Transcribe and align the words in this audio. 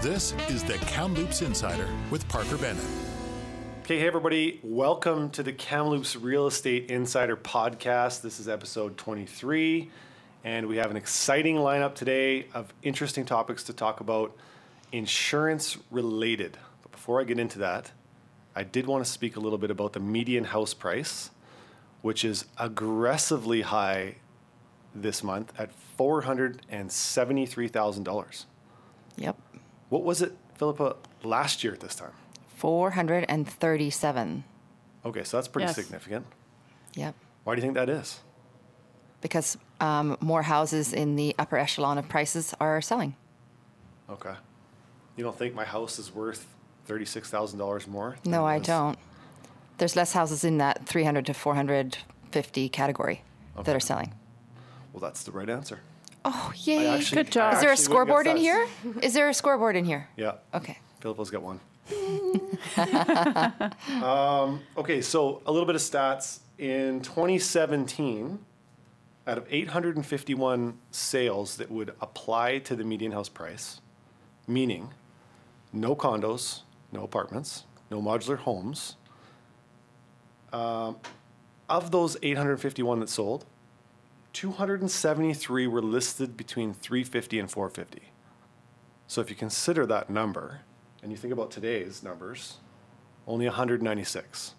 This 0.00 0.32
is 0.48 0.62
the 0.62 0.74
Kamloops 0.74 1.42
Insider 1.42 1.88
with 2.08 2.28
Parker 2.28 2.56
Bennett. 2.56 2.84
Okay, 3.82 3.98
hey 3.98 4.06
everybody, 4.06 4.60
welcome 4.62 5.28
to 5.30 5.42
the 5.42 5.52
Kamloops 5.52 6.14
Real 6.14 6.46
Estate 6.46 6.88
Insider 6.88 7.36
podcast. 7.36 8.22
This 8.22 8.38
is 8.38 8.48
episode 8.48 8.96
23, 8.96 9.90
and 10.44 10.68
we 10.68 10.76
have 10.76 10.92
an 10.92 10.96
exciting 10.96 11.56
lineup 11.56 11.96
today 11.96 12.46
of 12.54 12.72
interesting 12.84 13.24
topics 13.24 13.64
to 13.64 13.72
talk 13.72 13.98
about, 13.98 14.36
insurance 14.92 15.76
related. 15.90 16.56
But 16.82 16.92
before 16.92 17.20
I 17.20 17.24
get 17.24 17.40
into 17.40 17.58
that, 17.58 17.90
I 18.54 18.62
did 18.62 18.86
want 18.86 19.04
to 19.04 19.10
speak 19.10 19.34
a 19.34 19.40
little 19.40 19.58
bit 19.58 19.72
about 19.72 19.94
the 19.94 20.00
median 20.00 20.44
house 20.44 20.74
price, 20.74 21.32
which 22.02 22.24
is 22.24 22.44
aggressively 22.56 23.62
high 23.62 24.18
this 24.94 25.24
month 25.24 25.52
at 25.58 25.70
$473,000. 25.98 28.44
Yep. 29.16 29.36
What 29.88 30.04
was 30.04 30.20
it, 30.22 30.32
Philippa, 30.54 30.96
last 31.22 31.64
year 31.64 31.72
at 31.72 31.80
this 31.80 31.94
time? 31.94 32.12
437. 32.56 34.44
Okay, 35.04 35.24
so 35.24 35.36
that's 35.36 35.48
pretty 35.48 35.66
Yes. 35.66 35.74
significant. 35.76 36.26
Yep. 36.94 37.14
Why 37.44 37.54
do 37.54 37.60
you 37.60 37.62
think 37.62 37.74
that 37.74 37.88
is? 37.88 38.20
Because 39.20 39.56
um, 39.80 40.16
more 40.20 40.42
houses 40.42 40.92
in 40.92 41.16
the 41.16 41.34
upper 41.38 41.56
echelon 41.56 41.98
of 41.98 42.08
prices 42.08 42.54
are 42.60 42.80
selling. 42.80 43.16
Okay. 44.10 44.34
You 45.16 45.24
don't 45.24 45.36
think 45.38 45.54
my 45.54 45.64
house 45.64 45.98
is 45.98 46.14
worth 46.14 46.46
$36,000 46.88 47.86
more? 47.88 48.16
No, 48.24 48.44
I 48.46 48.58
don't. 48.58 48.98
There's 49.78 49.96
less 49.96 50.12
houses 50.12 50.44
in 50.44 50.58
that 50.58 50.86
300 50.86 51.26
to 51.26 51.34
450 51.34 52.68
category 52.68 53.22
that 53.64 53.74
are 53.74 53.80
selling. 53.80 54.14
Well, 54.92 55.00
that's 55.00 55.22
the 55.22 55.32
right 55.32 55.48
answer. 55.48 55.80
Oh, 56.30 56.52
yay. 56.56 56.86
actually- 56.88 57.22
Good 57.24 57.32
job. 57.32 57.54
Is 57.54 57.60
there 57.60 57.72
a 57.72 57.76
scoreboard 57.76 58.26
in 58.26 58.36
here? 58.36 58.66
Is 59.02 59.14
there 59.14 59.28
a 59.28 59.34
scoreboard 59.34 59.76
in 59.76 59.84
here? 59.86 60.08
Yeah. 60.16 60.34
Okay. 60.52 60.78
Philippa's 61.00 61.30
got 61.30 61.42
one. 61.42 61.60
um, 64.02 64.60
okay, 64.76 65.00
so 65.00 65.40
a 65.46 65.52
little 65.52 65.66
bit 65.66 65.74
of 65.74 65.80
stats. 65.80 66.40
In 66.58 67.00
2017, 67.00 68.38
out 69.26 69.38
of 69.38 69.46
851 69.48 70.76
sales 70.90 71.56
that 71.56 71.70
would 71.70 71.94
apply 72.00 72.58
to 72.58 72.74
the 72.76 72.84
median 72.84 73.12
house 73.12 73.28
price, 73.28 73.80
meaning 74.46 74.90
no 75.72 75.94
condos, 75.94 76.62
no 76.92 77.04
apartments, 77.04 77.64
no 77.90 78.02
modular 78.02 78.38
homes, 78.38 78.96
um, 80.52 80.96
of 81.68 81.90
those 81.90 82.16
851 82.22 83.00
that 83.00 83.08
sold, 83.08 83.44
273 84.38 85.66
were 85.66 85.82
listed 85.82 86.36
between 86.36 86.72
350 86.72 87.40
and 87.40 87.50
450. 87.50 88.12
So 89.08 89.20
if 89.20 89.30
you 89.30 89.34
consider 89.34 89.84
that 89.86 90.10
number, 90.10 90.60
and 91.02 91.10
you 91.10 91.18
think 91.18 91.32
about 91.32 91.50
today's 91.50 92.04
numbers, 92.04 92.58
only 93.26 93.46
196. 93.46 94.54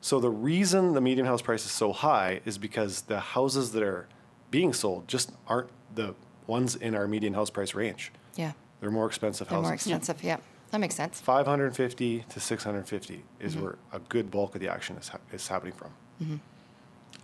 So 0.00 0.18
the 0.18 0.30
reason 0.30 0.94
the 0.94 1.02
median 1.02 1.26
house 1.26 1.42
price 1.42 1.66
is 1.66 1.72
so 1.72 1.92
high 1.92 2.40
is 2.46 2.56
because 2.56 3.02
the 3.02 3.20
houses 3.20 3.72
that 3.72 3.82
are 3.82 4.08
being 4.50 4.72
sold 4.72 5.08
just 5.08 5.32
aren't 5.46 5.68
the 5.94 6.14
ones 6.46 6.74
in 6.74 6.94
our 6.94 7.06
median 7.06 7.34
house 7.34 7.50
price 7.50 7.74
range. 7.74 8.12
Yeah. 8.34 8.52
They're 8.80 8.90
more 8.90 9.06
expensive 9.06 9.48
They're 9.48 9.58
houses. 9.58 9.68
more 9.68 9.74
expensive. 9.74 10.24
Yeah. 10.24 10.38
That 10.70 10.78
makes 10.78 10.94
sense. 10.94 11.20
550 11.20 12.24
to 12.30 12.40
650 12.40 13.24
is 13.40 13.52
mm-hmm. 13.52 13.62
where 13.62 13.78
a 13.92 13.98
good 13.98 14.30
bulk 14.30 14.54
of 14.54 14.62
the 14.62 14.68
action 14.68 14.96
is, 14.96 15.08
ha- 15.08 15.18
is 15.34 15.48
happening 15.48 15.74
from. 15.74 15.90
Mm-hmm. 16.22 16.36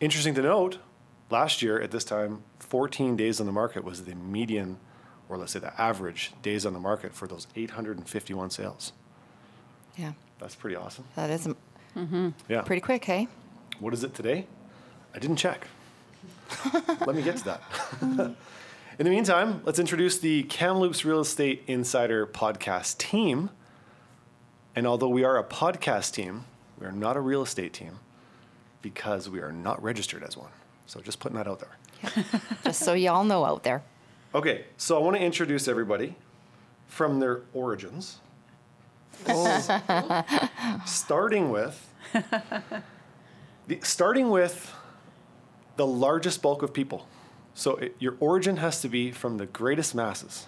Interesting 0.01 0.35
to 0.35 0.43
note, 0.43 0.79
last 1.31 1.63
year 1.63 1.81
at 1.81 1.91
this 1.91 2.05
time, 2.05 2.43
14 2.59 3.17
days 3.17 3.41
on 3.41 3.47
the 3.47 3.53
market 3.53 3.85
was 3.85 4.05
the 4.05 4.15
median, 4.15 4.79
or 5.29 5.37
let's 5.37 5.53
say 5.53 5.59
the 5.59 5.79
average 5.81 6.33
days 6.43 6.67
on 6.67 6.73
the 6.73 6.81
market 6.81 7.15
for 7.15 7.27
those 7.27 7.47
851 7.57 8.51
sales. 8.51 8.93
Yeah. 9.97 10.13
That's 10.39 10.55
pretty 10.55 10.77
awesome. 10.77 11.05
That 11.17 11.31
is 11.31 11.47
m- 11.47 11.57
mm-hmm. 11.97 12.29
Yeah. 12.49 12.63
pretty 12.63 12.81
quick, 12.81 13.05
hey? 13.05 13.29
What 13.79 13.93
is 13.95 14.05
it 14.05 14.15
today? 14.15 14.47
I 15.15 15.19
didn't 15.19 15.37
check. 15.37 15.67
Let 17.07 17.15
me 17.15 17.23
get 17.23 17.37
to 17.39 17.45
that. 17.45 17.63
In 18.99 19.05
the 19.05 19.11
meantime, 19.11 19.63
let's 19.65 19.79
introduce 19.79 20.19
the 20.19 20.43
Kamloops 20.43 21.07
Real 21.07 21.21
Estate 21.21 21.63
Insider 21.67 22.27
podcast 22.27 22.99
team. 22.99 23.49
And 24.77 24.87
although 24.87 25.09
we 25.09 25.25
are 25.25 25.39
a 25.39 25.45
podcast 25.45 26.13
team, 26.13 26.45
we 26.79 26.87
are 26.87 26.93
not 26.93 27.17
a 27.17 27.21
real 27.21 27.41
estate 27.43 27.73
team 27.73 28.01
because 28.83 29.27
we 29.27 29.41
are 29.41 29.53
not 29.53 29.83
registered 29.83 30.23
as 30.23 30.37
one. 30.37 30.51
So 30.91 31.01
just 31.01 31.21
putting 31.21 31.37
that 31.37 31.47
out 31.47 31.61
there. 31.61 32.25
Just 32.65 32.81
so 32.81 32.95
y'all 32.95 33.23
know 33.23 33.45
out 33.45 33.63
there. 33.63 33.85
Okay, 34.35 34.65
so 34.77 34.99
I 34.99 35.01
want 35.01 35.17
to 35.17 35.23
introduce 35.23 35.69
everybody 35.69 36.17
from 36.89 37.21
their 37.21 37.43
origins. 37.55 38.19
starting 40.87 41.51
with 41.51 41.95
the, 43.69 43.79
starting 43.85 44.31
with 44.31 44.75
the 45.77 45.87
largest 45.87 46.43
bulk 46.43 46.65
of 46.65 46.75
people. 46.75 47.07
So 47.55 47.77
it, 47.77 47.95
your 48.01 48.17
origin 48.19 48.57
has 48.57 48.81
to 48.81 48.89
be 48.89 49.13
from 49.13 49.37
the 49.37 49.47
greatest 49.47 49.95
masses. 49.95 50.47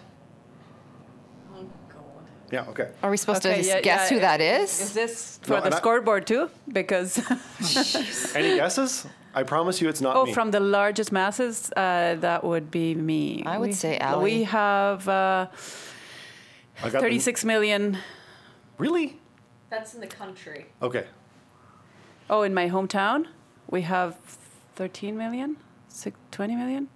Oh 1.54 1.64
God. 1.88 2.02
Yeah, 2.50 2.64
okay. 2.70 2.90
Are 3.00 3.12
we 3.12 3.16
supposed 3.16 3.42
to 3.42 3.48
Okay, 3.50 3.58
just 3.58 3.68
yeah, 3.68 3.80
guess 3.80 4.10
yeah, 4.10 4.16
who 4.16 4.20
that 4.22 4.40
Is 4.40 4.80
is? 4.80 4.92
this 4.92 5.38
for 5.44 5.52
No, 5.52 5.60
the 5.60 5.72
I- 5.76 5.78
scoreboard 5.78 6.26
too? 6.26 6.50
Because 6.66 7.18
Any 8.34 8.56
guesses? 8.56 9.06
I 9.34 9.42
promise 9.44 9.80
you 9.80 9.88
it's 9.88 10.00
not 10.00 10.16
oh, 10.16 10.26
me. 10.26 10.32
from 10.32 10.50
the 10.50 10.60
largest 10.60 11.10
masses, 11.12 11.70
uh, 11.76 12.16
that 12.20 12.44
would 12.44 12.70
be 12.70 12.94
me. 12.94 13.42
I 13.46 13.58
would 13.58 13.68
We- 13.68 13.72
say 13.74 13.98
Ally. 13.98 14.22
We 14.22 14.44
have 14.44 15.08
uh, 15.08 15.46
I 16.82 16.90
got 16.90 16.92
the- 16.92 17.00
36 17.00 17.44
million. 17.44 17.98
Really? 18.78 19.18
That's 19.70 19.94
in 19.94 20.00
the 20.00 20.06
country. 20.06 20.66
Okay. 20.82 21.06
Oh, 22.28 22.42
in 22.42 22.52
my 22.54 22.68
hometown, 22.68 23.26
we 23.70 23.82
have 23.82 24.16
13 24.76 25.16
million, 25.16 25.56
Six, 25.88 26.16
20 26.30 26.56
million. 26.56 26.88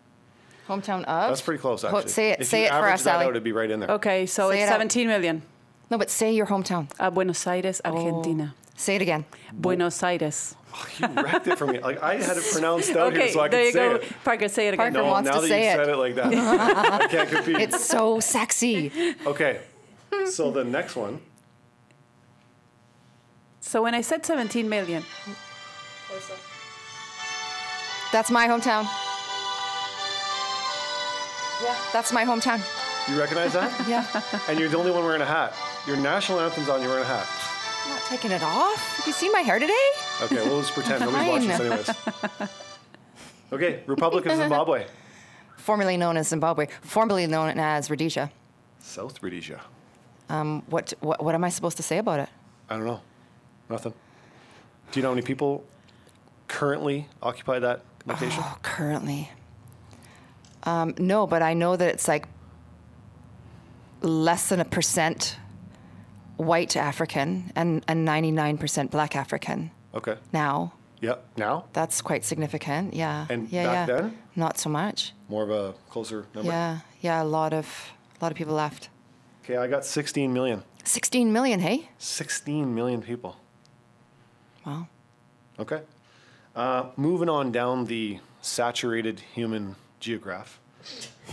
Hometown 0.69 1.05
of? 1.05 1.29
That's 1.29 1.43
pretty 1.43 1.61
close, 1.61 1.83
Ho- 1.83 1.89
actually. 1.99 2.11
say 2.11 2.31
it- 2.31 2.41
If 2.41 2.49
say 2.49 2.61
you 2.61 2.67
it 2.67 2.71
for 2.71 2.89
us, 2.89 3.05
that 3.05 3.15
Ally. 3.17 3.25
out, 3.25 3.31
it'd 3.31 3.45
be 3.45 3.53
right 3.53 3.71
in 3.71 3.81
there. 3.81 3.91
Okay, 3.93 4.27
so 4.27 4.51
Say 4.51 4.63
it's 4.63 4.71
it 4.71 4.73
out. 4.73 4.81
17 4.81 5.07
million. 5.07 5.43
No, 5.91 5.97
but 5.99 6.11
say 6.11 6.33
your 6.33 6.47
hometown. 6.47 6.89
Uh, 6.99 7.11
Buenos 7.11 7.47
Aires, 7.47 7.81
Oh. 7.85 7.93
Argentina. 7.95 8.55
Say 8.75 8.97
it 8.97 9.03
again. 9.03 9.25
Buenos 9.53 10.03
Aires. 10.03 10.55
You 11.01 11.09
wrecked 11.09 11.47
it 11.47 11.59
for 11.59 11.67
me. 11.67 11.79
Like 11.81 12.03
I 12.03 12.15
had 12.17 12.37
it 12.37 12.45
pronounced 12.53 12.91
out 12.91 13.13
okay, 13.13 13.25
here 13.25 13.29
so 13.33 13.41
I 13.41 13.49
there 13.49 13.61
could 13.61 13.67
you 13.67 13.73
say 13.73 13.89
go. 13.89 13.95
it. 13.97 14.25
Parker, 14.25 14.49
say 14.49 14.69
it 14.69 14.75
again. 14.75 14.93
Parker 14.93 15.05
No, 15.07 15.11
wants 15.13 15.29
now 15.31 15.37
to 15.37 15.41
that 15.43 15.49
say 15.49 15.63
you 15.65 15.71
it. 15.71 15.77
said 15.77 15.89
it 15.89 15.97
like 15.97 16.15
that, 16.17 16.33
I 17.03 17.07
can't 17.09 17.29
compete. 17.31 17.57
It's 17.61 17.85
so 17.85 18.21
sexy. 18.21 18.93
okay. 19.27 19.61
So 20.31 20.51
the 20.51 20.65
next 20.65 20.97
one, 20.97 21.21
So 23.61 23.83
when 23.83 23.95
I 23.95 24.01
said 24.01 24.25
17 24.25 24.69
million, 24.69 25.03
That's 28.13 28.31
my 28.31 28.47
hometown. 28.47 28.85
Yeah, 31.63 31.75
that's 31.93 32.13
my 32.13 32.25
hometown. 32.25 32.61
you 33.11 33.19
recognize 33.19 33.53
that? 33.55 33.71
Yeah. 33.89 34.05
and 34.49 34.59
you're 34.59 34.69
the 34.69 34.79
only 34.79 34.91
one 34.91 35.05
wearing 35.05 35.23
a 35.23 35.27
hat. 35.27 35.55
Your 35.87 35.97
national 35.97 36.41
anthem's 36.41 36.69
on. 36.69 36.81
You're 36.81 36.91
wearing 36.91 37.05
a 37.05 37.09
hat. 37.09 37.27
Taking 38.09 38.31
it 38.31 38.43
off. 38.43 38.97
Have 38.99 39.07
you 39.07 39.13
seen 39.13 39.33
my 39.33 39.41
hair 39.41 39.59
today? 39.59 39.73
Okay, 40.23 40.37
we'll 40.49 40.61
just 40.61 40.75
pretend 40.75 41.01
nobody's 41.01 41.29
watching 41.29 41.49
this 41.49 41.61
anyways. 41.61 42.51
Okay, 43.53 43.83
Republic 43.87 44.27
of 44.27 44.37
Zimbabwe, 44.37 44.87
Formerly 45.57 45.97
known 45.97 46.17
as 46.17 46.29
Zimbabwe, 46.29 46.69
formerly 46.83 47.27
known 47.27 47.59
as 47.59 47.91
Rhodesia. 47.91 48.31
South 48.79 49.21
Rhodesia. 49.21 49.61
Um, 50.29 50.63
what, 50.69 50.93
what, 51.01 51.23
what 51.23 51.35
am 51.35 51.43
I 51.43 51.49
supposed 51.49 51.77
to 51.79 51.83
say 51.83 51.99
about 51.99 52.21
it? 52.21 52.29
I 52.71 52.77
don't 52.77 52.87
know. 52.87 53.01
Nothing. 53.69 53.93
Do 54.93 55.01
you 55.01 55.03
know 55.03 55.09
how 55.09 55.15
many 55.15 55.27
people 55.27 55.65
currently 56.47 57.09
occupy 57.21 57.59
that 57.59 57.83
location? 58.07 58.41
Oh, 58.45 58.57
currently. 58.63 59.31
Um, 60.63 60.95
no, 60.99 61.27
but 61.27 61.43
I 61.43 61.55
know 61.55 61.75
that 61.77 61.89
it's 61.89 62.07
like 62.07 62.29
less 64.03 64.49
than 64.49 64.61
a 64.61 64.65
percent 64.65 65.37
white 66.37 66.77
African 66.77 67.53
and, 67.57 67.85
and 67.89 68.07
99% 68.07 68.91
black 68.91 69.17
African 69.17 69.71
Okay. 69.95 70.17
now. 70.33 70.73
Yep. 71.01 71.25
Now 71.37 71.67
That's 71.73 72.01
quite 72.01 72.25
significant. 72.25 72.95
Yeah. 72.95 73.27
And 73.29 73.49
yeah, 73.51 73.65
back 73.67 73.89
yeah. 73.89 73.95
then? 73.97 74.19
Not 74.35 74.59
so 74.59 74.71
much. 74.71 75.13
more 75.29 75.43
of 75.43 75.51
a 75.51 75.75
closer 75.91 76.27
number. 76.35 76.51
Yeah. 76.51 76.79
Yeah. 77.01 77.23
A 77.23 77.25
lot 77.25 77.53
of, 77.53 77.67
a 78.19 78.25
lot 78.25 78.33
of 78.33 78.39
people 78.39 78.55
left. 78.55 78.89
Okay, 79.45 79.57
I 79.57 79.67
got 79.67 79.85
16 79.85 80.33
million. 80.33 80.63
16 80.85 81.33
million, 81.33 81.61
hey? 81.61 81.91
16 81.99 82.75
million 82.75 83.03
people. 83.03 83.37
Wow. 84.65 84.89
Okay. 85.59 85.83
Uh, 86.55 86.87
moving 86.97 87.29
on 87.29 87.53
down 87.53 87.85
the 87.85 88.19
saturated 88.41 89.21
human 89.35 89.77
geograph. 90.01 90.59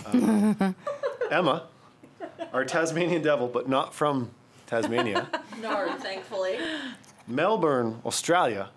Um, 0.06 0.75
Emma, 1.31 1.63
our 2.51 2.65
Tasmanian 2.65 3.21
devil, 3.21 3.47
but 3.47 3.67
not 3.69 3.94
from 3.95 4.31
Tasmania, 4.73 5.27
No, 5.61 5.93
thankfully. 5.99 6.57
Melbourne, 7.27 8.01
Australia. 8.05 8.69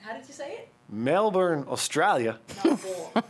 How 0.00 0.12
did 0.14 0.26
you 0.26 0.34
say 0.34 0.52
it? 0.54 0.68
Melbourne, 0.88 1.64
Australia. 1.68 2.38
Not 2.64 2.82
bull. 2.82 3.12
I 3.14 3.22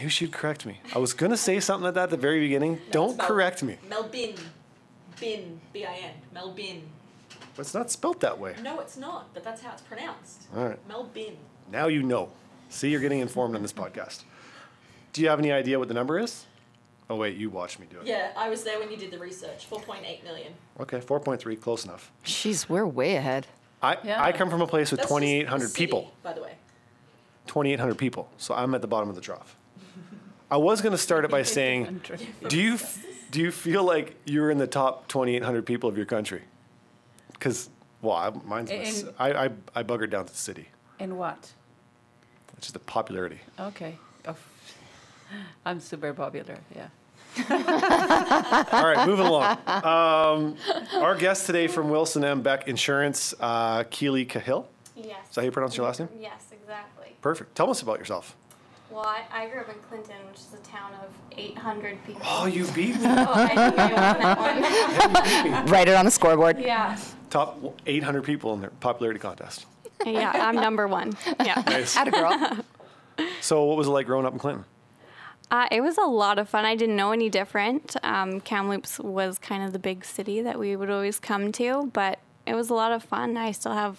knew 0.00 0.08
she'd 0.08 0.32
correct 0.32 0.64
me. 0.64 0.80
I 0.94 0.98
was 0.98 1.12
gonna 1.12 1.36
say 1.36 1.60
something 1.60 1.84
like 1.84 1.94
that 1.94 2.04
at 2.04 2.10
the 2.10 2.16
very 2.16 2.40
beginning. 2.40 2.80
Don't 2.90 3.14
spelled- 3.14 3.28
correct 3.28 3.62
me. 3.62 3.76
Melbin. 3.88 4.38
Bin. 5.20 5.60
B 5.74 5.84
I 5.84 5.94
N. 5.94 6.14
Melbin. 6.34 6.80
But 7.54 7.60
it's 7.66 7.74
not 7.74 7.90
spelt 7.90 8.20
that 8.20 8.38
way. 8.38 8.54
No, 8.62 8.80
it's 8.80 8.96
not, 8.96 9.34
but 9.34 9.44
that's 9.44 9.60
how 9.60 9.72
it's 9.72 9.82
pronounced. 9.82 10.44
All 10.56 10.64
right. 10.64 10.88
Melbin. 10.88 11.34
Now 11.70 11.88
you 11.88 12.02
know. 12.02 12.30
See, 12.70 12.88
you're 12.88 13.00
getting 13.02 13.20
informed 13.20 13.54
on 13.54 13.60
this 13.60 13.74
podcast. 13.74 14.22
Do 15.12 15.20
you 15.20 15.28
have 15.28 15.38
any 15.38 15.52
idea 15.52 15.78
what 15.78 15.88
the 15.88 15.94
number 15.94 16.18
is? 16.18 16.46
Oh 17.12 17.16
wait, 17.16 17.36
you 17.36 17.50
watched 17.50 17.78
me 17.78 17.86
do 17.90 18.00
it. 18.00 18.06
Yeah, 18.06 18.30
I 18.34 18.48
was 18.48 18.64
there 18.64 18.78
when 18.78 18.90
you 18.90 18.96
did 18.96 19.10
the 19.10 19.18
research. 19.18 19.68
4.8 19.70 20.24
million. 20.24 20.54
Okay, 20.80 20.98
4.3, 20.98 21.60
close 21.60 21.84
enough. 21.84 22.10
Jeez, 22.24 22.70
we're 22.70 22.86
way 22.86 23.16
ahead. 23.16 23.46
I, 23.82 23.98
Yeah. 24.02 24.22
I 24.22 24.32
come 24.32 24.48
from 24.48 24.62
a 24.62 24.66
place 24.66 24.90
with 24.90 25.00
That's 25.00 25.10
2,800 25.10 25.68
city, 25.68 25.84
people. 25.84 26.14
By 26.22 26.32
the 26.32 26.40
way. 26.40 26.54
2,800 27.48 27.98
people. 27.98 28.30
So 28.38 28.54
I'm 28.54 28.74
at 28.74 28.80
the 28.80 28.86
bottom 28.86 29.10
of 29.10 29.14
the 29.14 29.20
trough. 29.20 29.56
I 30.50 30.56
was 30.56 30.80
going 30.80 30.92
to 30.92 30.98
start 30.98 31.26
it 31.26 31.30
by 31.30 31.42
saying, 31.42 32.00
do 32.48 32.58
you 32.58 32.74
f- 32.74 33.04
do 33.30 33.40
you 33.42 33.50
feel 33.50 33.84
like 33.84 34.16
you're 34.24 34.50
in 34.50 34.56
the 34.56 34.66
top 34.66 35.06
2,800 35.08 35.66
people 35.66 35.90
of 35.90 35.98
your 35.98 36.06
country? 36.06 36.40
Because 37.34 37.68
well, 38.00 38.16
I, 38.16 38.30
mine's 38.46 38.70
In- 38.70 39.10
I, 39.18 39.32
I 39.46 39.50
I 39.74 39.82
buggered 39.82 40.08
down 40.08 40.24
to 40.24 40.32
the 40.32 40.38
city, 40.38 40.68
In 40.98 41.18
what? 41.18 41.52
which 42.56 42.64
is 42.68 42.72
the 42.72 42.78
popularity. 42.78 43.40
Okay. 43.60 43.98
Oh, 44.26 44.36
I'm 45.66 45.80
super 45.80 46.14
popular. 46.14 46.56
Yeah. 46.74 46.88
All 47.50 48.84
right, 48.84 49.06
moving 49.06 49.26
along. 49.26 49.58
Um, 49.66 50.56
our 50.94 51.14
guest 51.16 51.46
today 51.46 51.66
from 51.66 51.88
Wilson 51.90 52.24
M. 52.24 52.42
Beck 52.42 52.68
Insurance, 52.68 53.34
uh, 53.40 53.84
Keely 53.90 54.24
Cahill. 54.24 54.68
Yes. 54.96 55.28
Is 55.30 55.34
that 55.34 55.40
how 55.40 55.44
you 55.46 55.50
pronounce 55.50 55.76
your 55.76 55.86
last 55.86 56.00
name? 56.00 56.08
Yes, 56.20 56.48
exactly. 56.52 57.16
Perfect. 57.22 57.54
Tell 57.54 57.70
us 57.70 57.80
about 57.82 57.98
yourself. 57.98 58.36
Well, 58.90 59.00
I, 59.06 59.22
I 59.32 59.48
grew 59.48 59.60
up 59.60 59.70
in 59.70 59.76
Clinton, 59.88 60.16
which 60.28 60.36
is 60.40 60.52
a 60.52 60.58
town 60.58 60.92
of 61.02 61.10
800 61.38 62.04
people. 62.04 62.20
Oh, 62.26 62.44
you 62.44 62.66
beat 62.72 62.96
me. 62.96 63.00
Oh, 63.06 63.32
I 63.34 63.46
think 63.48 63.78
I 63.78 64.34
won 64.34 64.60
that 64.60 65.44
one. 65.62 65.66
Write 65.72 65.88
it 65.88 65.94
on 65.94 66.04
the 66.04 66.10
scoreboard. 66.10 66.58
Yeah. 66.60 66.98
Top 67.30 67.58
800 67.86 68.22
people 68.24 68.52
in 68.52 68.60
their 68.60 68.70
popularity 68.70 69.18
contest. 69.18 69.64
Yeah, 70.04 70.32
I'm 70.34 70.56
number 70.56 70.86
one. 70.86 71.14
Yeah. 71.42 71.62
Nice. 71.66 71.96
Atta 71.96 72.10
girl. 72.10 72.58
So, 73.40 73.64
what 73.64 73.76
was 73.78 73.86
it 73.86 73.90
like 73.90 74.04
growing 74.06 74.26
up 74.26 74.32
in 74.34 74.38
Clinton? 74.38 74.64
Uh, 75.52 75.68
it 75.70 75.82
was 75.82 75.98
a 75.98 76.06
lot 76.06 76.38
of 76.38 76.48
fun. 76.48 76.64
I 76.64 76.74
didn't 76.74 76.96
know 76.96 77.12
any 77.12 77.28
different. 77.28 77.94
Um, 78.02 78.40
Kamloops 78.40 78.98
was 78.98 79.38
kind 79.38 79.62
of 79.62 79.74
the 79.74 79.78
big 79.78 80.02
city 80.04 80.40
that 80.40 80.58
we 80.58 80.74
would 80.76 80.88
always 80.90 81.20
come 81.20 81.52
to, 81.52 81.90
but 81.92 82.18
it 82.46 82.54
was 82.54 82.70
a 82.70 82.74
lot 82.74 82.90
of 82.90 83.02
fun. 83.04 83.36
I 83.36 83.52
still 83.52 83.72
have 83.74 83.98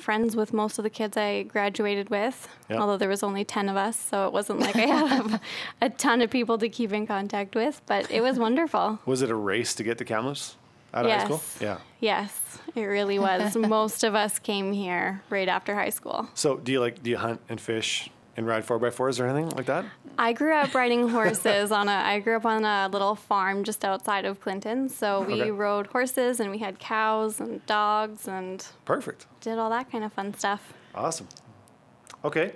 friends 0.00 0.34
with 0.34 0.52
most 0.54 0.78
of 0.78 0.84
the 0.84 0.90
kids 0.90 1.16
I 1.18 1.42
graduated 1.42 2.08
with, 2.08 2.48
Yeah. 2.70 2.78
although 2.78 2.96
there 2.96 3.08
was 3.10 3.22
only 3.22 3.44
10 3.44 3.68
of 3.68 3.76
us, 3.76 3.98
so 3.98 4.26
it 4.26 4.32
wasn't 4.32 4.60
like 4.60 4.74
I 4.76 4.86
have 4.86 5.40
a 5.82 5.90
ton 5.90 6.22
of 6.22 6.30
people 6.30 6.56
to 6.58 6.68
keep 6.68 6.92
in 6.94 7.06
contact 7.06 7.54
with, 7.54 7.82
but 7.86 8.10
it 8.10 8.22
was 8.22 8.38
wonderful. 8.38 9.00
Was 9.04 9.20
it 9.22 9.28
a 9.30 9.34
race 9.34 9.74
to 9.74 9.82
get 9.82 9.98
to 9.98 10.04
Kamloops 10.04 10.56
out 10.94 11.04
of 11.04 11.10
high 11.12 11.24
school? 11.24 11.42
Yeah. 11.60 11.78
Yes, 12.00 12.58
it 12.74 12.84
really 12.84 13.18
was. 13.18 13.54
Most 13.56 14.02
of 14.02 14.14
us 14.14 14.38
came 14.38 14.72
here 14.72 15.22
right 15.28 15.48
after 15.48 15.74
high 15.74 15.90
school. 15.90 16.28
So, 16.32 16.56
do 16.56 16.72
you 16.72 16.80
like 16.80 17.02
do 17.02 17.10
you 17.10 17.18
hunt 17.18 17.40
and 17.50 17.60
fish 17.60 18.08
and 18.36 18.46
ride 18.46 18.64
four 18.64 18.78
by 18.78 18.90
fours 18.90 19.20
or 19.20 19.26
anything 19.26 19.50
like 19.50 19.66
that? 19.66 19.84
I 20.18 20.32
grew 20.32 20.54
up 20.54 20.74
riding 20.74 21.08
horses 21.08 21.72
on 21.72 21.88
a. 21.88 21.92
I 21.92 22.20
grew 22.20 22.36
up 22.36 22.44
on 22.46 22.64
a 22.64 22.88
little 22.92 23.14
farm 23.14 23.64
just 23.64 23.84
outside 23.84 24.24
of 24.24 24.40
Clinton, 24.40 24.88
so 24.88 25.22
we 25.22 25.34
Okay. 25.40 25.50
rode 25.50 25.86
horses 25.88 26.40
and 26.40 26.50
we 26.50 26.58
had 26.58 26.78
cows 26.78 27.40
and 27.40 27.64
dogs 27.66 28.28
and 28.28 28.66
Perfect. 28.84 29.26
did 29.40 29.58
all 29.58 29.70
that 29.70 29.90
kind 29.90 30.04
of 30.04 30.12
fun 30.12 30.34
stuff. 30.34 30.72
Awesome. 30.94 31.28
Okay. 32.24 32.54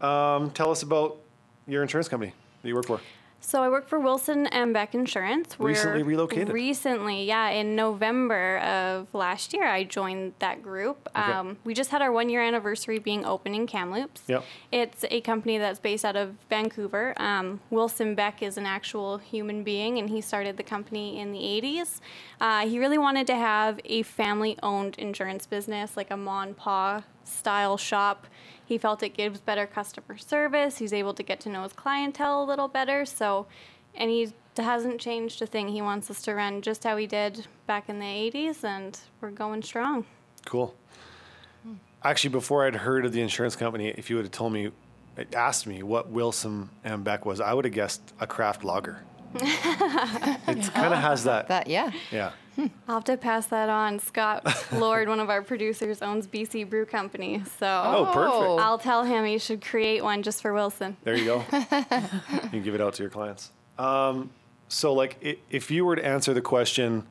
Um, 0.00 0.50
tell 0.50 0.70
us 0.70 0.82
about 0.82 1.18
your 1.66 1.82
insurance 1.82 2.08
company 2.08 2.32
that 2.62 2.68
you 2.68 2.74
work 2.74 2.86
for. 2.86 3.00
So 3.46 3.62
I 3.62 3.68
work 3.68 3.86
for 3.86 4.00
Wilson 4.00 4.46
and 4.46 4.72
Beck 4.72 4.94
Insurance. 4.94 5.58
We're 5.58 5.68
Recently 5.68 6.02
relocated. 6.02 6.48
Recently, 6.48 7.24
yeah. 7.24 7.50
In 7.50 7.76
November 7.76 8.56
of 8.60 9.12
last 9.12 9.52
year, 9.52 9.66
I 9.68 9.84
joined 9.84 10.32
that 10.38 10.62
group. 10.62 11.10
Okay. 11.14 11.30
Um, 11.30 11.58
we 11.62 11.74
just 11.74 11.90
had 11.90 12.00
our 12.00 12.10
one 12.10 12.30
year 12.30 12.40
anniversary 12.40 12.98
being 12.98 13.26
open 13.26 13.54
in 13.54 13.66
Kamloops. 13.66 14.22
Yep. 14.28 14.44
It's 14.72 15.04
a 15.10 15.20
company 15.20 15.58
that's 15.58 15.78
based 15.78 16.06
out 16.06 16.16
of 16.16 16.36
Vancouver. 16.48 17.12
Um, 17.18 17.60
Wilson 17.68 18.14
Beck 18.14 18.42
is 18.42 18.56
an 18.56 18.64
actual 18.64 19.18
human 19.18 19.62
being, 19.62 19.98
and 19.98 20.08
he 20.08 20.22
started 20.22 20.56
the 20.56 20.62
company 20.62 21.20
in 21.20 21.32
the 21.32 21.38
80s. 21.38 22.00
Uh, 22.40 22.66
he 22.66 22.78
really 22.78 22.98
wanted 22.98 23.26
to 23.26 23.36
have 23.36 23.78
a 23.84 24.04
family 24.04 24.56
owned 24.62 24.96
insurance 24.96 25.44
business, 25.44 25.98
like 25.98 26.10
a 26.10 26.16
mon 26.16 26.54
pa 26.54 27.04
style 27.24 27.76
shop. 27.76 28.26
He 28.66 28.78
felt 28.78 29.02
it 29.02 29.14
gives 29.14 29.40
better 29.40 29.66
customer 29.66 30.16
service. 30.16 30.78
He's 30.78 30.92
able 30.92 31.14
to 31.14 31.22
get 31.22 31.40
to 31.40 31.48
know 31.48 31.62
his 31.62 31.72
clientele 31.72 32.42
a 32.42 32.46
little 32.46 32.68
better. 32.68 33.04
So, 33.04 33.46
and 33.94 34.10
he 34.10 34.32
hasn't 34.56 35.00
changed 35.00 35.42
a 35.42 35.46
thing. 35.46 35.68
He 35.68 35.82
wants 35.82 36.10
us 36.10 36.22
to 36.22 36.34
run 36.34 36.62
just 36.62 36.84
how 36.84 36.96
he 36.96 37.06
did 37.06 37.46
back 37.66 37.88
in 37.88 37.98
the 37.98 38.06
80s, 38.06 38.64
and 38.64 38.98
we're 39.20 39.30
going 39.30 39.62
strong. 39.62 40.06
Cool. 40.44 40.74
Actually, 42.02 42.30
before 42.30 42.66
I'd 42.66 42.76
heard 42.76 43.06
of 43.06 43.12
the 43.12 43.20
insurance 43.22 43.56
company, 43.56 43.88
if 43.88 44.10
you 44.10 44.16
would 44.16 44.26
have 44.26 44.32
told 44.32 44.52
me, 44.52 44.70
asked 45.34 45.66
me 45.66 45.82
what 45.82 46.10
Wilson 46.10 46.68
and 46.84 47.02
Beck 47.02 47.24
was, 47.24 47.40
I 47.40 47.54
would 47.54 47.64
have 47.64 47.74
guessed 47.74 48.12
a 48.20 48.26
craft 48.26 48.62
lager. 48.64 49.02
it 49.42 50.72
kind 50.74 50.94
of 50.94 51.00
has 51.00 51.24
that. 51.24 51.48
That 51.48 51.66
yeah. 51.66 51.90
Yeah. 52.10 52.32
I'll 52.86 52.96
have 52.96 53.04
to 53.04 53.16
pass 53.16 53.46
that 53.46 53.68
on. 53.68 53.98
Scott 53.98 54.46
Lord, 54.72 55.08
one 55.08 55.18
of 55.18 55.28
our 55.28 55.42
producers, 55.42 56.02
owns 56.02 56.26
BC 56.26 56.68
Brew 56.70 56.86
Company. 56.86 57.42
So 57.58 57.66
Oh, 57.66 58.10
perfect. 58.12 58.62
I'll 58.64 58.78
tell 58.78 59.02
him 59.02 59.24
he 59.24 59.38
should 59.38 59.60
create 59.60 60.04
one 60.04 60.22
just 60.22 60.40
for 60.40 60.52
Wilson. 60.52 60.96
There 61.02 61.16
you 61.16 61.24
go. 61.24 61.44
you 61.52 62.50
can 62.50 62.62
give 62.62 62.74
it 62.74 62.80
out 62.80 62.94
to 62.94 63.02
your 63.02 63.10
clients. 63.10 63.50
Um, 63.78 64.30
so, 64.68 64.92
like, 64.92 65.38
if 65.50 65.70
you 65.70 65.84
were 65.84 65.96
to 65.96 66.04
answer 66.04 66.32
the 66.32 66.40
question, 66.40 67.06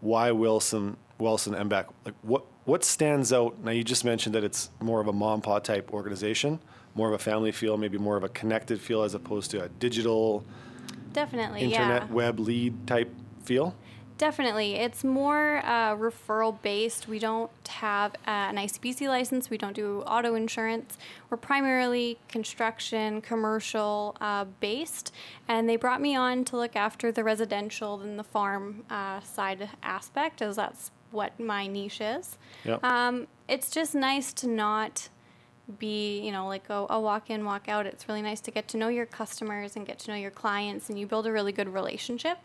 why 0.00 0.30
Wilson, 0.32 0.96
Wilson 1.18 1.54
and 1.54 1.68
Beck, 1.68 1.86
like, 2.04 2.14
what 2.22 2.44
what 2.64 2.84
stands 2.84 3.32
out? 3.32 3.58
Now, 3.62 3.72
you 3.72 3.84
just 3.84 4.04
mentioned 4.04 4.34
that 4.34 4.44
it's 4.44 4.70
more 4.80 5.00
of 5.00 5.08
a 5.08 5.12
mom 5.12 5.40
pa 5.40 5.58
type 5.58 5.92
organization, 5.92 6.58
more 6.94 7.08
of 7.08 7.14
a 7.14 7.18
family 7.18 7.52
feel, 7.52 7.76
maybe 7.76 7.98
more 7.98 8.16
of 8.16 8.24
a 8.24 8.28
connected 8.28 8.80
feel 8.80 9.02
as 9.02 9.14
opposed 9.14 9.50
to 9.52 9.62
a 9.62 9.68
digital 9.68 10.44
Definitely, 11.12 11.62
internet 11.62 12.02
yeah. 12.02 12.12
web 12.12 12.40
lead 12.40 12.86
type 12.86 13.12
feel. 13.44 13.74
Definitely. 14.20 14.74
It's 14.74 15.02
more 15.02 15.62
uh, 15.64 15.96
referral 15.96 16.60
based. 16.60 17.08
We 17.08 17.18
don't 17.18 17.50
have 17.66 18.12
uh, 18.26 18.52
an 18.52 18.56
ICBC 18.56 19.08
license. 19.08 19.48
We 19.48 19.56
don't 19.56 19.72
do 19.72 20.02
auto 20.02 20.34
insurance. 20.34 20.98
We're 21.30 21.38
primarily 21.38 22.18
construction, 22.28 23.22
commercial 23.22 24.18
uh, 24.20 24.44
based. 24.60 25.10
And 25.48 25.70
they 25.70 25.76
brought 25.76 26.02
me 26.02 26.14
on 26.14 26.44
to 26.44 26.58
look 26.58 26.76
after 26.76 27.10
the 27.10 27.24
residential 27.24 28.02
and 28.02 28.18
the 28.18 28.22
farm 28.22 28.84
uh, 28.90 29.20
side 29.20 29.70
aspect, 29.82 30.42
as 30.42 30.56
that's 30.56 30.90
what 31.12 31.40
my 31.40 31.66
niche 31.66 32.02
is. 32.02 32.36
Yep. 32.64 32.84
Um, 32.84 33.26
it's 33.48 33.70
just 33.70 33.94
nice 33.94 34.34
to 34.34 34.46
not 34.46 35.08
be, 35.78 36.20
you 36.20 36.32
know, 36.32 36.46
like 36.46 36.68
a, 36.68 36.86
a 36.90 37.00
walk 37.00 37.30
in, 37.30 37.44
walk 37.44 37.68
out. 37.68 37.86
It's 37.86 38.08
really 38.08 38.22
nice 38.22 38.40
to 38.42 38.50
get 38.50 38.68
to 38.68 38.76
know 38.76 38.88
your 38.88 39.06
customers 39.06 39.76
and 39.76 39.86
get 39.86 39.98
to 40.00 40.10
know 40.10 40.16
your 40.16 40.30
clients, 40.30 40.88
and 40.88 40.98
you 40.98 41.06
build 41.06 41.26
a 41.26 41.32
really 41.32 41.52
good 41.52 41.68
relationship, 41.68 42.38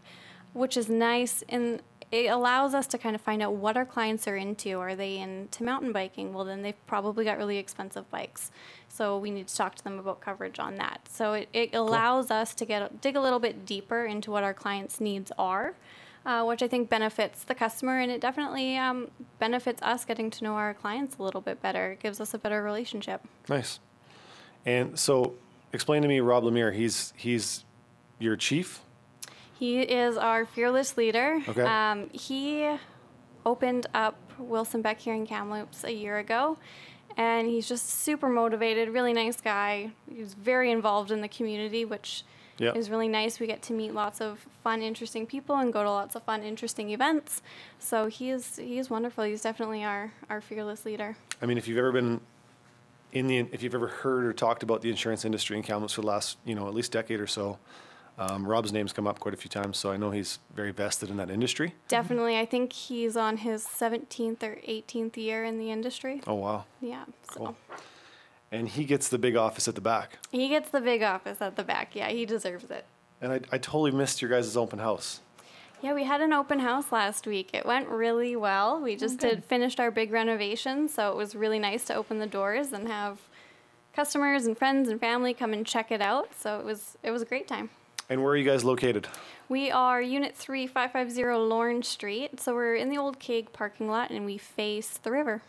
which 0.53 0.77
is 0.77 0.89
nice. 0.89 1.43
And 1.49 1.81
it 2.11 2.27
allows 2.27 2.73
us 2.73 2.87
to 2.87 2.97
kind 2.97 3.15
of 3.15 3.21
find 3.21 3.41
out 3.41 3.53
what 3.53 3.75
our 3.75 3.85
clients 3.85 4.27
are 4.27 4.37
into. 4.37 4.79
Are 4.79 4.95
they 4.95 5.17
into 5.17 5.63
mountain 5.63 5.91
biking? 5.91 6.33
Well, 6.33 6.45
then 6.45 6.61
they've 6.61 6.87
probably 6.87 7.25
got 7.25 7.37
really 7.37 7.57
expensive 7.57 8.09
bikes. 8.11 8.51
So 8.87 9.17
we 9.17 9.31
need 9.31 9.47
to 9.47 9.55
talk 9.55 9.75
to 9.75 9.83
them 9.83 9.99
about 9.99 10.21
coverage 10.21 10.59
on 10.59 10.75
that. 10.75 11.07
So 11.11 11.33
it, 11.33 11.49
it 11.51 11.73
allows 11.73 12.31
us 12.31 12.53
to 12.55 12.65
get 12.65 13.01
dig 13.01 13.15
a 13.15 13.21
little 13.21 13.39
bit 13.39 13.65
deeper 13.65 14.05
into 14.05 14.31
what 14.31 14.43
our 14.43 14.53
clients' 14.53 15.01
needs 15.01 15.31
are 15.37 15.73
uh, 16.25 16.43
which 16.43 16.63
I 16.63 16.67
think 16.67 16.89
benefits 16.89 17.43
the 17.43 17.55
customer 17.55 17.99
and 17.99 18.11
it 18.11 18.19
definitely 18.19 18.77
um, 18.77 19.11
benefits 19.39 19.81
us 19.81 20.05
getting 20.05 20.29
to 20.31 20.43
know 20.43 20.53
our 20.53 20.73
clients 20.73 21.17
a 21.17 21.23
little 21.23 21.41
bit 21.41 21.61
better. 21.61 21.91
It 21.91 21.99
gives 21.99 22.19
us 22.19 22.33
a 22.33 22.37
better 22.37 22.63
relationship. 22.63 23.21
Nice. 23.47 23.79
And 24.65 24.97
so, 24.97 25.35
explain 25.73 26.01
to 26.01 26.07
me, 26.07 26.19
Rob 26.19 26.43
Lemire. 26.43 26.73
He's 26.73 27.13
he's 27.15 27.63
your 28.17 28.35
chief. 28.35 28.81
He 29.57 29.81
is 29.81 30.17
our 30.17 30.45
fearless 30.45 30.97
leader. 30.97 31.39
Okay. 31.47 31.61
Um, 31.61 32.09
he 32.11 32.75
opened 33.45 33.85
up 33.93 34.17
Wilson 34.39 34.81
Beck 34.81 34.99
here 34.99 35.13
in 35.13 35.27
Kamloops 35.27 35.83
a 35.83 35.91
year 35.91 36.17
ago, 36.17 36.57
and 37.15 37.47
he's 37.47 37.67
just 37.67 37.87
super 37.87 38.27
motivated, 38.27 38.89
really 38.89 39.13
nice 39.13 39.39
guy. 39.39 39.91
He's 40.13 40.33
very 40.33 40.71
involved 40.71 41.11
in 41.11 41.21
the 41.21 41.27
community, 41.27 41.85
which 41.85 42.23
Yeah. 42.57 42.73
is 42.73 42.89
really 42.89 43.07
nice. 43.07 43.39
We 43.39 43.47
get 43.47 43.61
to 43.63 43.73
meet 43.73 43.93
lots 43.93 44.21
of 44.21 44.47
fun, 44.63 44.81
interesting 44.81 45.25
people 45.25 45.57
and 45.57 45.73
go 45.73 45.83
to 45.83 45.89
lots 45.89 46.15
of 46.15 46.23
fun, 46.23 46.43
interesting 46.43 46.91
events. 46.91 47.41
So 47.79 48.07
he 48.07 48.29
is 48.29 48.57
he 48.57 48.77
is 48.77 48.89
wonderful. 48.89 49.23
He's 49.23 49.41
definitely 49.41 49.83
our 49.83 50.13
our 50.29 50.41
fearless 50.41 50.85
leader. 50.85 51.17
I 51.41 51.45
mean, 51.45 51.57
if 51.57 51.67
you've 51.67 51.77
ever 51.77 51.91
been 51.91 52.21
in 53.15 53.27
the, 53.27 53.39
if 53.51 53.63
you've 53.63 53.73
ever 53.73 53.87
heard 53.87 54.25
or 54.25 54.33
talked 54.33 54.61
about 54.61 54.81
the 54.81 54.89
insurance 54.89 55.25
industry 55.25 55.57
in 55.57 55.63
Kamloops 55.63 55.93
for 55.93 56.01
the 56.01 56.07
last, 56.07 56.37
you 56.45 56.53
know, 56.53 56.67
at 56.67 56.73
least 56.73 56.91
decade 56.91 57.19
or 57.19 57.27
so, 57.27 57.57
um, 58.17 58.47
Rob's 58.47 58.71
name's 58.71 58.93
come 58.93 59.07
up 59.07 59.19
quite 59.19 59.33
a 59.33 59.37
few 59.37 59.49
times. 59.49 59.77
So 59.77 59.91
I 59.91 59.97
know 59.97 60.11
he's 60.11 60.39
very 60.53 60.71
vested 60.71 61.09
in 61.09 61.17
that 61.17 61.29
industry. 61.29 61.75
Definitely, 61.87 62.37
I 62.37 62.45
think 62.45 62.73
he's 62.73 63.17
on 63.17 63.37
his 63.37 63.65
17th 63.65 64.43
or 64.43 64.57
18th 64.67 65.17
year 65.17 65.43
in 65.43 65.57
the 65.57 65.71
industry. 65.71 66.21
Oh 66.27 66.35
wow, 66.35 66.65
Yeah. 66.81 67.05
So 67.31 67.37
cool. 67.37 67.55
And 68.51 68.69
he 68.69 68.85
gets 68.85 69.09
the 69.09 69.17
big 69.17 69.35
office 69.35 69.67
at 69.67 69.75
the 69.75 69.81
back. 69.81 70.19
He 70.31 70.49
gets 70.49 70.69
the 70.69 70.81
big 70.81 71.01
office 71.03 71.41
at 71.41 71.55
the 71.55 71.63
back. 71.63 71.95
Yeah, 71.95 72.09
he 72.09 72.25
deserves 72.25 72.69
it. 72.69 72.85
And 73.21 73.33
I, 73.33 73.39
I 73.51 73.57
totally 73.57 73.91
missed 73.91 74.21
your 74.21 74.31
guys' 74.31 74.55
open 74.55 74.79
house. 74.79 75.21
Yeah, 75.81 75.93
we 75.93 76.03
had 76.03 76.21
an 76.21 76.33
open 76.33 76.59
house 76.59 76.91
last 76.91 77.27
week. 77.27 77.51
It 77.53 77.65
went 77.65 77.87
really 77.89 78.35
well. 78.35 78.79
We 78.81 78.93
oh, 78.93 78.97
just 78.97 79.19
did 79.19 79.43
finished 79.43 79.79
our 79.79 79.91
big 79.91 80.11
renovation, 80.11 80.87
so 80.87 81.11
it 81.11 81.15
was 81.15 81.35
really 81.35 81.59
nice 81.59 81.85
to 81.85 81.95
open 81.95 82.19
the 82.19 82.27
doors 82.27 82.71
and 82.71 82.87
have 82.87 83.19
customers 83.93 84.45
and 84.45 84.57
friends 84.57 84.89
and 84.89 84.99
family 84.99 85.33
come 85.33 85.53
and 85.53 85.65
check 85.65 85.91
it 85.91 86.01
out. 86.01 86.29
So 86.37 86.59
it 86.59 86.65
was 86.65 86.97
it 87.03 87.11
was 87.11 87.21
a 87.21 87.25
great 87.25 87.47
time. 87.47 87.69
And 88.09 88.21
where 88.23 88.33
are 88.33 88.37
you 88.37 88.49
guys 88.49 88.63
located? 88.63 89.07
We 89.49 89.71
are 89.71 90.01
Unit 90.01 90.35
3550 90.35 91.23
Lorne 91.47 91.83
Street. 91.83 92.39
So 92.39 92.53
we're 92.53 92.75
in 92.75 92.89
the 92.89 92.97
old 92.97 93.19
Keg 93.19 93.51
parking 93.51 93.87
lot 93.87 94.11
and 94.11 94.25
we 94.25 94.37
face 94.37 94.97
the 94.97 95.11
river. 95.11 95.41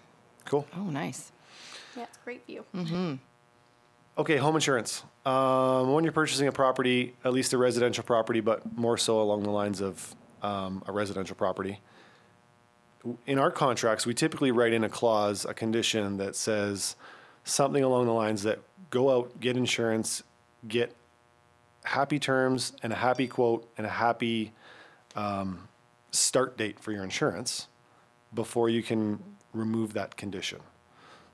Cool. 0.44 0.66
Oh, 0.76 0.84
nice. 0.84 1.32
Yeah, 1.96 2.04
it's 2.04 2.16
a 2.16 2.24
great 2.24 2.46
view. 2.46 2.64
Mm-hmm. 2.74 3.14
Okay, 4.18 4.36
home 4.36 4.54
insurance. 4.54 5.02
Um, 5.24 5.92
when 5.92 6.04
you're 6.04 6.12
purchasing 6.12 6.48
a 6.48 6.52
property, 6.52 7.14
at 7.24 7.32
least 7.32 7.52
a 7.52 7.58
residential 7.58 8.04
property, 8.04 8.40
but 8.40 8.76
more 8.76 8.96
so 8.96 9.20
along 9.20 9.42
the 9.42 9.50
lines 9.50 9.80
of 9.80 10.14
um, 10.42 10.82
a 10.86 10.92
residential 10.92 11.36
property, 11.36 11.80
in 13.26 13.38
our 13.38 13.50
contracts, 13.50 14.06
we 14.06 14.14
typically 14.14 14.50
write 14.50 14.72
in 14.72 14.84
a 14.84 14.88
clause, 14.88 15.44
a 15.44 15.54
condition 15.54 16.16
that 16.16 16.34
says 16.34 16.96
something 17.44 17.84
along 17.84 18.06
the 18.06 18.12
lines 18.12 18.42
that 18.42 18.58
go 18.90 19.16
out, 19.16 19.38
get 19.40 19.56
insurance, 19.56 20.22
get 20.66 20.94
happy 21.84 22.18
terms 22.18 22.72
and 22.82 22.92
a 22.92 22.96
happy 22.96 23.28
quote 23.28 23.68
and 23.78 23.86
a 23.86 23.90
happy 23.90 24.52
um, 25.14 25.68
start 26.10 26.56
date 26.56 26.80
for 26.80 26.90
your 26.90 27.04
insurance 27.04 27.68
before 28.34 28.68
you 28.68 28.82
can 28.82 29.22
remove 29.52 29.92
that 29.92 30.16
condition. 30.16 30.58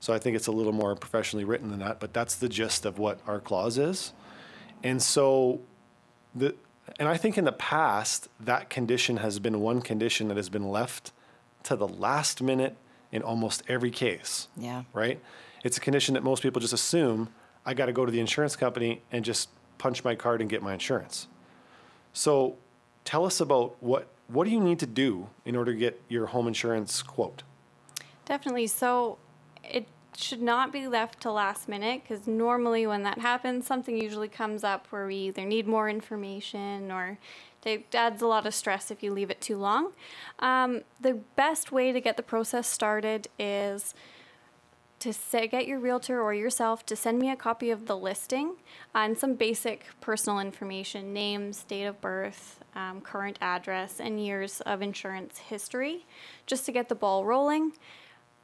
So 0.03 0.11
I 0.11 0.19
think 0.19 0.35
it's 0.35 0.47
a 0.47 0.51
little 0.51 0.73
more 0.73 0.97
professionally 0.97 1.45
written 1.45 1.69
than 1.69 1.79
that, 1.79 2.01
but 2.01 2.13
that's 2.13 2.35
the 2.35 2.49
gist 2.49 2.85
of 2.85 2.99
what 2.99 3.21
our 3.25 3.39
clause 3.39 3.77
is. 3.77 4.11
And 4.83 5.01
so 5.01 5.61
the 6.35 6.55
and 6.99 7.07
I 7.07 7.15
think 7.15 7.37
in 7.37 7.45
the 7.45 7.53
past 7.53 8.27
that 8.37 8.69
condition 8.69 9.15
has 9.15 9.39
been 9.39 9.61
one 9.61 9.81
condition 9.81 10.27
that 10.27 10.35
has 10.35 10.49
been 10.49 10.67
left 10.67 11.13
to 11.63 11.77
the 11.77 11.87
last 11.87 12.41
minute 12.41 12.75
in 13.13 13.21
almost 13.21 13.63
every 13.69 13.91
case. 13.91 14.49
Yeah. 14.57 14.83
Right? 14.91 15.21
It's 15.63 15.77
a 15.77 15.79
condition 15.79 16.15
that 16.15 16.23
most 16.23 16.43
people 16.43 16.59
just 16.59 16.73
assume 16.73 17.29
I 17.65 17.73
got 17.73 17.85
to 17.85 17.93
go 17.93 18.05
to 18.05 18.11
the 18.11 18.19
insurance 18.19 18.57
company 18.57 19.03
and 19.09 19.23
just 19.23 19.47
punch 19.77 20.03
my 20.03 20.15
card 20.15 20.41
and 20.41 20.49
get 20.49 20.61
my 20.61 20.73
insurance. 20.73 21.29
So 22.11 22.57
tell 23.05 23.23
us 23.23 23.39
about 23.39 23.81
what 23.81 24.09
what 24.27 24.43
do 24.43 24.49
you 24.49 24.59
need 24.59 24.79
to 24.79 24.85
do 24.85 25.29
in 25.45 25.55
order 25.55 25.71
to 25.71 25.79
get 25.79 26.01
your 26.09 26.25
home 26.25 26.49
insurance 26.49 27.01
quote? 27.01 27.43
Definitely. 28.25 28.67
So 28.67 29.17
it 29.63 29.87
should 30.15 30.41
not 30.41 30.71
be 30.71 30.87
left 30.87 31.21
to 31.21 31.31
last 31.31 31.67
minute 31.67 32.01
because 32.03 32.27
normally 32.27 32.85
when 32.85 33.03
that 33.03 33.19
happens, 33.19 33.65
something 33.65 33.97
usually 33.97 34.27
comes 34.27 34.63
up 34.63 34.87
where 34.89 35.07
we 35.07 35.15
either 35.15 35.45
need 35.45 35.67
more 35.67 35.89
information 35.89 36.91
or 36.91 37.17
it 37.65 37.93
adds 37.95 38.21
a 38.21 38.27
lot 38.27 38.45
of 38.45 38.53
stress 38.53 38.91
if 38.91 39.01
you 39.01 39.11
leave 39.11 39.29
it 39.29 39.41
too 39.41 39.57
long. 39.57 39.91
Um, 40.39 40.81
the 40.99 41.19
best 41.35 41.71
way 41.71 41.91
to 41.91 42.01
get 42.01 42.17
the 42.17 42.23
process 42.23 42.67
started 42.67 43.27
is 43.39 43.93
to 44.99 45.11
say, 45.11 45.47
get 45.47 45.67
your 45.67 45.79
realtor 45.79 46.21
or 46.21 46.33
yourself 46.33 46.85
to 46.85 46.95
send 46.95 47.19
me 47.19 47.29
a 47.29 47.35
copy 47.35 47.69
of 47.69 47.87
the 47.87 47.97
listing 47.97 48.55
and 48.95 49.17
some 49.17 49.33
basic 49.33 49.87
personal 49.99 50.39
information 50.39 51.11
names, 51.11 51.63
date 51.65 51.83
of 51.83 51.99
birth, 51.99 52.63
um, 52.75 53.01
current 53.01 53.37
address, 53.41 53.99
and 53.99 54.23
years 54.23 54.61
of 54.61 54.81
insurance 54.81 55.39
history 55.39 56.05
just 56.45 56.65
to 56.65 56.71
get 56.71 56.87
the 56.87 56.95
ball 56.95 57.25
rolling. 57.25 57.73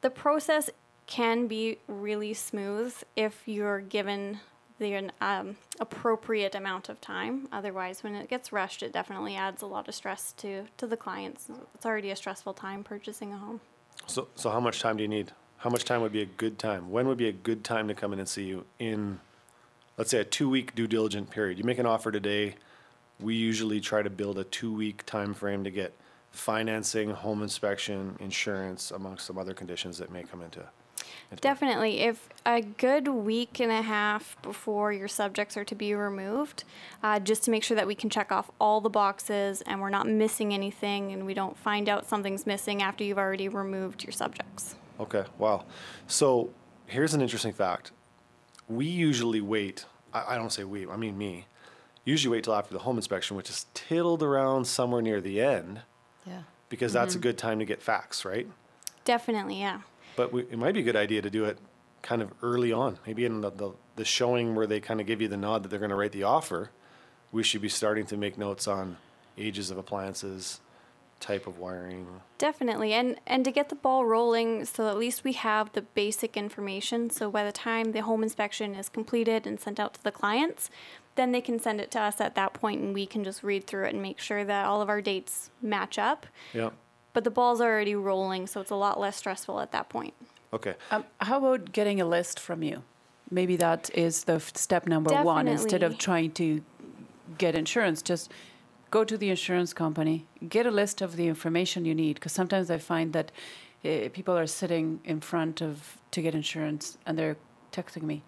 The 0.02 0.10
process 0.10 0.70
can 1.10 1.48
be 1.48 1.80
really 1.88 2.36
smooth 2.36 2.96
if 3.16 3.42
you're 3.48 3.82
given 3.82 4.40
the 4.78 5.10
um, 5.20 5.58
appropriate 5.80 6.54
amount 6.54 6.88
of 6.88 7.02
time. 7.02 7.48
Otherwise, 7.52 8.04
when 8.04 8.14
it 8.14 8.30
gets 8.30 8.54
rushed, 8.54 8.84
it 8.84 8.94
definitely 8.94 9.36
adds 9.36 9.64
a 9.64 9.66
lot 9.66 9.88
of 9.88 9.96
stress 9.96 10.34
to, 10.34 10.66
to 10.78 10.86
the 10.86 10.96
clients. 10.96 11.50
It's 11.74 11.86
already 11.86 12.12
a 12.12 12.16
stressful 12.16 12.54
time 12.54 12.84
purchasing 12.84 13.34
a 13.34 13.38
home. 13.38 13.60
So 14.06 14.28
so 14.36 14.52
how 14.52 14.60
much 14.60 14.82
time 14.82 14.98
do 14.98 15.04
you 15.04 15.10
need? 15.10 15.32
How 15.58 15.72
much 15.72 15.84
time 15.84 16.02
would 16.02 16.12
be 16.12 16.22
a 16.22 16.28
good 16.28 16.60
time? 16.60 16.92
When 16.92 17.08
would 17.08 17.18
be 17.18 17.28
a 17.28 17.34
good 17.34 17.64
time 17.64 17.88
to 17.88 17.96
come 17.96 18.14
in 18.14 18.20
and 18.20 18.30
see 18.30 18.44
you 18.44 18.66
in 18.78 19.20
let's 19.98 20.12
say 20.12 20.20
a 20.20 20.24
2 20.24 20.48
week 20.48 20.76
due 20.76 20.88
diligent 20.88 21.32
period? 21.32 21.58
You 21.58 21.64
make 21.64 21.80
an 21.80 21.88
offer 21.88 22.12
today, 22.12 22.54
we 23.20 23.34
usually 23.34 23.82
try 23.82 24.04
to 24.04 24.12
build 24.12 24.38
a 24.38 24.44
2 24.44 24.72
week 24.72 25.08
time 25.08 25.34
frame 25.34 25.64
to 25.64 25.72
get 25.72 25.96
financing, 26.32 27.10
home 27.10 27.42
inspection, 27.42 28.16
insurance 28.20 28.92
amongst 28.92 29.26
some 29.26 29.40
other 29.40 29.56
conditions 29.56 29.98
that 29.98 30.12
may 30.12 30.22
come 30.22 30.44
into 30.44 30.64
into 31.32 31.36
it. 31.36 31.42
Definitely. 31.42 32.00
If 32.02 32.30
a 32.46 32.62
good 32.62 33.08
week 33.08 33.60
and 33.60 33.72
a 33.72 33.82
half 33.82 34.36
before 34.42 34.92
your 34.94 35.08
subjects 35.08 35.56
are 35.58 35.66
to 35.66 35.76
be 35.76 35.94
removed, 35.94 36.64
uh, 37.04 37.20
just 37.20 37.44
to 37.44 37.52
make 37.52 37.64
sure 37.64 37.76
that 37.76 37.88
we 37.88 37.96
can 37.96 38.10
check 38.10 38.32
off 38.32 38.50
all 38.60 38.82
the 38.82 38.90
boxes 38.90 39.62
and 39.62 39.82
we're 39.82 39.90
not 39.90 40.08
missing 40.08 40.54
anything 40.54 41.12
and 41.12 41.26
we 41.26 41.34
don't 41.34 41.58
find 41.58 41.88
out 41.90 42.08
something's 42.08 42.46
missing 42.46 42.82
after 42.82 43.04
you've 43.04 43.18
already 43.18 43.48
removed 43.50 44.04
your 44.04 44.12
subjects. 44.14 44.76
Okay, 45.00 45.24
wow. 45.38 45.66
So 46.08 46.50
here's 46.88 47.14
an 47.14 47.22
interesting 47.22 47.54
fact. 47.54 47.92
We 48.68 48.86
usually 48.86 49.42
wait, 49.42 49.86
I, 50.14 50.36
I 50.36 50.38
don't 50.38 50.52
say 50.52 50.64
we, 50.64 50.88
I 50.88 50.96
mean 50.98 51.18
me, 51.18 51.46
usually 52.06 52.36
wait 52.38 52.44
till 52.44 52.54
after 52.56 52.74
the 52.74 52.80
home 52.80 52.98
inspection, 52.98 53.38
which 53.38 53.50
is 53.50 53.66
tiddled 53.74 54.24
around 54.24 54.66
somewhere 54.66 55.02
near 55.02 55.22
the 55.22 55.42
end, 55.42 55.82
Yeah. 56.26 56.42
because 56.70 56.94
that's 56.94 57.16
a 57.16 57.20
good 57.20 57.38
time 57.38 57.60
to 57.60 57.66
get 57.66 57.82
facts, 57.82 58.26
right? 58.26 58.48
Definitely, 59.06 59.60
yeah. 59.60 59.82
But 60.20 60.34
we, 60.34 60.42
it 60.42 60.58
might 60.58 60.74
be 60.74 60.82
a 60.82 60.84
good 60.84 60.98
idea 60.98 61.22
to 61.22 61.30
do 61.30 61.46
it 61.46 61.58
kind 62.02 62.22
of 62.22 62.34
early 62.44 62.74
on, 62.74 63.00
maybe 63.08 63.24
in 63.24 63.40
the, 63.40 63.52
the, 63.52 63.72
the 63.96 64.04
showing 64.04 64.54
where 64.54 64.68
they 64.68 64.82
kind 64.82 65.00
of 65.00 65.08
give 65.08 65.22
you 65.22 65.30
the 65.30 65.38
nod 65.38 65.64
that 65.64 65.70
they're 65.70 65.80
going 65.80 65.92
to 65.92 65.96
write 65.96 66.12
the 66.12 66.24
offer. 66.24 66.72
We 67.32 67.42
should 67.42 67.62
be 67.62 67.70
starting 67.70 68.06
to 68.08 68.18
make 68.18 68.38
notes 68.38 68.68
on 68.68 68.98
ages 69.38 69.72
of 69.72 69.78
appliances, 69.78 70.60
type 71.22 71.48
of 71.48 71.58
wiring. 71.58 72.06
Definitely. 72.38 72.92
And 72.92 73.16
and 73.26 73.46
to 73.46 73.52
get 73.52 73.70
the 73.70 73.76
ball 73.76 74.06
rolling 74.06 74.66
so 74.66 74.90
at 74.90 74.98
least 74.98 75.24
we 75.24 75.32
have 75.34 75.72
the 75.72 75.84
basic 75.84 76.36
information 76.36 77.10
so 77.10 77.32
by 77.32 77.46
the 77.46 77.54
time 77.54 77.94
the 77.94 78.02
home 78.02 78.22
inspection 78.22 78.76
is 78.76 78.90
completed 78.90 79.48
and 79.48 79.58
sent 79.58 79.80
out 79.80 79.94
to 79.94 80.04
the 80.04 80.12
clients, 80.12 80.70
then 81.16 81.32
they 81.32 81.40
can 81.40 81.60
send 81.60 81.80
it 81.80 81.92
to 81.92 82.02
us 82.02 82.20
at 82.20 82.36
that 82.36 82.52
point 82.52 82.82
and 82.82 82.94
we 82.94 83.06
can 83.06 83.24
just 83.24 83.42
read 83.42 83.66
through 83.66 83.86
it 83.86 83.94
and 83.94 84.02
make 84.02 84.20
sure 84.20 84.44
that 84.44 84.66
all 84.66 84.82
of 84.82 84.90
our 84.90 85.02
dates 85.02 85.50
match 85.62 85.98
up. 85.98 86.26
Yeah. 86.54 86.72
But 87.14 87.24
the 87.24 87.32
ball's 87.32 87.60
already 87.62 87.96
rolling, 87.96 88.48
so 88.48 88.62
it's 88.62 88.72
a 88.72 88.76
lot 88.76 89.00
less 89.00 89.18
stressful 89.18 89.60
at 89.60 89.72
that 89.72 89.90
point. 89.90 90.14
Okay. 90.54 90.76
Um, 90.92 91.06
how 91.22 91.38
about 91.38 91.72
getting 91.72 92.02
a 92.02 92.06
list 92.06 92.40
from 92.40 92.64
you? 92.64 92.84
Maybe 93.32 93.56
that 93.58 93.90
is 93.94 94.24
the 94.24 94.34
f- 94.34 94.56
step 94.56 94.88
number 94.88 95.14
one 95.24 95.48
instead 95.48 95.84
of 95.84 95.98
trying 95.98 96.32
to 96.34 96.64
get 97.38 97.56
insurance. 97.56 98.02
Just 98.02 98.32
go 98.90 99.04
to 99.04 99.18
the 99.18 99.30
insurance 99.30 99.74
company, 99.74 100.26
get 100.48 100.66
a 100.66 100.72
list 100.72 101.02
of 101.02 101.16
the 101.16 101.28
information 101.28 101.86
you 101.86 101.94
need. 101.94 102.16
Because 102.16 102.32
sometimes 102.32 102.72
I 102.72 102.80
find 102.80 103.14
that 103.14 103.32
uh, 103.86 104.10
people 104.12 104.36
are 104.38 104.48
sitting 104.48 105.00
in 105.06 105.22
front 105.22 105.62
of 105.62 105.98
to 106.12 106.22
get 106.22 106.34
insurance 106.34 106.98
and 107.06 107.18
they're 107.18 107.38
texting 107.72 108.04
me, 108.04 108.24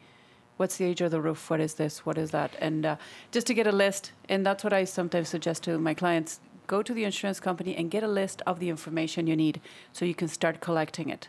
"What's 0.58 0.78
the 0.78 0.86
age 0.86 1.02
of 1.02 1.10
the 1.10 1.22
roof? 1.22 1.50
What 1.50 1.60
is 1.60 1.74
this? 1.74 2.06
What 2.06 2.18
is 2.18 2.30
that?" 2.32 2.52
And 2.60 2.86
uh, 2.86 2.96
just 3.32 3.48
to 3.48 3.56
get 3.56 3.66
a 3.66 3.72
list, 3.72 4.12
and 4.30 4.46
that's 4.46 4.64
what 4.64 4.74
I 4.74 4.84
sometimes 4.86 5.30
suggest 5.30 5.64
to 5.64 5.80
my 5.80 5.96
clients: 5.96 6.40
go 6.72 6.82
to 6.82 6.94
the 6.94 7.06
insurance 7.10 7.40
company 7.40 7.76
and 7.76 7.86
get 7.96 8.04
a 8.10 8.14
list 8.22 8.42
of 8.50 8.56
the 8.62 8.70
information 8.76 9.28
you 9.28 9.36
need, 9.46 9.56
so 9.92 10.06
you 10.06 10.16
can 10.22 10.30
start 10.40 10.56
collecting 10.68 11.10
it. 11.16 11.24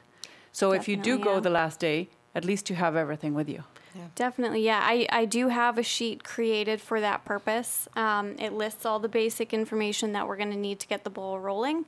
So 0.52 0.64
if 0.78 0.88
you 0.88 0.96
do 0.96 1.02
Definitely, 1.02 1.24
go 1.24 1.34
yeah. 1.34 1.40
the 1.40 1.54
last 1.60 1.80
day, 1.80 1.98
at 2.38 2.44
least 2.44 2.70
you 2.70 2.76
have 2.76 2.94
everything 3.04 3.34
with 3.34 3.48
you. 3.48 3.62
Definitely, 4.14 4.62
yeah. 4.64 4.80
I, 4.82 5.06
I 5.20 5.24
do 5.26 5.48
have 5.48 5.76
a 5.76 5.82
sheet 5.82 6.24
created 6.24 6.80
for 6.80 6.98
that 7.00 7.18
purpose. 7.24 7.88
Um, 7.94 8.26
it 8.38 8.52
lists 8.52 8.86
all 8.86 9.00
the 9.00 9.08
basic 9.22 9.52
information 9.52 10.12
that 10.14 10.26
we're 10.26 10.40
going 10.42 10.54
to 10.58 10.62
need 10.68 10.78
to 10.80 10.86
get 10.86 11.04
the 11.04 11.10
ball 11.10 11.38
rolling. 11.38 11.84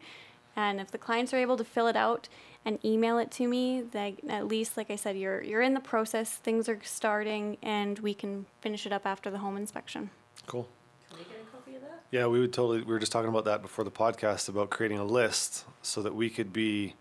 And 0.54 0.80
if 0.80 0.90
the 0.90 0.98
clients 0.98 1.32
are 1.32 1.38
able 1.38 1.56
to 1.56 1.64
fill 1.64 1.86
it 1.86 1.96
out 1.96 2.28
and 2.64 2.78
email 2.84 3.16
it 3.18 3.30
to 3.38 3.48
me, 3.48 3.82
that 3.96 4.12
at 4.28 4.46
least, 4.54 4.76
like 4.76 4.90
I 4.90 4.96
said, 4.96 5.16
you're, 5.16 5.42
you're 5.42 5.62
in 5.68 5.74
the 5.74 5.80
process, 5.80 6.28
things 6.48 6.68
are 6.68 6.80
starting, 6.82 7.56
and 7.62 7.98
we 8.00 8.12
can 8.12 8.46
finish 8.60 8.86
it 8.86 8.92
up 8.92 9.06
after 9.06 9.30
the 9.30 9.38
home 9.38 9.56
inspection. 9.56 10.10
Cool. 10.46 10.68
Can 11.74 11.82
we 11.82 11.82
get 11.82 11.86
a 11.86 11.86
copy 11.90 11.92
of 11.92 11.92
that? 12.10 12.16
Yeah, 12.16 12.26
we 12.26 12.40
would 12.40 12.52
totally. 12.52 12.78
We 12.82 12.92
were 12.92 12.98
just 12.98 13.12
talking 13.12 13.28
about 13.30 13.44
that 13.46 13.62
before 13.62 13.84
the 13.84 13.90
podcast 13.90 14.48
about 14.48 14.70
creating 14.70 14.98
a 14.98 15.04
list 15.04 15.64
so 15.82 16.02
that 16.02 16.14
we 16.14 16.30
could 16.30 16.52
be 16.52 16.94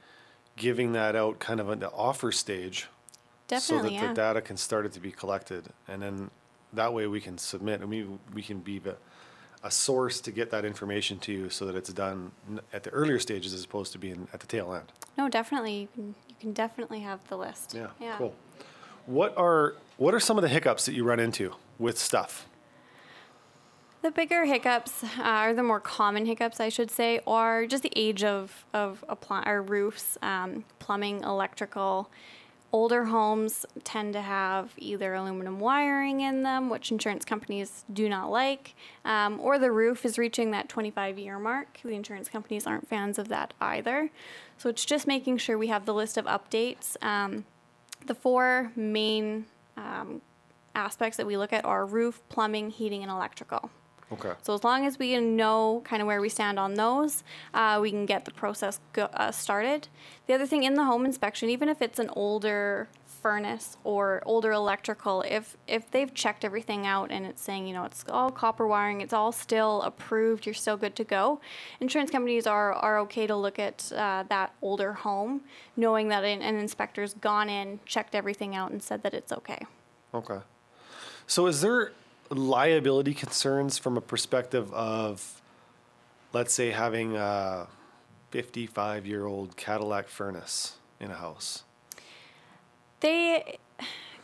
giving 0.56 0.94
that 0.94 1.16
out 1.16 1.40
kind 1.40 1.60
of 1.60 1.70
at 1.70 1.80
the 1.80 1.90
offer 1.92 2.32
stage, 2.32 2.88
Definitely, 3.48 3.78
so 3.78 3.84
that 3.84 3.92
yeah. 3.94 4.08
the 4.10 4.14
data 4.14 4.42
can 4.42 4.58
start 4.58 4.86
it 4.86 4.94
to 4.94 5.00
be 5.00 5.12
collected, 5.12 5.66
and 5.88 6.02
then 6.02 6.30
that 6.74 6.94
way 6.94 7.08
we 7.08 7.20
can 7.22 7.38
submit. 7.38 7.82
and 7.82 7.90
mean, 7.90 8.20
we 8.34 8.42
can 8.42 8.60
be 8.60 8.80
the, 8.80 8.96
a 9.64 9.72
source 9.72 10.20
to 10.22 10.32
get 10.32 10.52
that 10.52 10.64
information 10.66 11.18
to 11.20 11.32
you, 11.32 11.50
so 11.50 11.66
that 11.66 11.76
it's 11.76 11.92
done 11.94 12.32
at 12.72 12.84
the 12.84 12.90
earlier 12.92 13.20
stages 13.20 13.54
as 13.54 13.64
opposed 13.64 13.92
to 13.94 13.98
being 14.00 14.28
at 14.34 14.40
the 14.40 14.48
tail 14.48 14.74
end. 14.74 14.92
No, 15.18 15.28
definitely. 15.30 15.82
You 15.82 15.88
can, 15.94 16.16
you 16.30 16.36
can 16.40 16.54
definitely 16.54 17.00
have 17.02 17.20
the 17.30 17.38
list. 17.38 17.74
Yeah, 17.76 17.88
Yeah. 18.00 18.16
cool. 18.18 18.36
What 19.06 19.38
are 19.38 19.76
what 19.98 20.14
are 20.14 20.20
some 20.20 20.38
of 20.38 20.42
the 20.44 20.50
hiccups 20.50 20.86
that 20.86 20.94
you 20.94 21.04
run 21.04 21.20
into 21.20 21.54
with 21.78 21.98
stuff? 22.00 22.48
The 24.04 24.12
bigger 24.12 24.44
hiccups, 24.44 25.02
uh, 25.18 25.46
or 25.48 25.54
the 25.54 25.64
more 25.64 25.80
common 25.80 26.26
hiccups, 26.26 26.60
I 26.60 26.68
should 26.68 26.92
say, 26.92 27.22
are 27.26 27.66
just 27.66 27.84
the 27.84 27.94
age 27.96 28.22
of 28.22 28.66
of 28.74 29.02
appli- 29.08 29.46
our 29.48 29.62
roofs, 29.62 30.18
um, 30.22 30.66
plumbing, 30.80 31.24
electrical. 31.24 32.10
older 32.74 33.06
homes 33.06 33.68
tend 33.84 34.14
to 34.14 34.22
have 34.22 34.72
either 34.78 35.14
aluminum 35.14 35.60
wiring 35.60 36.22
in 36.22 36.42
them, 36.44 36.70
which 36.70 36.92
insurance 36.92 37.24
companies 37.24 37.86
do 37.94 38.10
not 38.10 38.32
like, 38.32 38.74
um, 39.06 39.40
or 39.40 39.60
the 39.60 39.72
roof 39.72 40.04
is 40.04 40.18
reaching 40.18 40.52
that 40.52 40.68
25 40.68 41.18
year 41.20 41.40
mark. 41.40 41.80
The 41.84 41.92
insurance 41.94 42.28
companies 42.28 42.68
aren't 42.68 42.88
fans 42.90 43.18
of 43.18 43.30
that 43.30 43.54
either. 43.62 44.10
So 44.58 44.70
it's 44.70 44.84
just 44.86 45.08
making 45.08 45.38
sure 45.38 45.58
we 45.58 45.68
have 45.68 45.86
the 45.86 45.94
list 45.94 46.18
of 46.18 46.26
updates. 46.26 47.02
Um, 47.02 47.46
the 48.06 48.16
four 48.16 48.72
main 48.76 49.46
um, 49.78 50.22
aspects 50.76 51.16
that 51.18 51.28
we 51.28 51.38
look 51.38 51.54
at 51.54 51.64
are 51.64 51.86
roof, 51.86 52.22
plumbing, 52.28 52.72
heating, 52.72 53.02
and 53.04 53.12
electrical. 53.12 53.70
Okay. 54.14 54.34
So 54.42 54.54
as 54.54 54.64
long 54.64 54.86
as 54.86 55.00
we 55.00 55.20
know 55.20 55.82
kind 55.86 56.02
of 56.02 56.08
where 56.08 56.22
we 56.22 56.30
stand 56.30 56.60
on 56.60 56.76
those, 56.76 57.24
uh, 57.54 57.80
we 57.82 57.90
can 57.90 58.06
get 58.06 58.26
the 58.26 58.32
process 58.32 58.80
go, 58.94 59.04
uh, 59.14 59.32
started. 59.32 59.88
The 60.28 60.34
other 60.34 60.46
thing 60.46 60.64
in 60.64 60.76
the 60.76 60.86
home 60.86 61.06
inspection, 61.06 61.50
even 61.50 61.68
if 61.68 61.82
it's 61.82 62.00
an 62.00 62.10
older 62.16 62.90
furnace 63.08 63.78
or 63.84 64.22
older 64.26 64.52
electrical, 64.52 65.24
if 65.24 65.58
if 65.68 65.90
they've 65.90 66.14
checked 66.14 66.46
everything 66.46 66.86
out 66.86 67.10
and 67.10 67.26
it's 67.26 67.42
saying 67.42 67.66
you 67.66 67.74
know 67.74 67.86
it's 67.86 68.06
all 68.10 68.30
copper 68.30 68.68
wiring, 68.68 69.02
it's 69.02 69.14
all 69.14 69.32
still 69.32 69.82
approved, 69.82 70.46
you're 70.46 70.54
still 70.54 70.78
good 70.78 70.96
to 70.98 71.04
go. 71.04 71.42
Insurance 71.80 72.12
companies 72.12 72.46
are 72.46 72.74
are 72.74 73.00
okay 73.00 73.26
to 73.26 73.36
look 73.36 73.58
at 73.58 73.92
uh, 73.96 74.24
that 74.30 74.54
older 74.62 74.94
home, 74.94 75.42
knowing 75.76 76.10
that 76.10 76.24
an, 76.24 76.42
an 76.42 76.56
inspector's 76.56 77.16
gone 77.16 77.50
in, 77.50 77.80
checked 77.86 78.14
everything 78.14 78.56
out, 78.56 78.72
and 78.72 78.84
said 78.84 79.02
that 79.02 79.14
it's 79.14 79.32
okay. 79.32 79.66
Okay. 80.14 80.40
So 81.26 81.48
is 81.48 81.62
there 81.62 81.94
liability 82.38 83.14
concerns 83.14 83.78
from 83.78 83.98
a 83.98 84.02
perspective 84.02 84.72
of, 84.74 85.42
let's 86.34 86.54
say, 86.54 86.72
having 86.72 87.16
a 87.16 87.68
55 88.32 89.06
year 89.06 89.26
old 89.26 89.56
Cadillac 89.58 90.08
furnace 90.08 90.78
in 91.00 91.12
a 91.12 91.16
house? 91.16 91.64
They, 93.02 93.58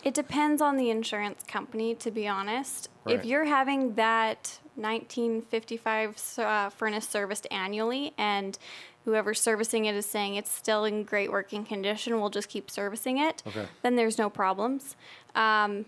it 0.04 0.14
depends 0.14 0.62
on 0.62 0.78
the 0.78 0.90
insurance 0.90 1.44
company, 1.48 1.96
to 1.96 2.12
be 2.12 2.28
honest. 2.28 2.90
If 3.08 3.26
you're 3.26 3.46
having 3.46 3.96
that 3.96 4.60
1955 4.76 6.38
uh, 6.38 6.70
furnace 6.70 7.08
serviced 7.08 7.48
annually 7.52 8.14
and 8.18 8.58
whoever's 9.06 9.42
servicing 9.42 9.86
it 9.86 9.96
is 9.96 10.06
saying 10.06 10.36
it's 10.36 10.52
still 10.52 10.86
in 10.86 11.04
great 11.04 11.32
working 11.32 11.66
condition, 11.66 12.20
we'll 12.20 12.30
just 12.30 12.50
keep 12.50 12.70
servicing 12.70 13.18
it, 13.18 13.42
Okay. 13.48 13.66
then 13.82 13.96
there's 13.96 14.18
no 14.18 14.30
problems. 14.30 14.96
Um, 15.36 15.86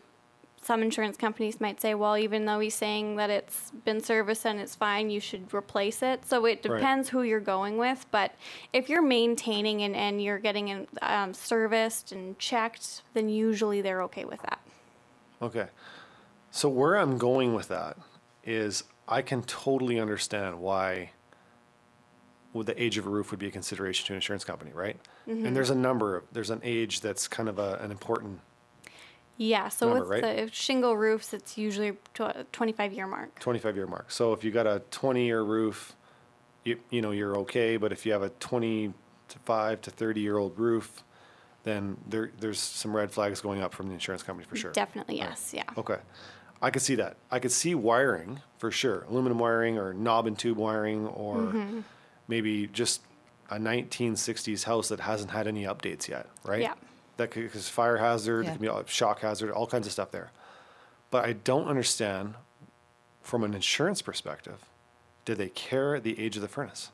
some 0.63 0.83
insurance 0.83 1.17
companies 1.17 1.59
might 1.59 1.81
say, 1.81 1.95
well, 1.95 2.17
even 2.17 2.45
though 2.45 2.59
he's 2.59 2.75
saying 2.75 3.15
that 3.15 3.29
it's 3.31 3.71
been 3.83 3.99
serviced 3.99 4.45
and 4.45 4.59
it's 4.59 4.75
fine, 4.75 5.09
you 5.09 5.19
should 5.19 5.51
replace 5.53 6.03
it. 6.03 6.25
So 6.25 6.45
it 6.45 6.63
Right. 6.65 6.77
depends 6.77 7.09
who 7.09 7.23
you're 7.23 7.39
going 7.39 7.77
with. 7.77 8.05
But 8.11 8.35
if 8.71 8.87
you're 8.87 9.01
maintaining 9.01 9.81
and, 9.81 9.95
and 9.95 10.21
you're 10.21 10.37
getting 10.39 10.67
it 10.67 10.89
um, 11.01 11.33
serviced 11.33 12.11
and 12.11 12.37
checked, 12.37 13.01
then 13.13 13.27
usually 13.27 13.81
they're 13.81 14.03
okay 14.03 14.23
with 14.25 14.41
that. 14.43 14.59
Okay. 15.41 15.67
So 16.51 16.69
where 16.69 16.95
I'm 16.95 17.17
going 17.17 17.55
with 17.55 17.67
that 17.69 17.97
is 18.43 18.83
I 19.07 19.21
can 19.23 19.41
totally 19.43 19.99
understand 19.99 20.59
why 20.59 21.11
well, 22.53 22.63
the 22.65 22.81
age 22.81 22.97
of 22.97 23.07
a 23.07 23.09
roof 23.09 23.31
would 23.31 23.39
be 23.39 23.47
a 23.47 23.51
consideration 23.51 24.05
to 24.07 24.13
an 24.13 24.17
insurance 24.17 24.43
company, 24.43 24.71
right? 24.73 24.97
And 25.25 25.55
there's 25.55 25.69
a 25.69 25.75
number 25.75 26.25
there's 26.33 26.49
an 26.49 26.59
age 26.63 26.99
that's 26.99 27.27
kind 27.27 27.47
of 27.47 27.57
a, 27.57 27.75
an 27.81 27.91
important 27.91 28.41
Yeah, 29.37 29.69
so 29.69 29.87
Number, 29.89 30.01
with 30.07 30.23
right? 30.23 30.45
the 30.45 30.49
shingle 30.53 30.95
roofs, 30.95 31.33
it's 31.33 31.57
usually 31.57 31.93
tw- 32.13 32.51
25 32.51 32.93
year 32.93 33.07
mark. 33.07 33.39
25 33.39 33.75
year 33.75 33.87
mark. 33.87 34.11
So 34.11 34.33
if 34.33 34.43
you 34.43 34.51
got 34.51 34.67
a 34.67 34.81
20 34.91 35.25
year 35.25 35.41
roof, 35.41 35.95
you, 36.63 36.79
you 36.91 37.01
know, 37.01 37.11
you're 37.11 37.35
okay. 37.39 37.77
But 37.77 37.91
if 37.91 38.05
you 38.05 38.11
have 38.11 38.21
a 38.21 38.29
25 38.29 39.81
to 39.81 39.89
30 39.91 40.21
year 40.21 40.37
old 40.37 40.57
roof, 40.59 41.03
then 41.63 41.97
there, 42.07 42.31
there's 42.39 42.59
some 42.59 42.95
red 42.95 43.11
flags 43.11 43.41
going 43.41 43.61
up 43.61 43.73
from 43.73 43.87
the 43.87 43.93
insurance 43.93 44.23
company 44.23 44.47
for 44.47 44.55
sure. 44.55 44.71
Definitely, 44.71 45.17
yes, 45.17 45.53
yeah. 45.55 45.63
Okay. 45.77 45.97
I 46.61 46.69
could 46.69 46.81
see 46.83 46.95
that. 46.95 47.17
I 47.31 47.39
could 47.39 47.51
see 47.51 47.73
wiring 47.73 48.41
for 48.59 48.69
sure. 48.69 49.05
Aluminum 49.09 49.39
wiring 49.39 49.77
or 49.79 49.93
knob 49.93 50.27
and 50.27 50.37
tube 50.37 50.57
wiring 50.57 51.07
or 51.07 51.37
Mm-hmm. 51.37 51.79
maybe 52.27 52.67
just 52.67 53.01
a 53.49 53.57
1960s 53.57 54.63
house 54.65 54.89
that 54.89 54.99
hasn't 55.01 55.31
had 55.31 55.47
any 55.47 55.63
updates 55.63 56.07
yet, 56.07 56.27
right? 56.43 56.61
Yeah. 56.61 56.73
That 57.17 57.31
could, 57.31 57.43
because 57.43 57.69
fire 57.69 57.97
hazard, 57.97 58.45
Yeah. 58.45 58.49
it 58.51 58.53
could 58.53 58.61
be 58.61 58.67
a 58.67 58.83
shock 58.87 59.19
hazard, 59.21 59.51
all 59.51 59.67
kinds 59.67 59.85
of 59.87 59.93
stuff 59.93 60.11
there. 60.11 60.31
But 61.11 61.25
I 61.25 61.33
don't 61.33 61.67
understand 61.67 62.35
from 63.21 63.43
an 63.43 63.53
insurance 63.53 64.01
perspective, 64.01 64.65
do 65.25 65.35
they 65.35 65.49
care 65.49 65.99
the 65.99 66.19
age 66.19 66.35
of 66.35 66.41
the 66.41 66.47
furnace? 66.47 66.89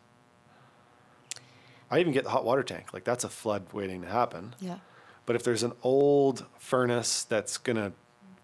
I 1.90 2.00
even 2.00 2.12
get 2.12 2.24
the 2.26 2.32
hot 2.32 2.44
water 2.44 2.64
tank. 2.64 2.94
Like 2.94 3.04
that's 3.06 3.24
a 3.24 3.30
flood 3.30 3.68
waiting 3.72 4.02
to 4.02 4.08
happen. 4.10 4.56
Yeah. 4.60 4.80
But 5.26 5.36
if 5.36 5.44
there's 5.44 5.64
an 5.64 5.74
old 5.84 6.46
furnace 6.58 7.24
that's 7.24 7.58
going 7.58 7.78
to 7.78 7.94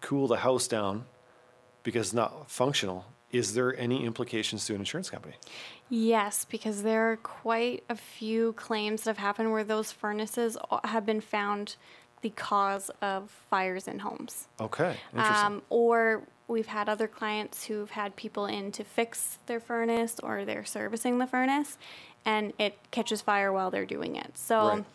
cool 0.02 0.28
the 0.28 0.38
house 0.38 0.68
down 0.68 1.06
because 1.84 2.08
it's 2.08 2.14
not 2.14 2.50
functional, 2.50 3.06
is 3.34 3.56
there 3.56 3.78
any 3.78 4.06
implications 4.06 4.66
to 4.68 4.74
an 4.76 4.82
insurance 4.82 5.10
company? 5.10 5.36
Yes, 5.90 6.46
because 6.46 6.84
there 6.84 7.12
are 7.12 7.18
quite 7.18 7.84
a 7.90 7.96
few 7.96 8.54
claims 8.54 9.04
that 9.04 9.12
have 9.12 9.18
happened 9.18 9.52
where 9.52 9.64
those 9.64 9.92
furnaces 9.92 10.56
have 10.86 11.06
been 11.06 11.20
found 11.20 11.76
the 12.22 12.30
cause 12.30 12.90
of 13.02 13.30
fires 13.50 13.88
in 13.88 14.00
homes. 14.00 14.48
Okay, 14.62 14.96
interesting. 15.14 15.46
Um, 15.46 15.62
or 15.70 16.24
we've 16.48 16.68
had 16.68 16.88
other 16.88 17.08
clients 17.08 17.66
who've 17.66 17.92
had 17.92 18.16
people 18.16 18.46
in 18.46 18.72
to 18.74 18.84
fix 18.84 19.40
their 19.48 19.60
furnace 19.60 20.20
or 20.22 20.46
they're 20.46 20.64
servicing 20.64 21.18
the 21.18 21.28
furnace 21.28 21.78
and 22.26 22.54
it 22.60 22.78
catches 22.92 23.22
fire 23.22 23.52
while 23.52 23.72
they're 23.72 23.86
doing 23.86 24.16
it. 24.16 24.38
So 24.38 24.68
Right. 24.68 24.86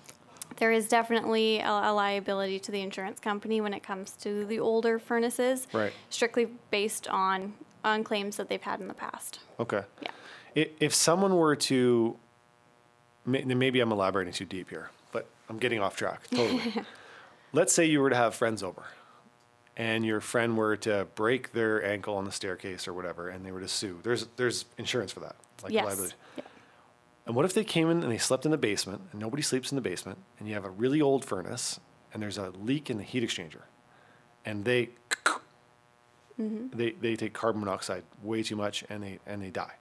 there 0.56 0.72
is 0.72 0.88
definitely 0.88 1.58
a, 1.58 1.68
a 1.70 1.92
liability 1.92 2.58
to 2.60 2.72
the 2.72 2.80
insurance 2.80 3.20
company 3.20 3.60
when 3.60 3.74
it 3.74 3.82
comes 3.82 4.12
to 4.18 4.46
the 4.46 4.58
older 4.58 4.98
furnaces, 4.98 5.66
Right. 5.72 5.92
strictly 6.10 6.48
based 6.70 7.08
on, 7.08 7.54
on 7.88 8.04
claims 8.04 8.36
that 8.36 8.48
they've 8.48 8.62
had 8.62 8.80
in 8.80 8.88
the 8.88 8.94
past. 8.94 9.40
okay. 9.58 9.82
Yeah. 10.02 10.10
I- 10.56 10.70
If 10.80 10.94
someone 10.94 11.36
were 11.36 11.56
to, 11.56 12.16
maybe 13.26 13.80
I'm 13.80 13.92
elaborating 13.92 14.32
too 14.32 14.44
deep 14.44 14.70
here, 14.70 14.90
but 15.12 15.26
I'm 15.48 15.58
getting 15.58 15.80
off 15.80 15.96
track 15.96 16.28
totally. 16.30 16.74
Let's 17.52 17.72
say 17.72 17.84
you 17.86 18.00
were 18.00 18.10
to 18.10 18.16
have 18.16 18.34
friends 18.34 18.62
over 18.62 18.84
and 19.76 20.04
your 20.04 20.20
friend 20.20 20.56
were 20.56 20.76
to 20.78 21.06
break 21.14 21.52
their 21.52 21.84
ankle 21.84 22.16
on 22.16 22.24
the 22.24 22.32
staircase 22.32 22.86
or 22.88 22.92
whatever 22.92 23.28
and 23.28 23.44
they 23.44 23.52
were 23.52 23.60
to 23.60 23.68
sue. 23.68 23.98
There's, 24.02 24.26
there's 24.36 24.64
insurance 24.76 25.12
for 25.12 25.20
that, 25.20 25.36
like 25.62 25.72
yes. 25.72 25.84
liability. 25.86 26.14
Yeah. 26.36 26.44
And 27.26 27.36
what 27.36 27.44
if 27.44 27.52
they 27.54 27.64
came 27.64 27.90
in 27.90 28.02
and 28.02 28.10
they 28.10 28.18
slept 28.18 28.44
in 28.46 28.50
the 28.50 28.58
basement 28.58 29.02
and 29.12 29.20
nobody 29.20 29.42
sleeps 29.42 29.70
in 29.70 29.76
the 29.76 29.82
basement 29.82 30.18
and 30.38 30.48
you 30.48 30.54
have 30.54 30.64
a 30.64 30.70
really 30.70 31.00
old 31.00 31.24
furnace 31.24 31.78
and 32.12 32.22
there's 32.22 32.38
a 32.38 32.50
leak 32.50 32.88
in 32.90 32.96
the 32.96 33.02
heat 33.04 33.22
exchanger 33.22 33.62
and 34.44 34.64
they 34.64 34.90
Mm-hmm. 36.40 36.76
they, 36.78 36.90
they 36.92 37.16
take 37.16 37.32
carbon 37.32 37.60
monoxide 37.60 38.04
way 38.22 38.42
too 38.44 38.54
much 38.54 38.84
and 38.88 39.02
they 39.02 39.18
and 39.26 39.42
they 39.42 39.50
die. 39.50 39.74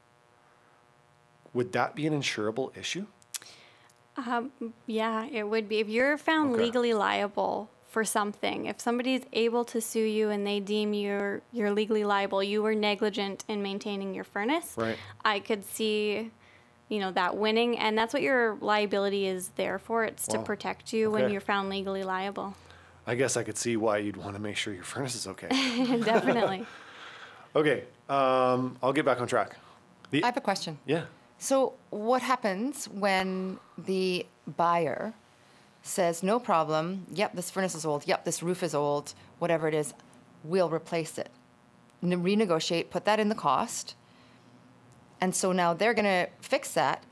Would 1.53 1.71
that 1.73 1.95
be 1.95 2.07
an 2.07 2.19
insurable 2.19 2.75
issue? 2.75 3.05
Um, 4.17 4.51
yeah, 4.87 5.27
it 5.31 5.47
would 5.47 5.69
be. 5.69 5.79
If 5.79 5.87
you're 5.89 6.17
found 6.17 6.53
Okay. 6.53 6.63
legally 6.63 6.93
liable 6.93 7.69
for 7.89 8.03
something, 8.03 8.65
if 8.65 8.81
somebody's 8.81 9.21
able 9.33 9.63
to 9.65 9.79
sue 9.79 9.99
you 10.03 10.29
and 10.31 10.45
they 10.45 10.59
deem 10.59 10.93
you're 10.93 11.41
you're 11.51 11.71
legally 11.71 12.03
liable, 12.03 12.41
you 12.41 12.63
were 12.63 12.73
negligent 12.73 13.43
in 13.47 13.61
maintaining 13.61 14.15
your 14.15 14.23
furnace. 14.23 14.73
Right. 14.75 14.97
I 15.23 15.39
could 15.39 15.63
see, 15.63 16.31
you 16.89 16.99
know, 16.99 17.11
that 17.11 17.37
winning, 17.37 17.77
and 17.77 17.95
that's 17.95 18.13
what 18.13 18.23
your 18.23 18.57
liability 18.61 19.27
is 19.27 19.49
there 19.49 19.77
for. 19.77 20.03
It's 20.03 20.27
to 20.29 20.39
protect 20.39 20.91
you 20.93 21.11
when 21.11 21.29
you're 21.29 21.41
found 21.41 21.69
legally 21.69 22.03
liable. 22.03 22.55
I 23.07 23.15
guess 23.15 23.37
I 23.37 23.43
could 23.43 23.57
see 23.57 23.77
why 23.77 23.97
you'd 23.99 24.17
want 24.17 24.35
to 24.35 24.41
make 24.41 24.57
sure 24.57 24.73
your 24.73 24.83
furnace 24.93 25.15
is 25.15 25.27
okay. 25.27 25.47
Definitely. 26.03 26.65
okay, 27.55 27.85
um, 28.09 28.77
I'll 28.83 28.93
get 28.93 29.05
back 29.05 29.21
on 29.21 29.27
track. 29.27 29.55
The, 30.11 30.23
I 30.23 30.27
have 30.27 30.37
a 30.37 30.41
question. 30.41 30.77
yeah. 30.85 31.05
So, 31.39 31.73
what 31.91 32.21
happens 32.23 32.87
when 32.87 33.59
the 33.77 34.25
buyer 34.57 35.13
says, 35.83 36.23
no 36.23 36.39
problem, 36.39 37.05
yep, 37.13 37.35
this 37.35 37.51
furnace 37.51 37.75
is 37.75 37.85
old, 37.85 38.07
yep, 38.07 38.25
this 38.25 38.41
roof 38.41 38.63
is 38.63 38.73
old, 38.73 39.13
whatever 39.37 39.67
it 39.67 39.75
is, 39.75 39.93
we'll 40.43 40.69
replace 40.69 41.17
it? 41.19 41.29
Ne- 42.01 42.15
renegotiate, 42.15 42.89
put 42.89 43.05
that 43.05 43.19
in 43.19 43.29
the 43.29 43.35
cost. 43.35 43.95
And 45.21 45.35
so 45.35 45.51
now 45.51 45.75
they're 45.75 45.93
going 45.93 46.05
to 46.05 46.27
fix 46.41 46.73
that, 46.73 47.03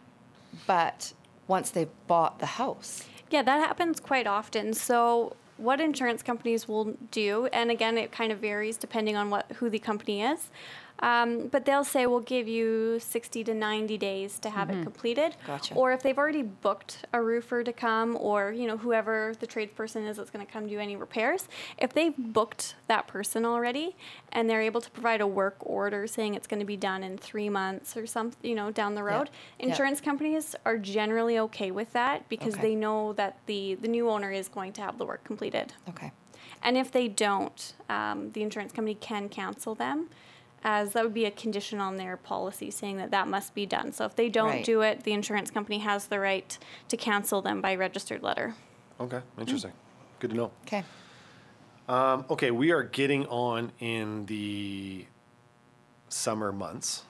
but 0.65 1.13
once 1.47 1.69
they've 1.69 1.89
bought 2.07 2.39
the 2.39 2.45
house. 2.45 3.03
Yeah, 3.29 3.43
that 3.43 3.59
happens 3.59 3.99
quite 3.99 4.25
often. 4.25 4.73
So 4.73 5.35
what 5.57 5.79
insurance 5.79 6.21
companies 6.21 6.67
will 6.67 6.97
do, 7.11 7.47
and 7.47 7.71
again, 7.71 7.97
it 7.97 8.11
kind 8.11 8.31
of 8.31 8.39
varies 8.39 8.77
depending 8.77 9.15
on 9.15 9.29
what 9.29 9.51
who 9.57 9.69
the 9.69 9.79
company 9.79 10.21
is. 10.21 10.49
Um, 10.99 11.47
but 11.49 11.65
they'll 11.65 11.83
say 11.83 12.05
we'll 12.05 12.21
give 12.21 12.47
you 12.47 12.99
60 12.99 13.43
to 13.43 13.53
90 13.53 13.97
days 13.97 14.39
to 14.39 14.49
have 14.49 14.69
it 14.69 14.81
completed. 14.83 15.35
Gotcha. 15.45 15.73
Or 15.75 15.91
if 15.91 16.01
they've 16.01 16.17
already 16.17 16.41
booked 16.41 17.05
a 17.11 17.21
roofer 17.21 17.63
to 17.63 17.73
come, 17.73 18.17
or 18.19 18.51
you 18.51 18.65
know 18.65 18.77
whoever 18.77 19.33
the 19.39 19.45
tradesperson 19.47 20.07
is 20.07 20.17
that's 20.17 20.29
going 20.29 20.45
to 20.45 20.51
come 20.51 20.67
do 20.67 20.79
any 20.79 20.95
repairs, 20.95 21.47
if 21.77 21.91
they've 21.93 22.15
booked 22.17 22.75
that 22.87 23.07
person 23.07 23.45
already 23.45 23.95
and 24.31 24.49
they're 24.49 24.61
able 24.61 24.79
to 24.81 24.89
provide 24.91 25.19
a 25.21 25.27
work 25.27 25.57
order 25.59 26.07
saying 26.07 26.33
it's 26.33 26.47
going 26.47 26.59
to 26.61 26.65
be 26.65 26.77
done 26.77 27.03
in 27.03 27.17
three 27.17 27.49
months 27.49 27.97
or 27.97 28.07
something, 28.07 28.39
you 28.49 28.55
know, 28.55 28.71
down 28.71 28.95
the 28.95 29.03
road, 29.03 29.29
Yeah. 29.59 29.67
insurance 29.67 29.99
companies 29.99 30.55
are 30.65 30.77
generally 30.77 31.37
okay 31.39 31.71
with 31.71 31.91
that 31.93 32.27
because 32.29 32.53
Okay. 32.53 32.61
they 32.69 32.75
know 32.75 33.11
that 33.13 33.37
the 33.47 33.75
the 33.75 33.87
new 33.89 34.09
owner 34.09 34.31
is 34.31 34.47
going 34.47 34.71
to 34.73 34.81
have 34.81 34.97
the 34.97 35.05
work 35.05 35.23
completed. 35.25 35.73
Okay. 35.89 36.11
And 36.63 36.77
if 36.77 36.89
they 36.91 37.07
don't, 37.07 37.73
um, 37.89 38.31
the 38.31 38.41
insurance 38.41 38.71
company 38.71 38.95
can 38.95 39.29
cancel 39.29 39.75
them, 39.75 40.09
as 40.65 40.93
that 40.93 41.03
would 41.03 41.13
be 41.13 41.25
a 41.25 41.31
condition 41.31 41.79
on 41.79 41.95
their 41.95 42.17
policy 42.17 42.71
saying 42.71 42.97
that 42.97 43.11
that 43.11 43.27
must 43.27 43.53
be 43.53 43.67
done. 43.67 43.91
So 43.93 44.03
if 44.03 44.15
they 44.15 44.29
don't 44.29 44.49
Right. 44.49 44.65
do 44.65 44.81
it, 44.81 45.03
the 45.03 45.13
insurance 45.13 45.51
company 45.51 45.77
has 45.79 46.07
the 46.07 46.19
right 46.19 46.57
to 46.89 46.97
cancel 46.97 47.39
them 47.43 47.61
by 47.61 47.75
registered 47.75 48.23
letter. 48.23 48.55
Okay, 48.99 49.21
interesting. 49.37 49.73
Good 50.19 50.31
to 50.31 50.35
know. 50.35 50.51
Okay. 50.65 50.83
Um, 51.87 52.25
okay, 52.31 52.49
we 52.49 52.71
are 52.71 52.81
getting 52.81 53.27
on 53.27 53.73
in 53.79 54.25
the 54.25 55.05
summer 56.09 56.51
months, 56.51 57.03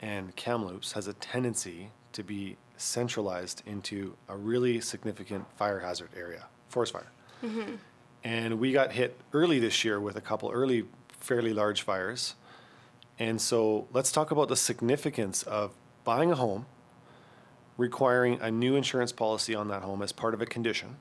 and 0.00 0.34
Kamloops 0.34 0.90
has 0.92 1.06
a 1.06 1.12
tendency 1.12 1.92
to 2.12 2.24
be 2.24 2.56
centralized 2.76 3.62
into 3.66 4.16
a 4.28 4.36
really 4.36 4.80
significant 4.80 5.44
fire 5.56 5.78
hazard 5.78 6.10
area, 6.16 6.46
forest 6.68 6.92
fire. 6.92 7.06
And 8.24 8.58
we 8.58 8.72
got 8.72 8.90
hit 8.92 9.16
early 9.32 9.60
this 9.60 9.84
year 9.84 10.00
with 10.00 10.16
a 10.16 10.20
couple 10.20 10.50
early, 10.50 10.86
fairly 11.20 11.52
large 11.54 11.82
fires. 11.82 12.34
And 13.20 13.38
so 13.38 13.86
let's 13.92 14.10
talk 14.10 14.30
about 14.30 14.48
the 14.48 14.56
significance 14.56 15.42
of 15.42 15.74
buying 16.04 16.32
a 16.32 16.36
home, 16.36 16.64
requiring 17.76 18.40
a 18.40 18.50
new 18.50 18.76
insurance 18.76 19.12
policy 19.12 19.54
on 19.54 19.68
that 19.68 19.82
home 19.82 20.00
as 20.00 20.10
part 20.10 20.32
of 20.32 20.40
a 20.40 20.46
condition, 20.46 20.96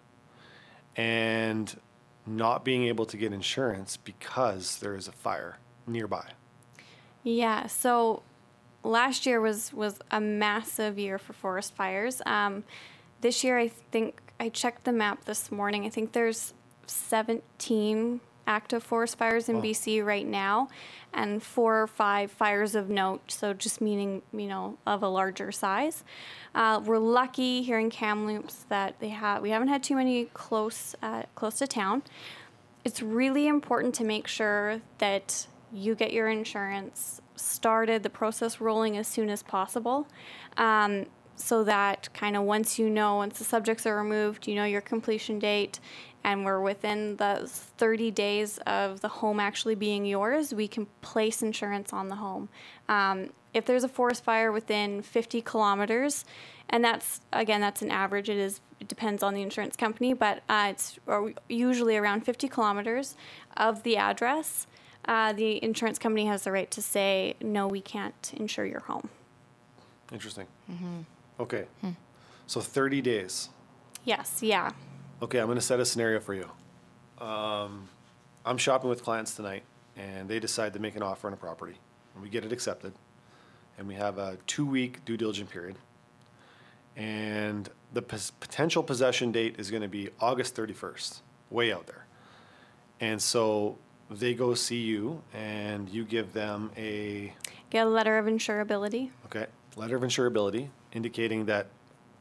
and 0.97 1.79
not 2.27 2.65
being 2.65 2.83
able 2.83 3.05
to 3.05 3.15
get 3.15 3.31
insurance 3.31 3.95
because 3.95 4.79
there 4.79 4.95
is 4.95 5.07
a 5.07 5.13
fire 5.13 5.59
nearby. 5.87 6.25
Yeah. 7.23 7.67
So 7.67 8.21
last 8.83 9.25
year 9.25 9.39
was 9.39 9.71
was 9.73 9.99
a 10.11 10.19
massive 10.19 10.99
year 10.99 11.17
for 11.17 11.31
forest 11.31 11.73
fires. 11.73 12.21
Um, 12.25 12.65
this 13.21 13.45
year, 13.45 13.57
I 13.57 13.69
think 13.69 14.21
I 14.41 14.49
checked 14.49 14.83
the 14.83 14.91
map 14.91 15.23
this 15.23 15.51
morning. 15.51 15.85
I 15.85 15.89
think 15.89 16.11
there's 16.11 16.53
17 16.85 18.19
active 18.49 18.83
forest 18.83 19.17
fires 19.17 19.47
in 19.47 19.57
Oh. 19.57 19.61
BC 19.61 20.03
right 20.03 20.27
now, 20.27 20.67
and 21.13 21.41
four 21.41 21.81
or 21.81 21.87
five 21.87 22.31
fires 22.31 22.75
of 22.75 22.89
note. 22.89 23.31
So 23.31 23.53
just 23.53 23.79
meaning 23.79 24.21
you 24.33 24.47
know 24.47 24.77
of 24.85 25.03
a 25.03 25.07
larger 25.07 25.51
size. 25.53 26.03
Uh, 26.53 26.81
we're 26.83 26.97
lucky 26.97 27.61
here 27.61 27.79
in 27.79 27.89
Kamloops 27.89 28.65
that 28.67 28.99
they 28.99 29.09
have 29.09 29.41
we 29.41 29.51
haven't 29.51 29.69
had 29.69 29.83
too 29.83 29.95
many 29.95 30.25
close 30.33 30.95
uh, 31.01 31.23
close 31.35 31.59
to 31.59 31.67
town 31.67 32.01
it's 32.85 33.01
really 33.01 33.47
important 33.47 33.93
to 33.95 34.03
make 34.03 34.27
sure 34.27 34.81
that 34.99 35.47
you 35.71 35.95
get 35.95 36.13
your 36.13 36.29
insurance 36.29 37.21
started, 37.35 38.03
the 38.03 38.09
process 38.09 38.59
rolling 38.59 38.97
as 38.97 39.07
soon 39.07 39.29
as 39.29 39.43
possible. 39.43 40.07
Um, 40.57 41.05
so 41.39 41.63
that 41.63 42.09
kind 42.13 42.35
of 42.35 42.43
once 42.43 42.77
you 42.77 42.89
know, 42.89 43.15
once 43.15 43.39
the 43.39 43.45
subjects 43.45 43.85
are 43.85 43.95
removed, 43.95 44.47
you 44.47 44.55
know 44.55 44.65
your 44.65 44.81
completion 44.81 45.39
date, 45.39 45.79
and 46.23 46.45
we're 46.45 46.61
within 46.61 47.15
the 47.15 47.43
30 47.47 48.11
days 48.11 48.57
of 48.67 49.01
the 49.01 49.07
home 49.07 49.39
actually 49.39 49.75
being 49.75 50.05
yours, 50.05 50.53
we 50.53 50.67
can 50.67 50.85
place 51.01 51.41
insurance 51.41 51.93
on 51.93 52.09
the 52.09 52.15
home. 52.15 52.49
Um, 52.89 53.29
if 53.53 53.65
there's 53.65 53.83
a 53.83 53.89
forest 53.89 54.23
fire 54.23 54.51
within 54.51 55.01
50 55.01 55.41
kilometers, 55.41 56.25
and 56.69 56.83
that's 56.83 57.21
again 57.33 57.61
that's 57.61 57.81
an 57.81 57.89
average. 57.89 58.29
It 58.29 58.37
is 58.37 58.59
it 58.79 58.87
depends 58.87 59.23
on 59.23 59.33
the 59.33 59.41
insurance 59.41 59.75
company, 59.75 60.13
but 60.13 60.43
uh, 60.49 60.67
it's 60.71 60.99
usually 61.47 61.97
around 61.97 62.25
50 62.25 62.47
kilometers 62.47 63.15
of 63.57 63.83
the 63.83 63.97
address. 63.97 64.67
Uh, 65.05 65.33
the 65.33 65.63
insurance 65.63 65.97
company 65.97 66.25
has 66.25 66.43
the 66.43 66.51
right 66.51 66.69
to 66.71 66.81
say 66.81 67.35
no, 67.41 67.67
we 67.67 67.81
can't 67.81 68.33
insure 68.37 68.65
your 68.65 68.81
home. 68.81 69.09
Interesting. 70.11 70.45
Okay. 71.39 71.65
So 72.47 72.59
30 72.61 73.01
days. 73.01 73.49
Yes, 74.05 74.39
yeah, 74.41 74.71
Okay, 75.21 75.39
I'm 75.39 75.47
going 75.47 75.57
to 75.57 75.61
set 75.61 75.79
a 75.81 75.85
scenario 75.85 76.19
for 76.21 76.33
you. 76.33 76.49
Um, 77.23 77.89
I'm 78.45 78.57
shopping 78.57 78.89
with 78.89 79.03
clients 79.03 79.35
tonight, 79.35 79.63
and 79.97 80.29
they 80.29 80.39
decide 80.39 80.71
to 80.73 80.79
make 80.79 80.95
an 80.95 81.03
offer 81.03 81.27
on 81.27 81.33
a 81.33 81.37
property, 81.37 81.75
and 82.13 82.23
we 82.23 82.29
get 82.29 82.45
it 82.45 82.53
accepted, 82.53 82.93
and 83.77 83.85
we 83.87 83.95
have 83.95 84.17
a 84.17 84.37
two-week 84.47 85.03
due 85.03 85.17
diligence 85.17 85.51
period, 85.51 85.75
and 86.95 87.69
the 87.93 88.01
pos- 88.01 88.31
potential 88.39 88.81
possession 88.81 89.31
date 89.33 89.55
is 89.59 89.69
going 89.69 89.81
to 89.81 89.89
be 89.89 90.09
August 90.21 90.55
31st, 90.55 91.19
way 91.49 91.73
out 91.73 91.85
there, 91.87 92.05
and 93.01 93.21
so 93.21 93.77
they 94.09 94.33
go 94.33 94.53
see 94.53 94.81
you, 94.81 95.21
and 95.33 95.89
you 95.89 96.05
give 96.05 96.31
them 96.33 96.71
a 96.77 97.33
get 97.69 97.85
a 97.85 97.89
letter 97.89 98.17
of 98.17 98.25
insurability. 98.25 99.09
Okay, 99.25 99.47
letter 99.79 99.95
of 99.95 100.03
insurability 100.03 100.67
indicating 100.91 101.45
that 101.45 101.67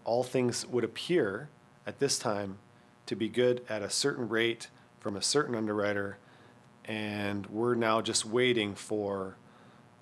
all 0.05 0.23
things 0.23 0.64
would 0.66 0.85
appear 0.85 1.49
at 1.87 1.99
this 1.99 2.18
time 2.18 2.59
to 3.05 3.16
be 3.16 3.29
good 3.29 3.64
at 3.68 3.83
a 3.83 3.90
certain 3.90 4.29
rate 4.29 4.68
from 5.01 5.16
a 5.16 5.23
certain 5.23 5.55
underwriter, 5.55 6.18
and 6.85 7.47
we're 7.47 7.75
now 7.75 8.01
just 8.01 8.25
waiting 8.25 8.75
for 8.75 9.37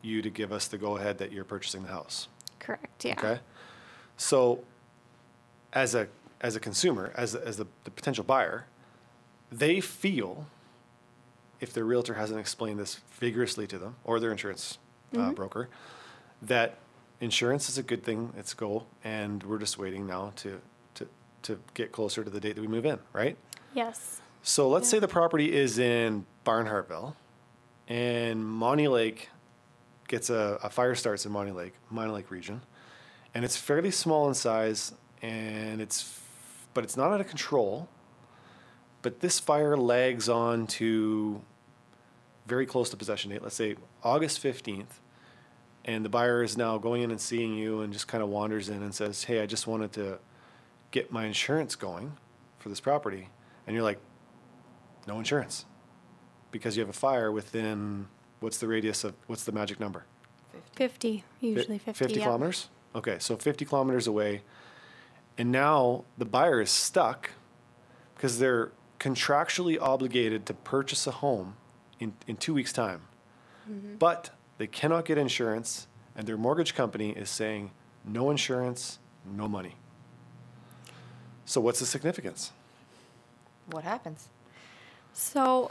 you 0.03 0.21
to 0.21 0.29
give 0.29 0.53
us 0.53 0.69
the 0.69 0.77
go-ahead 0.77 1.17
that 1.19 1.33
you're 1.33 1.45
purchasing 1.45 1.83
the 1.83 1.89
house. 1.89 2.29
Correct. 2.59 3.05
Yeah. 3.05 3.15
Okay, 3.19 3.41
so 4.17 4.63
as 5.73 5.95
a 5.95 6.09
as 6.43 6.57
a 6.57 6.61
consumer, 6.61 7.13
as 7.17 7.35
as 7.35 7.57
the, 7.57 7.67
the 7.85 7.91
potential 7.91 8.25
buyer, 8.25 8.67
they 9.51 9.81
feel 9.81 10.47
if 11.61 11.73
their 11.73 11.85
realtor 11.85 12.15
hasn't 12.15 12.39
explained 12.39 12.79
this 12.79 13.01
vigorously 13.19 13.67
to 13.67 13.79
them 13.79 13.97
or 14.05 14.21
their 14.21 14.31
insurance 14.31 14.79
uh, 15.17 15.33
broker 15.33 15.71
that 16.43 16.79
insurance 17.21 17.69
is 17.69 17.79
a 17.79 17.83
good 17.83 18.03
thing. 18.03 18.33
It's 18.37 18.53
a 18.53 18.57
goal, 18.57 18.87
and 19.05 19.43
we're 19.43 19.59
just 19.59 19.79
waiting 19.79 20.07
now 20.07 20.33
to 20.37 20.61
to 20.95 21.09
to 21.43 21.59
get 21.75 21.93
closer 21.93 22.25
to 22.25 22.31
the 22.31 22.41
date 22.41 22.57
that 22.57 22.61
we 22.61 22.69
move 22.69 22.87
in, 22.87 22.99
right? 23.13 23.37
Yes. 23.75 24.21
So 24.43 24.69
let's 24.69 24.89
say 24.89 24.99
the 24.99 25.09
property 25.09 25.53
is 25.53 25.79
in 25.79 26.25
Barnhartvale, 26.45 27.15
and 27.89 28.47
Monte 28.47 28.89
Lake 28.89 29.31
gets 30.09 30.31
a, 30.31 30.59
a 30.63 30.71
fire 30.71 30.95
starts 30.95 31.27
in 31.27 31.33
Monte 31.33 31.53
Lake, 31.53 31.75
Monte 31.91 32.13
Lake 32.13 32.31
region, 32.31 32.63
and 33.35 33.45
it's 33.45 33.57
fairly 33.57 33.91
small 33.91 34.29
in 34.29 34.35
size, 34.35 34.93
and 35.21 35.81
it's 35.81 36.21
but 36.75 36.85
it's 36.85 36.97
not 36.97 37.11
out 37.11 37.21
of 37.21 37.29
control. 37.29 37.89
But 39.03 39.21
this 39.21 39.39
fire 39.41 39.77
lags 39.77 40.29
on 40.29 40.67
to 40.79 41.41
very 42.47 42.67
close 42.67 42.91
to 42.91 42.97
possession 42.97 43.31
date. 43.31 43.43
Let's 43.43 43.57
say 43.57 43.77
August 44.05 44.39
fifteenth, 44.39 45.01
and 45.87 46.05
the 46.05 46.09
buyer 46.11 46.43
is 46.43 46.57
now 46.59 46.77
going 46.77 47.01
in 47.03 47.11
and 47.11 47.21
seeing 47.21 47.55
you, 47.55 47.81
and 47.81 47.93
just 47.93 48.07
kind 48.09 48.23
of 48.23 48.29
wanders 48.29 48.69
in 48.69 48.83
and 48.83 48.95
says, 48.95 49.25
"Hey, 49.25 49.41
I 49.41 49.47
just 49.47 49.67
wanted 49.67 49.93
to 49.93 50.19
get 50.91 51.11
my 51.11 51.25
insurance 51.25 51.75
going 51.77 52.17
for 52.59 52.69
this 52.69 52.81
property," 52.81 53.29
and 53.67 53.75
you're 53.75 53.85
like, 53.85 53.99
no 55.07 55.19
insurance 55.19 55.65
because 56.51 56.77
you 56.77 56.81
have 56.81 56.89
a 56.91 56.93
fire 56.93 57.31
within 57.31 58.09
what's 58.41 58.59
the 58.59 58.67
radius 58.67 59.05
of 59.05 59.15
what's 59.29 59.45
the 59.45 59.53
magic 59.53 59.79
number 59.79 60.05
50, 60.75 61.19
Fi- 61.19 61.47
usually 61.47 61.79
50. 61.79 62.15
yeah. 62.15 62.25
kilometers 62.25 62.69
okay 62.93 63.17
so 63.21 63.37
50 63.37 63.65
kilometers 63.67 64.09
away 64.09 64.43
and 65.39 65.53
now 65.53 66.05
the 66.19 66.25
buyer 66.25 66.61
is 66.61 66.71
stuck 66.71 67.31
because 68.17 68.41
they're 68.41 68.73
contractually 68.99 69.81
obligated 69.81 70.45
to 70.47 70.55
purchase 70.55 71.07
a 71.07 71.13
home 71.13 71.55
in, 72.01 72.15
in 72.27 72.37
two 72.37 72.55
weeks 72.55 72.73
time 72.73 73.03
Mm-hmm. 73.71 73.97
but 73.97 74.31
they 74.59 74.67
cannot 74.67 75.05
get 75.05 75.19
insurance 75.19 75.87
and 76.17 76.27
their 76.27 76.37
mortgage 76.37 76.75
company 76.75 77.11
is 77.11 77.31
saying 77.31 77.71
no 78.05 78.31
insurance 78.31 78.99
no 79.25 79.49
money 79.49 79.75
so 81.45 81.61
what's 81.61 81.81
the 81.81 81.87
significance 81.87 82.53
What 83.71 83.85
happens? 83.85 84.29
So 85.13 85.71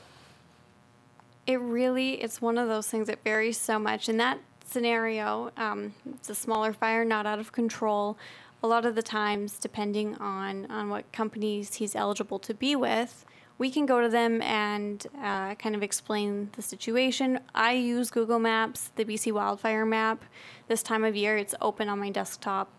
it 1.47 1.59
really 1.59 2.13
it's 2.21 2.41
one 2.41 2.57
of 2.57 2.67
those 2.67 2.87
things 2.87 3.07
that 3.07 3.23
varies 3.23 3.57
so 3.57 3.77
much. 3.79 4.09
In 4.09 4.17
that 4.17 4.39
scenario, 4.65 5.51
um, 5.57 5.93
it's 6.13 6.29
a 6.29 6.35
smaller 6.35 6.73
fire, 6.73 7.05
not 7.05 7.25
out 7.25 7.39
of 7.39 7.51
control. 7.51 8.17
A 8.63 8.67
lot 8.67 8.85
of 8.85 8.95
the 8.95 9.03
times, 9.03 9.59
depending 9.59 10.15
on 10.15 10.65
on 10.71 10.89
what 10.89 11.11
companies 11.11 11.75
he's 11.75 11.95
eligible 11.95 12.39
to 12.39 12.53
be 12.53 12.75
with, 12.75 13.25
we 13.57 13.71
can 13.71 13.85
go 13.85 14.01
to 14.01 14.09
them 14.09 14.41
and 14.41 15.05
uh, 15.21 15.55
kind 15.55 15.75
of 15.75 15.83
explain 15.83 16.49
the 16.53 16.61
situation. 16.61 17.39
I 17.53 17.73
use 17.73 18.09
Google 18.09 18.39
Maps, 18.39 18.91
the 18.95 19.05
BC 19.05 19.31
wildfire 19.31 19.85
map. 19.85 20.25
This 20.67 20.83
time 20.83 21.03
of 21.03 21.15
year, 21.15 21.37
it's 21.37 21.55
open 21.61 21.87
on 21.89 21.99
my 21.99 22.09
desktop 22.09 22.69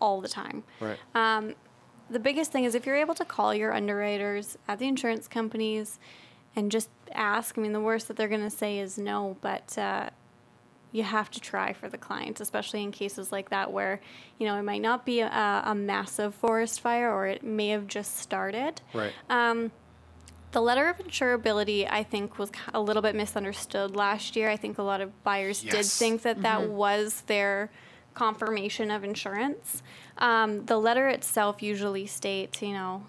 all 0.00 0.20
the 0.20 0.28
time 0.28 0.62
right 0.80 0.96
Um, 1.14 1.56
the 2.08 2.20
biggest 2.20 2.52
thing 2.52 2.62
is 2.62 2.76
if 2.76 2.86
you're 2.86 2.96
able 2.96 3.14
to 3.14 3.24
call 3.24 3.52
your 3.52 3.74
underwriters 3.74 4.56
at 4.68 4.78
the 4.78 4.86
insurance 4.86 5.26
companies 5.26 5.98
and 6.58 6.72
just 6.72 6.90
ask. 7.14 7.56
I 7.56 7.60
mean, 7.60 7.72
the 7.72 7.80
worst 7.80 8.08
that 8.08 8.16
they're 8.16 8.28
going 8.28 8.42
to 8.42 8.50
say 8.50 8.78
is 8.78 8.98
no, 8.98 9.36
but 9.40 9.76
uh, 9.78 10.10
you 10.90 11.02
have 11.02 11.30
to 11.30 11.40
try 11.40 11.72
for 11.72 11.88
the 11.88 11.98
clients, 11.98 12.40
especially 12.40 12.82
in 12.82 12.90
cases 12.90 13.30
like 13.30 13.50
that 13.50 13.72
where, 13.72 14.00
you 14.38 14.46
know, 14.46 14.56
it 14.56 14.62
might 14.62 14.82
not 14.82 15.04
be 15.04 15.20
a, 15.20 15.62
a 15.64 15.74
massive 15.74 16.34
forest 16.34 16.80
fire 16.80 17.12
or 17.12 17.26
it 17.26 17.42
may 17.42 17.68
have 17.68 17.86
just 17.86 18.16
started. 18.16 18.80
Right. 18.92 19.12
Um, 19.30 19.70
the 20.52 20.60
letter 20.60 20.88
of 20.88 20.98
insurability, 20.98 21.86
I 21.90 22.02
think, 22.02 22.38
was 22.38 22.50
a 22.72 22.80
little 22.80 23.02
bit 23.02 23.14
misunderstood 23.14 23.94
last 23.94 24.34
year. 24.34 24.48
I 24.48 24.56
think 24.56 24.78
a 24.78 24.82
lot 24.82 25.00
of 25.00 25.22
buyers 25.22 25.62
did 25.62 25.84
think 25.84 26.22
that 26.22 26.42
that 26.42 26.68
was 26.70 27.22
their 27.22 27.70
confirmation 28.14 28.90
of 28.90 29.04
insurance. 29.04 29.82
Um, 30.18 30.64
the 30.66 30.78
letter 30.78 31.08
itself 31.08 31.62
usually 31.62 32.06
states, 32.06 32.62
you 32.62 32.72
know, 32.72 33.04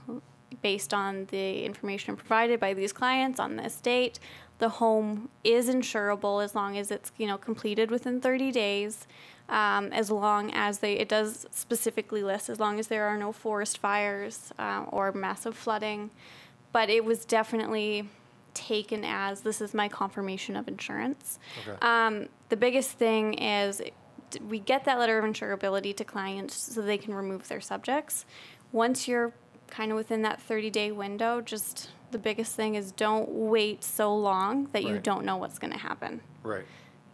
based 0.62 0.93
on 0.93 1.25
the 1.32 1.63
information 1.63 2.15
provided 2.15 2.60
by 2.60 2.73
these 2.73 2.91
clients 2.91 3.39
on 3.39 3.56
this 3.56 3.80
date, 3.80 4.19
the 4.60 4.69
home 4.69 5.30
is 5.43 5.69
insurable 5.69 6.43
as 6.43 6.54
long 6.54 6.78
as 6.78 6.91
it's, 6.91 7.12
you 7.17 7.25
know, 7.25 7.38
completed 7.38 7.89
within 7.89 8.19
30 8.19 8.52
days. 8.52 9.08
Um, 9.47 9.91
as 9.91 10.12
long 10.12 10.52
as 10.54 10.78
they, 10.78 10.93
it 10.93 11.10
does 11.10 11.47
specifically 11.49 12.21
list, 12.21 12.49
as 12.49 12.60
long 12.60 12.78
as 12.78 12.88
there 12.88 13.08
are 13.08 13.17
no 13.17 13.32
forest 13.32 13.80
fires 13.80 14.54
uh, 14.60 14.86
or 14.89 15.12
massive 15.12 15.56
flooding 15.56 16.12
but 16.71 16.89
it 16.89 17.03
was 17.03 17.25
definitely 17.25 18.08
taken 18.53 19.03
as 19.05 19.41
this 19.41 19.62
is 19.62 19.73
my 19.73 19.88
confirmation 19.88 20.55
of 20.55 20.67
insurance. 20.67 21.39
Okay. 21.67 21.77
Um, 21.82 22.27
the 22.49 22.58
biggest 22.58 22.91
thing 22.91 23.36
is 23.36 23.82
we 24.47 24.60
get 24.60 24.86
that 24.86 24.99
letter 24.99 25.17
of 25.17 25.25
insurability 25.25 25.95
to 25.95 26.03
clients 26.03 26.55
so 26.55 26.82
they 26.82 26.97
can 26.97 27.13
remove 27.13 27.47
their 27.47 27.62
subjects. 27.62 28.25
Once 28.71 29.08
you're 29.08 29.34
kind 29.67 29.91
of 29.91 29.97
within 29.97 30.21
that 30.23 30.41
30 30.41 30.69
day 30.69 30.91
window, 30.91 31.41
just 31.41 31.89
the 32.12 32.17
biggest 32.17 32.55
thing 32.55 32.75
is 32.75 32.91
don't 32.91 33.29
wait 33.29 33.84
so 33.84 34.15
long 34.15 34.67
that 34.71 34.84
you 34.84 34.99
don't 34.99 35.25
know 35.25 35.38
what's 35.38 35.60
going 35.60 35.73
to 35.73 35.79
happen. 35.79 36.21
Right. 36.43 36.65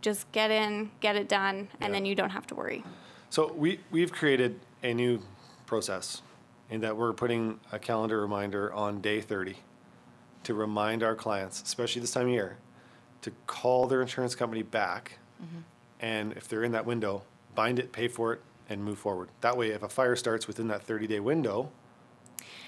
Just 0.01 0.31
get 0.31 0.51
in, 0.51 0.91
get 0.99 1.15
it 1.15 1.27
done, 1.27 1.67
and 1.81 1.93
then 1.93 2.05
you 2.05 2.15
don't 2.15 2.29
have 2.29 2.47
to 2.47 2.55
worry. 2.55 2.83
So 3.29 3.51
we 3.53 3.79
we've 3.91 4.11
created 4.11 4.59
a 4.83 4.93
new 4.93 5.21
process 5.65 6.21
in 6.69 6.81
that 6.81 6.97
we're 6.97 7.13
putting 7.13 7.59
a 7.71 7.79
calendar 7.79 8.21
reminder 8.21 8.73
on 8.73 9.01
day 9.01 9.21
30 9.21 9.57
to 10.43 10.53
remind 10.53 11.03
our 11.03 11.15
clients, 11.15 11.61
especially 11.61 12.01
this 12.01 12.11
time 12.11 12.27
of 12.27 12.33
year, 12.33 12.57
to 13.21 13.31
call 13.47 13.87
their 13.87 14.01
insurance 14.01 14.35
company 14.35 14.63
back 14.63 15.19
mm-hmm. 15.41 15.59
and 15.99 16.33
if 16.33 16.47
they're 16.47 16.63
in 16.63 16.71
that 16.71 16.85
window, 16.85 17.23
bind 17.55 17.79
it, 17.79 17.91
pay 17.91 18.07
for 18.07 18.33
it, 18.33 18.41
and 18.69 18.83
move 18.83 18.97
forward. 18.97 19.29
That 19.41 19.57
way, 19.57 19.69
if 19.69 19.83
a 19.83 19.89
fire 19.89 20.15
starts 20.15 20.47
within 20.47 20.67
that 20.67 20.83
30 20.83 21.07
day 21.07 21.19
window, 21.19 21.71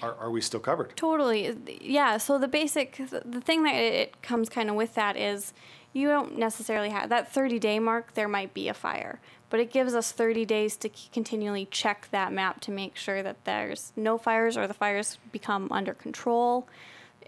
are, 0.02 0.14
are 0.14 0.30
we 0.30 0.40
still 0.40 0.60
covered? 0.60 0.96
Totally. 0.96 1.56
Yeah. 1.80 2.18
So 2.18 2.38
the 2.38 2.48
basic, 2.48 2.96
the 2.96 3.40
thing 3.40 3.64
that 3.64 3.74
it 3.74 4.22
comes 4.22 4.48
kind 4.48 4.70
of 4.70 4.76
with 4.76 4.94
that 4.94 5.16
is 5.16 5.52
you 5.92 6.08
don't 6.08 6.38
necessarily 6.38 6.90
have 6.90 7.08
that 7.08 7.32
30 7.32 7.58
day 7.58 7.78
mark, 7.78 8.14
there 8.14 8.28
might 8.28 8.54
be 8.54 8.68
a 8.68 8.74
fire, 8.74 9.20
but 9.50 9.60
it 9.60 9.72
gives 9.72 9.94
us 9.94 10.12
30 10.12 10.44
days 10.44 10.76
to 10.78 10.90
continually 11.12 11.66
check 11.70 12.08
that 12.10 12.32
map 12.32 12.60
to 12.60 12.70
make 12.70 12.96
sure 12.96 13.22
that 13.22 13.44
there's 13.44 13.92
no 13.96 14.18
fires 14.18 14.56
or 14.56 14.66
the 14.66 14.74
fires 14.74 15.18
become 15.32 15.68
under 15.70 15.94
control. 15.94 16.66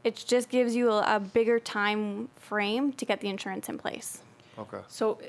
It 0.04 0.24
just 0.26 0.48
gives 0.48 0.74
you 0.74 0.90
a, 0.90 1.16
a 1.16 1.20
bigger 1.20 1.58
time 1.58 2.28
frame 2.36 2.92
to 2.94 3.04
get 3.04 3.20
the 3.20 3.28
insurance 3.28 3.68
in 3.68 3.78
place. 3.78 4.22
Okay. 4.58 4.80
So, 4.88 5.20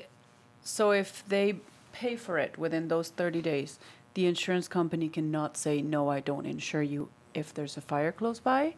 so 0.62 0.92
if 0.92 1.26
they 1.26 1.56
pay 1.92 2.16
for 2.16 2.38
it 2.38 2.58
within 2.58 2.88
those 2.88 3.08
30 3.08 3.42
days, 3.42 3.78
the 4.14 4.26
insurance 4.26 4.68
company 4.68 5.08
cannot 5.08 5.56
say, 5.56 5.80
no, 5.80 6.08
I 6.08 6.20
don't 6.20 6.46
insure 6.46 6.82
you 6.82 7.08
if 7.34 7.54
there's 7.54 7.76
a 7.76 7.80
fire 7.80 8.12
close 8.12 8.40
by? 8.40 8.74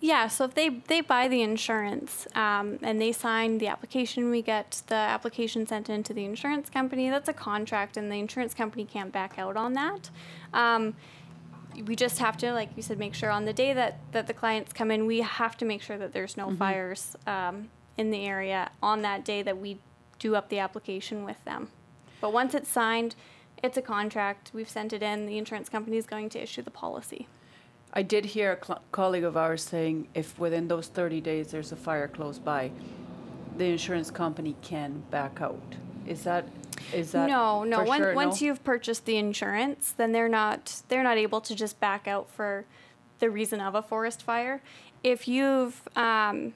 Yeah, 0.00 0.28
so 0.28 0.44
if 0.44 0.54
they, 0.54 0.68
they 0.68 1.00
buy 1.00 1.26
the 1.26 1.42
insurance 1.42 2.26
um, 2.34 2.78
and 2.82 3.00
they 3.00 3.12
sign 3.12 3.58
the 3.58 3.68
application, 3.68 4.30
we 4.30 4.42
get 4.42 4.82
the 4.88 4.94
application 4.94 5.66
sent 5.66 5.88
in 5.88 6.02
to 6.02 6.12
the 6.12 6.24
insurance 6.24 6.68
company. 6.68 7.08
That's 7.08 7.28
a 7.28 7.32
contract, 7.32 7.96
and 7.96 8.12
the 8.12 8.16
insurance 8.16 8.52
company 8.52 8.84
can't 8.84 9.10
back 9.10 9.38
out 9.38 9.56
on 9.56 9.72
that. 9.72 10.10
Um, 10.52 10.94
we 11.86 11.96
just 11.96 12.18
have 12.18 12.36
to, 12.38 12.52
like 12.52 12.70
you 12.76 12.82
said, 12.82 12.98
make 12.98 13.14
sure 13.14 13.30
on 13.30 13.46
the 13.46 13.52
day 13.52 13.72
that, 13.72 14.00
that 14.12 14.26
the 14.26 14.34
clients 14.34 14.72
come 14.72 14.90
in, 14.90 15.06
we 15.06 15.20
have 15.20 15.56
to 15.58 15.64
make 15.64 15.82
sure 15.82 15.98
that 15.98 16.12
there's 16.12 16.36
no 16.36 16.50
fires 16.54 17.16
um, 17.26 17.68
in 17.96 18.10
the 18.10 18.24
area 18.26 18.70
on 18.82 19.02
that 19.02 19.24
day 19.24 19.42
that 19.42 19.58
we 19.58 19.78
do 20.18 20.34
up 20.34 20.48
the 20.48 20.58
application 20.58 21.24
with 21.24 21.42
them. 21.44 21.68
But 22.20 22.32
once 22.32 22.54
it's 22.54 22.70
signed, 22.70 23.14
it's 23.62 23.76
a 23.76 23.82
contract. 23.82 24.50
We've 24.54 24.68
sent 24.68 24.92
it 24.92 25.02
in. 25.02 25.26
The 25.26 25.38
insurance 25.38 25.68
company 25.68 25.96
is 25.96 26.06
going 26.06 26.30
to 26.30 26.42
issue 26.42 26.62
the 26.62 26.70
policy. 26.70 27.28
I 27.96 28.02
did 28.02 28.26
hear 28.26 28.52
a 28.52 28.64
cl- 28.64 28.82
colleague 28.92 29.24
of 29.24 29.38
ours 29.38 29.62
saying 29.64 30.08
if 30.12 30.38
within 30.38 30.68
those 30.68 30.86
30 30.88 31.22
days 31.22 31.50
there's 31.50 31.72
a 31.72 31.76
fire 31.76 32.06
close 32.06 32.38
by, 32.38 32.70
the 33.56 33.64
insurance 33.64 34.10
company 34.10 34.54
can 34.60 35.02
back 35.10 35.40
out. 35.40 35.76
Is 36.06 36.22
that 36.24 36.46
is 36.92 37.12
that 37.12 37.26
no 37.26 37.64
no 37.64 37.82
Once 37.82 38.04
sure? 38.04 38.14
once 38.14 38.40
no? 38.40 38.46
you've 38.46 38.62
purchased 38.62 39.06
the 39.06 39.16
insurance 39.16 39.94
then 39.96 40.12
they're 40.12 40.28
not 40.28 40.82
they're 40.88 41.02
not 41.02 41.16
able 41.16 41.40
to 41.40 41.54
just 41.54 41.80
back 41.80 42.06
out 42.06 42.28
for 42.28 42.66
the 43.18 43.30
reason 43.30 43.60
of 43.62 43.74
a 43.74 43.80
forest 43.80 44.22
fire 44.22 44.60
if 45.02 45.26
you've 45.26 45.80
um, 45.96 46.52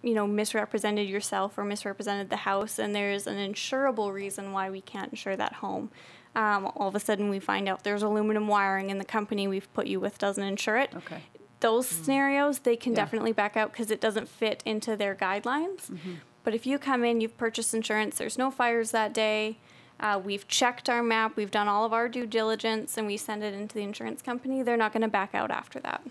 you 0.00 0.14
know 0.14 0.28
misrepresented 0.28 1.08
yourself 1.08 1.58
or 1.58 1.64
misrepresented 1.64 2.30
the 2.30 2.36
house 2.36 2.78
and 2.78 2.94
there's 2.94 3.26
an 3.26 3.36
insurable 3.36 4.12
reason 4.12 4.52
why 4.52 4.70
we 4.70 4.80
can't 4.80 5.10
insure 5.10 5.36
that 5.36 5.54
home 5.54 5.90
um, 6.36 6.66
all 6.76 6.88
of 6.88 6.94
a 6.94 7.00
sudden 7.00 7.28
we 7.28 7.38
find 7.38 7.68
out 7.68 7.84
there's 7.84 8.02
aluminum 8.02 8.48
wiring 8.48 8.90
and 8.90 9.00
the 9.00 9.04
company 9.04 9.46
we've 9.46 9.72
put 9.74 9.86
you 9.86 10.00
with 10.00 10.18
doesn't 10.18 10.44
insure 10.44 10.76
it 10.76 10.92
Okay. 10.96 11.22
those 11.60 11.86
scenarios 11.88 12.60
they 12.60 12.76
can 12.76 12.92
Yeah. 12.92 12.96
definitely 12.96 13.32
back 13.32 13.56
out 13.56 13.72
because 13.72 13.90
it 13.90 14.00
doesn't 14.00 14.28
fit 14.28 14.62
into 14.66 14.96
their 14.96 15.14
guidelines 15.14 15.96
but 16.42 16.54
if 16.54 16.66
you 16.66 16.78
come 16.78 17.04
in 17.04 17.20
you've 17.20 17.36
purchased 17.38 17.72
insurance 17.74 18.18
there's 18.18 18.36
no 18.38 18.50
fires 18.50 18.90
that 18.90 19.12
day 19.14 19.58
uh, 20.00 20.20
we've 20.22 20.46
checked 20.48 20.88
our 20.90 21.02
map 21.02 21.36
we've 21.36 21.52
done 21.52 21.68
all 21.68 21.84
of 21.84 21.92
our 21.92 22.08
due 22.08 22.26
diligence 22.26 22.98
and 22.98 23.06
we 23.06 23.16
send 23.16 23.42
it 23.44 23.54
into 23.54 23.74
the 23.76 23.82
insurance 23.82 24.20
company 24.22 24.62
they're 24.62 24.76
not 24.76 24.92
going 24.92 25.02
to 25.02 25.08
back 25.08 25.34
out 25.34 25.50
after 25.50 25.78
that 25.80 26.02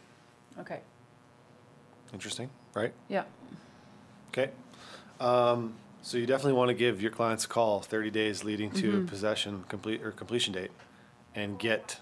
Okay. 0.59 0.79
Interesting, 2.13 2.49
right? 2.75 2.93
Yeah. 3.09 3.23
Okay. 4.29 4.51
Um, 5.19 5.73
so 6.03 6.17
you 6.17 6.25
definitely 6.27 6.53
want 6.53 6.67
to 6.69 6.73
give 6.75 7.01
your 7.01 7.09
clients 7.09 7.45
a 7.45 7.47
call 7.47 7.81
30 7.81 8.11
days 8.11 8.43
leading 8.43 8.69
to 8.71 9.03
possession 9.05 9.63
complete 9.69 10.03
or 10.03 10.11
completion 10.11 10.53
date 10.53 10.69
and 11.33 11.57
get 11.57 11.99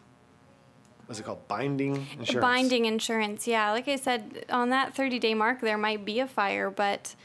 what's 1.05 1.19
it 1.19 1.23
called 1.23 1.47
binding 1.47 1.95
insurance. 2.19 2.41
binding 2.41 2.85
insurance 2.85 3.47
yeah 3.47 3.71
like 3.71 3.87
i 3.87 3.95
said 3.95 4.45
on 4.49 4.69
that 4.69 4.93
30 4.95 5.19
day 5.19 5.33
mark 5.33 5.61
there 5.61 5.77
might 5.77 6.03
be 6.03 6.19
a 6.19 6.27
fire 6.27 6.69
but 6.69 7.15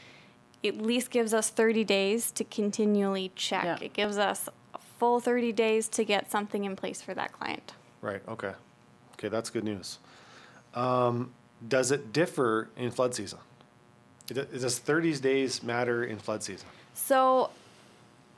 at 0.63 0.77
least 0.77 1.09
gives 1.11 1.33
us 1.33 1.49
30 1.49 1.83
days 1.83 2.31
to 2.31 2.43
continually 2.45 3.31
check 3.35 3.63
Yeah. 3.65 3.77
it 3.81 3.93
gives 3.93 4.17
us 4.17 4.47
a 4.73 4.79
full 4.99 5.19
30 5.19 5.51
days 5.51 5.87
to 5.89 6.03
get 6.05 6.31
something 6.31 6.63
in 6.63 6.75
place 6.75 7.01
for 7.01 7.13
that 7.13 7.31
client 7.33 7.73
Right. 7.99 8.21
Okay. 8.27 8.51
Okay, 9.13 9.27
that's 9.27 9.49
good 9.49 9.63
news. 9.63 9.97
Um, 10.75 11.33
does 11.67 11.91
it 11.91 12.13
differ 12.13 12.69
in 12.77 12.91
flood 12.91 13.15
season? 13.15 13.39
Does 14.27 14.79
30 14.79 15.17
days 15.19 15.63
matter 15.63 16.03
in 16.03 16.17
flood 16.17 16.43
season? 16.43 16.67
So 16.93 17.49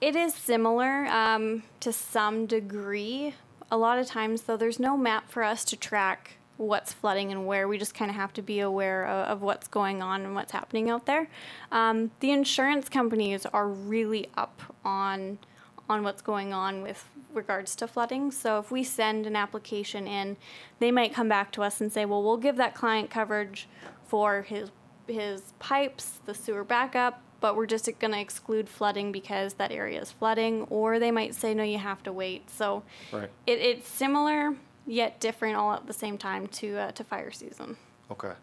it 0.02 0.16
is 0.16 0.34
similar 0.34 1.08
um, 1.08 1.64
to 1.80 1.92
some 1.92 2.46
degree. 2.46 3.36
A 3.72 3.78
lot 3.78 4.00
of 4.00 4.08
times, 4.08 4.44
though, 4.44 4.58
there's 4.58 4.80
no 4.80 4.96
map 4.98 5.30
for 5.30 5.44
us 5.44 5.66
to 5.66 5.76
track 5.76 6.38
what's 6.58 6.92
flooding 6.94 7.32
and 7.32 7.48
where. 7.48 7.68
We 7.68 7.78
just 7.78 7.96
kind 7.96 8.12
of 8.12 8.16
have 8.16 8.34
to 8.34 8.42
be 8.42 8.60
aware 8.60 9.06
of, 9.06 9.28
of 9.28 9.42
what's 9.42 9.68
going 9.68 10.02
on 10.02 10.22
and 10.22 10.36
what's 10.36 10.52
happening 10.52 10.90
out 10.90 11.06
there. 11.06 11.28
Um, 11.72 12.12
the 12.20 12.32
insurance 12.32 12.90
companies 12.90 13.46
are 13.48 13.68
really 13.68 14.30
up 14.38 14.62
on 14.84 15.40
on 15.88 16.04
what's 16.04 16.22
going 16.22 16.54
on 16.54 16.84
with 16.84 17.10
regards 17.34 17.76
to 17.76 17.88
flooding. 17.88 18.30
So 18.30 18.60
if 18.60 18.70
we 18.70 18.84
send 18.84 19.26
an 19.26 19.36
application 19.36 20.06
in, 20.06 20.38
they 20.78 20.92
might 20.92 21.16
come 21.16 21.28
back 21.28 21.52
to 21.54 21.64
us 21.64 21.82
and 21.82 21.92
say, 21.92 22.06
"Well, 22.06 22.22
we'll 22.22 22.38
give 22.38 22.58
that 22.58 22.76
client 22.76 23.10
coverage 23.10 23.68
for 24.06 24.44
his 24.44 24.70
his 25.10 25.54
pipes, 25.60 26.20
the 26.26 26.34
sewer 26.34 26.64
backup, 26.64 27.22
but 27.42 27.56
we're 27.56 27.66
just 27.66 27.86
going 28.00 28.14
to 28.14 28.20
exclude 28.20 28.70
flooding 28.70 29.12
because 29.12 29.56
that 29.56 29.72
area 29.72 30.02
is 30.02 30.12
flooding." 30.12 30.64
Or 30.70 31.00
they 31.00 31.12
might 31.12 31.36
say, 31.36 31.54
"No, 31.54 31.64
you 31.64 31.78
have 31.78 32.04
to 32.04 32.14
wait." 32.14 32.50
So 32.50 32.84
Right. 33.12 33.30
it, 33.46 33.60
it's 33.60 33.88
similar 33.88 34.56
yet 34.86 35.20
different 35.20 35.56
all 35.56 35.74
at 35.74 35.86
the 35.88 35.94
same 35.94 36.18
time 36.18 36.48
to 36.48 36.78
uh, 36.78 36.92
to 36.94 37.04
fire 37.04 37.32
season. 37.32 37.78
Okay. 38.12 38.34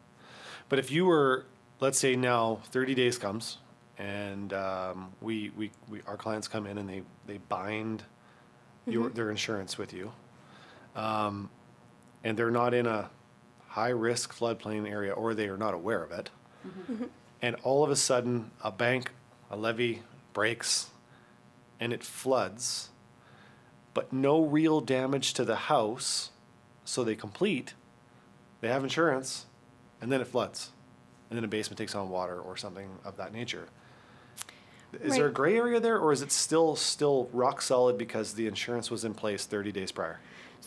But 0.68 0.79
if 0.79 0.90
you 0.90 1.07
were, 1.07 1.46
let's 1.81 1.98
say 1.98 2.16
now 2.16 2.61
30 2.70 2.94
days 2.94 3.18
comes 3.18 3.59
and 3.98 4.52
um, 4.52 5.12
we, 5.20 5.50
we, 5.57 5.70
we, 5.88 6.00
our 6.07 6.16
clients 6.16 6.48
come 6.48 6.66
in 6.66 6.79
and 6.79 6.88
they, 6.88 7.02
they 7.26 7.38
bind 7.38 8.02
your, 8.87 9.11
their 9.11 9.31
insurance 9.31 9.79
with 9.79 9.92
you. 9.92 10.12
Um, 10.94 11.50
and 12.24 12.37
they're 12.37 12.50
not 12.50 12.74
in 12.74 12.87
a 12.87 13.11
high 13.68 13.90
risk 13.90 14.37
floodplain 14.37 14.88
area 14.88 15.12
or 15.12 15.35
they 15.35 15.48
are 15.48 15.57
not 15.57 15.74
aware 15.74 16.02
of 16.02 16.11
it. 16.11 16.31
Mm-hmm. 16.66 17.05
And 17.42 17.57
all 17.62 17.85
of 17.85 17.90
a 17.90 17.96
sudden 17.96 18.50
a 18.62 18.70
bank, 18.70 19.11
a 19.50 19.57
levee 19.57 20.02
breaks 20.33 20.90
and 21.81 21.92
it 21.92 22.02
floods, 22.02 22.90
but 23.94 24.12
no 24.12 24.42
real 24.42 24.81
damage 24.81 25.35
to 25.35 25.44
the 25.44 25.57
house. 25.57 26.31
So 26.85 27.02
they 27.02 27.16
complete, 27.16 27.74
they 28.61 28.68
have 28.68 28.85
insurance, 28.85 29.46
and 30.00 30.12
then 30.12 30.20
it 30.20 30.29
floods, 30.29 30.70
and 31.29 31.37
then 31.37 31.44
a 31.44 31.48
basement 31.48 31.79
takes 31.79 31.94
on 31.94 32.09
water 32.09 32.38
or 32.40 32.57
something 32.57 32.88
of 33.05 33.16
that 33.16 33.33
nature. 33.33 33.68
is 35.02 35.16
there 35.16 35.26
a 35.26 35.33
gray 35.33 35.57
area 35.57 35.81
there, 35.81 35.98
or 35.98 36.12
is 36.12 36.22
it 36.22 36.31
still 36.31 36.76
still 36.76 37.29
rock 37.33 37.61
solid 37.61 37.98
because 37.98 38.35
the 38.35 38.46
insurance 38.46 38.90
was 38.90 39.05
in 39.05 39.14
place 39.14 39.46
30 39.46 39.72
days 39.72 39.90
prior? 39.90 40.20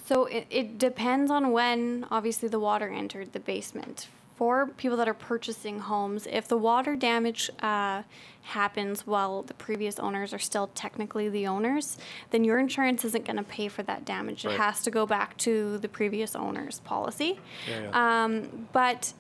So 0.06 0.26
it, 0.26 0.48
it 0.50 0.78
depends 0.78 1.32
on 1.32 1.52
when, 1.52 2.06
obviously, 2.12 2.50
the 2.50 2.60
water 2.60 2.90
entered 2.90 3.34
the 3.34 3.40
basement. 3.40 4.08
For 4.40 4.68
people 4.68 4.96
that 4.96 5.10
are 5.10 5.14
purchasing 5.14 5.80
homes, 5.80 6.26
if 6.26 6.48
the 6.48 6.56
water 6.56 6.96
damage 6.96 7.50
uh, 7.60 8.04
happens 8.44 9.06
while 9.06 9.44
the 9.44 9.54
previous 9.54 10.00
owners 10.00 10.34
are 10.34 10.40
still 10.40 10.68
technically 10.68 11.28
the 11.28 11.46
owners, 11.46 11.98
then 12.30 12.46
your 12.46 12.58
insurance 12.58 13.04
isn't 13.04 13.26
going 13.26 13.36
to 13.36 13.44
pay 13.44 13.68
for 13.68 13.84
that 13.84 14.06
damage. 14.06 14.46
Right. 14.46 14.56
It 14.56 14.58
has 14.58 14.82
to 14.84 14.92
go 14.92 15.06
back 15.06 15.36
to 15.40 15.78
the 15.80 15.90
previous 15.90 16.38
owner's 16.38 16.80
policy. 16.80 17.38
Yeah, 17.70 17.82
yeah. 17.82 18.24
Um, 18.24 18.70
but 18.72 19.12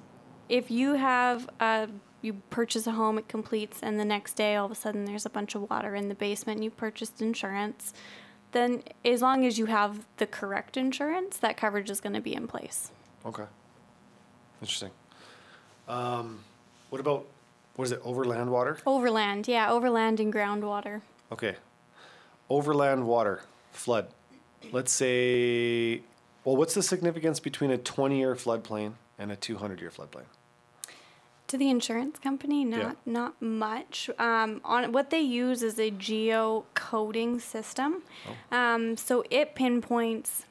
if 0.48 0.72
you 0.72 0.94
have 0.94 1.50
uh, 1.60 1.88
you 2.22 2.36
purchase 2.50 2.88
a 2.88 2.92
home, 2.92 3.18
it 3.18 3.28
completes, 3.28 3.82
and 3.84 4.00
the 4.00 4.06
next 4.06 4.36
day 4.38 4.56
all 4.56 4.68
of 4.68 4.72
a 4.72 4.76
sudden 4.76 5.04
there's 5.04 5.26
a 5.26 5.30
bunch 5.30 5.54
of 5.54 5.70
water 5.70 5.96
in 5.96 6.08
the 6.08 6.16
basement, 6.16 6.60
and 6.60 6.64
you 6.64 6.72
purchased 6.72 7.22
insurance, 7.22 7.94
then 8.54 8.84
as 9.04 9.22
long 9.22 9.46
as 9.46 9.60
you 9.60 9.66
have 9.66 10.06
the 10.16 10.26
correct 10.26 10.78
insurance, 10.78 11.36
that 11.40 11.58
coverage 11.58 11.90
is 11.90 12.00
going 12.00 12.16
to 12.16 12.22
be 12.22 12.34
in 12.34 12.48
place. 12.48 12.92
Okay. 13.26 13.44
Interesting. 14.62 14.92
Um, 15.90 16.40
what 16.90 17.00
about 17.02 17.26
what 17.76 17.86
is 17.86 17.92
it? 17.92 18.02
Overland 18.04 18.52
water. 18.52 18.78
Overland, 18.86 19.48
yeah, 19.48 19.72
overland 19.72 20.20
and 20.20 20.32
groundwater. 20.34 21.02
Okay. 21.32 21.56
Overland 22.50 23.06
water 23.08 23.42
flood. 23.72 24.08
Let's 24.72 24.92
say. 24.92 26.02
Well, 26.44 26.56
what's 26.58 26.74
the 26.74 26.84
significance 26.84 27.40
between 27.40 27.72
a 27.72 27.78
20-year 27.78 28.36
floodplain 28.36 28.94
and 29.18 29.32
a 29.32 29.36
200-year 29.36 29.92
floodplain? 29.92 30.24
To 31.48 31.58
the 31.58 31.70
insurance 31.70 32.20
company, 32.20 32.64
not 32.64 32.80
Yeah. 32.80 32.92
not 33.06 33.42
much. 33.42 34.10
Um, 34.20 34.62
on 34.64 34.92
what 34.92 35.10
they 35.10 35.20
use 35.22 35.64
is 35.64 35.80
a 35.80 35.90
geo 35.90 36.66
coding 36.76 37.40
system, 37.40 38.04
um, 38.52 38.96
so 38.98 39.24
it 39.32 39.56
pinpoints 39.56 40.46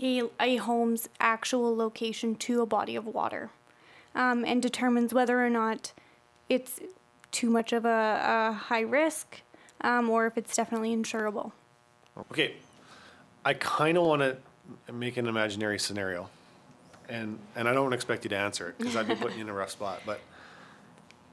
a 0.00 0.22
a 0.40 0.56
home's 0.56 1.08
actual 1.18 1.74
location 1.76 2.34
to 2.36 2.60
a 2.62 2.66
body 2.66 2.94
of 2.96 3.06
water, 3.06 3.50
um, 4.14 4.44
and 4.44 4.62
determines 4.62 5.12
whether 5.12 5.44
or 5.44 5.50
not 5.50 5.92
it's 6.48 6.80
too 7.30 7.50
much 7.50 7.72
of 7.72 7.84
a, 7.84 8.48
a 8.48 8.52
high 8.52 8.80
risk, 8.80 9.42
um, 9.80 10.08
or 10.08 10.26
if 10.26 10.38
it's 10.38 10.54
definitely 10.54 10.94
insurable. 10.94 11.52
Okay, 12.30 12.54
I 13.44 13.54
kind 13.54 13.98
of 13.98 14.04
want 14.04 14.22
to 14.22 14.36
make 14.92 15.16
an 15.16 15.26
imaginary 15.26 15.78
scenario, 15.78 16.30
and 17.08 17.38
and 17.56 17.68
I 17.68 17.74
don't 17.74 17.92
expect 17.92 18.24
you 18.24 18.30
to 18.30 18.36
answer 18.36 18.68
it 18.68 18.78
because 18.78 18.96
I'd 18.96 19.08
be 19.08 19.16
putting 19.16 19.38
you 19.38 19.44
in 19.44 19.50
a 19.50 19.54
rough 19.54 19.70
spot. 19.70 20.02
But 20.06 20.20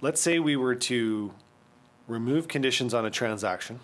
let's 0.02 0.20
say 0.20 0.40
we 0.40 0.56
were 0.56 0.76
to 0.76 1.32
remove 2.08 2.48
conditions 2.48 2.94
on 2.94 3.06
a 3.06 3.12
transaction. 3.12 3.80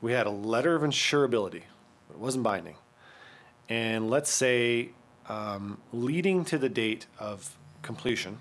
We 0.00 0.12
had 0.12 0.26
a 0.26 0.30
letter 0.30 0.74
of 0.74 0.82
insurability, 0.82 1.62
but 2.08 2.14
it 2.14 2.18
wasn't 2.18 2.42
binding, 2.42 2.76
and 3.68 4.10
let's 4.10 4.30
say 4.30 4.90
um, 5.28 5.78
leading 5.92 6.44
to 6.46 6.58
the 6.58 6.68
date 6.68 7.06
of 7.18 7.56
completion, 7.88 8.38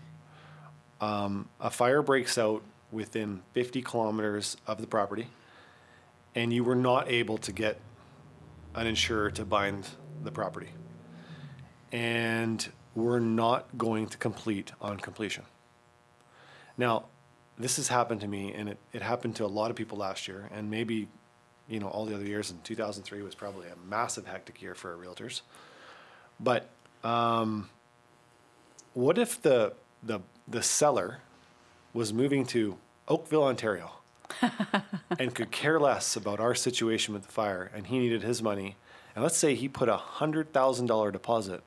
um, 1.00 1.48
a 1.62 1.70
fire 1.70 2.02
breaks 2.02 2.38
out 2.38 2.62
within 2.92 3.42
50 3.54 3.82
kilometers 3.82 4.58
of 4.68 4.82
the 4.82 4.88
property, 4.88 5.28
and 6.36 6.52
you 6.52 6.66
were 6.66 6.76
not 6.76 7.10
able 7.10 7.38
to 7.38 7.54
get 7.54 7.80
an 8.76 8.88
insurer 8.88 9.32
to 9.32 9.46
bind 9.46 9.88
the 10.22 10.32
property. 10.32 10.72
And 11.94 12.68
we're 12.94 13.20
not 13.20 13.78
going 13.78 14.08
to 14.08 14.18
complete 14.18 14.74
on 14.82 14.98
completion. 14.98 15.46
Now, 16.78 17.06
this 17.58 17.78
has 17.78 17.88
happened 17.88 18.20
to 18.22 18.28
me, 18.28 18.54
and 18.54 18.68
it, 18.68 18.78
it 18.92 19.02
happened 19.02 19.38
to 19.38 19.46
a 19.46 19.54
lot 19.60 19.72
of 19.72 19.78
people 19.78 19.98
last 19.98 20.28
year, 20.28 20.50
and 20.54 20.70
maybe, 20.70 21.08
you 21.70 21.80
know, 21.80 21.88
all 21.88 22.06
the 22.06 22.16
other 22.16 22.26
years. 22.26 22.52
And 22.52 22.62
2003 22.66 23.22
was 23.22 23.34
probably 23.34 23.68
a 23.70 23.90
massive 23.90 24.28
hectic 24.28 24.62
year 24.62 24.76
for 24.76 24.92
our 24.92 24.98
realtors. 24.98 25.42
But 26.38 26.70
um, 27.02 27.70
what 28.98 29.20
if 29.20 29.40
the 29.40 29.74
the 30.02 30.20
the 30.48 30.64
seller 30.64 31.20
was 31.94 32.12
moving 32.12 32.44
to 32.48 32.78
Oakville, 33.08 33.44
Ontario? 33.44 33.92
and 35.20 35.36
could 35.36 35.52
care 35.52 35.80
less 35.80 36.16
about 36.16 36.40
our 36.40 36.56
situation 36.56 37.14
with 37.14 37.24
the 37.24 37.32
fire 37.32 37.72
and 37.74 37.88
he 37.88 37.98
needed 37.98 38.24
his 38.24 38.44
money 38.44 38.76
and 39.16 39.24
let's 39.24 39.38
say 39.38 39.56
he 39.56 39.70
put 39.70 39.88
a 39.88 39.96
hundred 39.96 40.52
thousand 40.52 40.88
dollar 40.88 41.12
deposit 41.12 41.64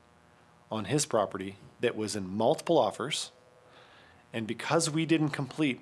on 0.70 0.84
his 0.84 1.06
property 1.06 1.56
that 1.80 1.96
was 1.96 2.14
in 2.14 2.28
multiple 2.28 2.76
offers 2.76 3.30
and 4.30 4.46
because 4.46 4.90
we 4.90 5.06
didn't 5.06 5.30
complete 5.30 5.80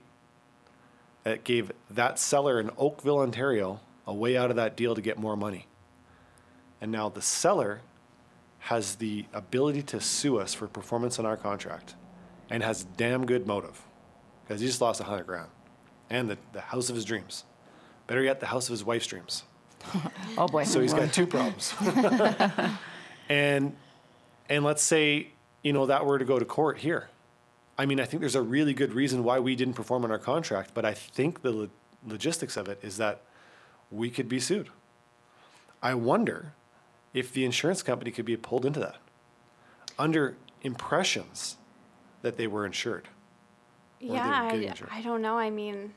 it 1.26 1.42
gave 1.42 1.72
that 1.90 2.16
seller 2.16 2.60
in 2.60 2.70
oakville 2.78 3.18
ontario 3.18 3.80
a 4.06 4.14
way 4.14 4.36
out 4.36 4.50
of 4.50 4.56
that 4.56 4.76
deal 4.76 4.94
to 4.94 5.02
get 5.02 5.18
more 5.18 5.36
money 5.36 5.66
and 6.80 6.92
now 6.92 7.08
the 7.08 7.20
seller 7.20 7.80
has 8.58 8.96
the 8.96 9.24
ability 9.32 9.82
to 9.82 10.00
sue 10.00 10.38
us 10.38 10.54
for 10.54 10.66
performance 10.66 11.18
on 11.18 11.26
our 11.26 11.36
contract 11.36 11.94
and 12.50 12.62
has 12.62 12.84
damn 12.96 13.24
good 13.24 13.46
motive 13.46 13.82
because 14.42 14.60
he 14.60 14.66
just 14.66 14.80
lost 14.80 15.00
a 15.00 15.04
hundred 15.04 15.24
grand 15.24 15.48
and 16.10 16.28
the, 16.30 16.38
the 16.52 16.60
house 16.60 16.88
of 16.88 16.94
his 16.94 17.04
dreams. 17.04 17.44
Better 18.06 18.22
yet, 18.22 18.40
the 18.40 18.46
house 18.46 18.66
of 18.68 18.72
his 18.72 18.84
wife's 18.84 19.06
dreams. 19.06 19.44
Oh 20.36 20.46
boy. 20.46 20.64
So 20.64 20.80
he's 20.80 20.94
got 20.94 21.12
two 21.12 21.26
problems. 21.26 21.74
and 23.28 23.74
and 24.48 24.64
let's 24.64 24.82
say 24.82 25.28
you 25.62 25.72
know 25.72 25.86
that 25.86 26.06
were 26.06 26.18
to 26.18 26.24
go 26.24 26.38
to 26.38 26.44
court 26.44 26.78
here. 26.78 27.08
I 27.76 27.86
mean, 27.86 28.00
I 28.00 28.04
think 28.04 28.20
there's 28.20 28.34
a 28.34 28.42
really 28.42 28.74
good 28.74 28.92
reason 28.92 29.24
why 29.24 29.38
we 29.38 29.54
didn't 29.56 29.74
perform 29.74 30.04
on 30.04 30.10
our 30.10 30.18
contract, 30.18 30.72
but 30.74 30.84
I 30.84 30.94
think 30.94 31.42
the 31.42 31.50
lo- 31.50 31.68
logistics 32.06 32.56
of 32.56 32.68
it 32.68 32.78
is 32.82 32.96
that 32.96 33.22
we 33.90 34.10
could 34.10 34.28
be 34.28 34.40
sued. 34.40 34.68
I 35.82 35.94
wonder 35.94 36.54
if 37.14 37.32
the 37.32 37.44
insurance 37.44 37.82
company 37.82 38.10
could 38.10 38.24
be 38.24 38.36
pulled 38.36 38.64
into 38.66 38.80
that 38.80 38.96
under 39.98 40.36
impressions 40.62 41.56
that 42.22 42.36
they 42.36 42.46
were 42.46 42.64
insured. 42.66 43.08
Yeah, 44.00 44.48
I, 44.52 44.54
insured. 44.54 44.90
I 44.92 45.02
don't 45.02 45.22
know. 45.22 45.36
I 45.38 45.50
mean, 45.50 45.92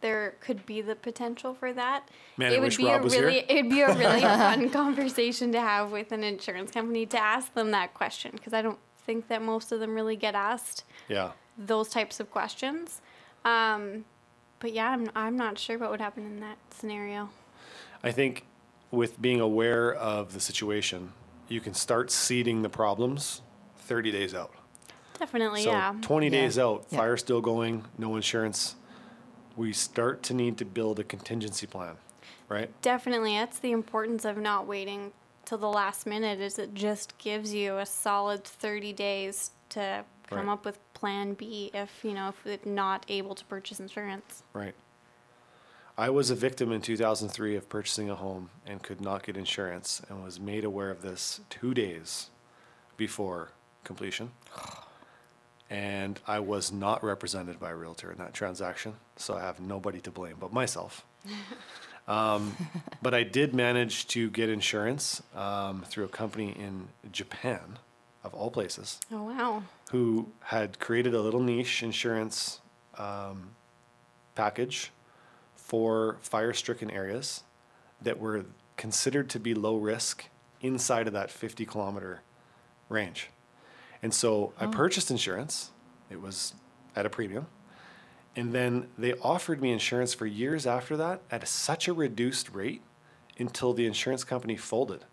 there 0.00 0.34
could 0.40 0.66
be 0.66 0.80
the 0.80 0.96
potential 0.96 1.54
for 1.54 1.72
that. 1.72 2.08
Man, 2.36 2.50
I 2.52 2.56
it 2.56 2.58
would 2.58 2.64
wish 2.66 2.76
be 2.76 2.86
Rob 2.86 3.00
a 3.00 3.04
was 3.04 3.14
here. 3.14 3.26
really, 3.26 3.44
it'd 3.48 3.70
be 3.70 3.80
a 3.80 3.94
really 3.96 4.20
fun 4.20 4.70
conversation 4.70 5.52
to 5.52 5.60
have 5.60 5.92
with 5.92 6.10
an 6.12 6.24
insurance 6.24 6.70
company 6.72 7.06
to 7.06 7.18
ask 7.18 7.54
them 7.54 7.70
that 7.70 7.94
question 7.94 8.32
because 8.32 8.52
I 8.52 8.60
don't 8.62 8.78
think 9.06 9.28
that 9.28 9.40
most 9.42 9.70
of 9.70 9.80
them 9.80 9.94
really 9.94 10.16
get 10.16 10.34
asked 10.34 10.84
Yeah. 11.08 11.32
those 11.58 11.88
types 11.90 12.18
of 12.20 12.30
questions. 12.30 13.00
Um, 13.44 14.04
but 14.60 14.72
yeah, 14.72 14.90
I'm 14.90 15.10
I'm 15.14 15.36
not 15.36 15.58
sure 15.58 15.78
what 15.78 15.90
would 15.90 16.00
happen 16.00 16.24
in 16.24 16.40
that 16.40 16.56
scenario. 16.70 17.28
I 18.02 18.10
think 18.12 18.46
with 18.94 19.20
being 19.20 19.40
aware 19.40 19.92
of 19.94 20.32
the 20.32 20.40
situation, 20.40 21.12
you 21.48 21.60
can 21.60 21.74
start 21.74 22.10
seeding 22.10 22.62
the 22.62 22.68
problems 22.68 23.42
30 23.76 24.10
days 24.12 24.34
out. 24.34 24.52
Definitely, 25.18 25.62
so 25.64 25.70
yeah. 25.70 25.94
20 26.00 26.26
Yeah. 26.26 26.30
days 26.32 26.58
out, 26.58 26.86
Yeah. 26.90 26.98
fire 26.98 27.16
still 27.16 27.40
going, 27.40 27.84
no 27.98 28.16
insurance. 28.16 28.76
We 29.56 29.72
start 29.72 30.22
to 30.24 30.34
need 30.34 30.58
to 30.58 30.64
build 30.64 30.98
a 30.98 31.04
contingency 31.04 31.66
plan, 31.66 31.96
right? 32.48 32.70
Definitely, 32.82 33.34
that's 33.36 33.58
the 33.58 33.70
importance 33.72 34.24
of 34.24 34.36
not 34.36 34.66
waiting 34.66 35.12
till 35.44 35.58
the 35.58 35.68
last 35.68 36.06
minute. 36.06 36.40
Is 36.40 36.58
it 36.58 36.74
just 36.74 37.16
gives 37.18 37.54
you 37.54 37.78
a 37.78 37.86
solid 37.86 38.42
thirty 38.44 38.92
days 38.92 39.50
to 39.70 40.04
come 40.28 40.46
Right. 40.48 40.52
up 40.54 40.64
with 40.64 40.78
Plan 40.94 41.34
B 41.34 41.70
if 41.74 42.02
you 42.02 42.14
know 42.14 42.30
if 42.30 42.46
it's 42.46 42.66
not 42.66 43.04
able 43.08 43.34
to 43.34 43.44
purchase 43.44 43.78
insurance. 43.78 44.42
Right. 44.52 44.74
I 45.96 46.10
was 46.10 46.30
a 46.30 46.34
victim 46.34 46.72
in 46.72 46.80
2003 46.80 47.54
of 47.54 47.68
purchasing 47.68 48.10
a 48.10 48.16
home 48.16 48.50
and 48.66 48.82
could 48.82 49.00
not 49.00 49.22
get 49.22 49.36
insurance 49.36 50.02
and 50.08 50.24
was 50.24 50.40
made 50.40 50.64
aware 50.64 50.90
of 50.90 51.02
this 51.02 51.40
two 51.50 51.72
days 51.72 52.30
before 52.96 53.50
completion. 53.84 54.32
And 55.70 56.20
I 56.26 56.40
was 56.40 56.72
not 56.72 57.02
represented 57.04 57.60
by 57.60 57.70
a 57.70 57.76
realtor 57.76 58.10
in 58.10 58.18
that 58.18 58.34
transaction, 58.34 58.94
so 59.16 59.34
I 59.34 59.40
have 59.40 59.60
nobody 59.60 60.00
to 60.00 60.10
blame 60.10 60.36
but 60.40 60.52
myself. 60.52 61.04
um, 62.08 62.56
but 63.00 63.14
I 63.14 63.22
did 63.22 63.54
manage 63.54 64.08
to 64.08 64.30
get 64.30 64.48
insurance 64.48 65.22
um, 65.34 65.84
through 65.86 66.04
a 66.04 66.08
company 66.08 66.50
in 66.58 66.88
Japan, 67.12 67.78
of 68.24 68.34
all 68.34 68.50
places 68.50 69.00
Oh 69.12 69.22
wow! 69.24 69.62
who 69.90 70.28
had 70.44 70.78
created 70.80 71.14
a 71.14 71.20
little 71.20 71.40
niche 71.40 71.82
insurance 71.82 72.60
um, 72.98 73.50
package 74.34 74.90
for 75.74 76.18
fire 76.20 76.52
stricken 76.52 76.88
areas 76.88 77.42
that 78.00 78.20
were 78.20 78.44
considered 78.76 79.28
to 79.28 79.40
be 79.40 79.54
low 79.54 79.74
risk 79.76 80.26
inside 80.60 81.08
of 81.08 81.12
that 81.12 81.32
50 81.32 81.66
kilometer 81.66 82.20
range. 82.88 83.28
And 84.00 84.14
so 84.14 84.52
I 84.60 84.66
purchased 84.66 85.10
insurance, 85.10 85.72
it 86.08 86.22
was 86.22 86.54
at 86.94 87.06
a 87.06 87.10
premium. 87.10 87.48
And 88.36 88.52
then 88.52 88.86
they 88.96 89.14
offered 89.14 89.60
me 89.60 89.72
insurance 89.72 90.14
for 90.14 90.26
years 90.26 90.64
after 90.64 90.96
that 90.96 91.22
at 91.28 91.48
such 91.48 91.88
a 91.88 91.92
reduced 91.92 92.54
rate 92.54 92.82
until 93.36 93.72
the 93.72 93.84
insurance 93.84 94.22
company 94.22 94.56
folded. 94.56 95.04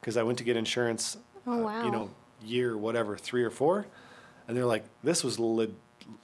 Because 0.00 0.16
I 0.16 0.24
went 0.24 0.36
to 0.38 0.44
get 0.44 0.56
insurance, 0.56 1.16
Oh, 1.46 1.52
uh, 1.52 1.62
wow. 1.62 1.84
you 1.84 1.92
know, 1.92 2.10
year 2.44 2.76
whatever, 2.76 3.16
three 3.16 3.44
or 3.44 3.50
four. 3.50 3.86
And 4.48 4.56
they're 4.56 4.66
like, 4.66 4.84
this 5.04 5.22
was 5.22 5.38
li- 5.38 5.72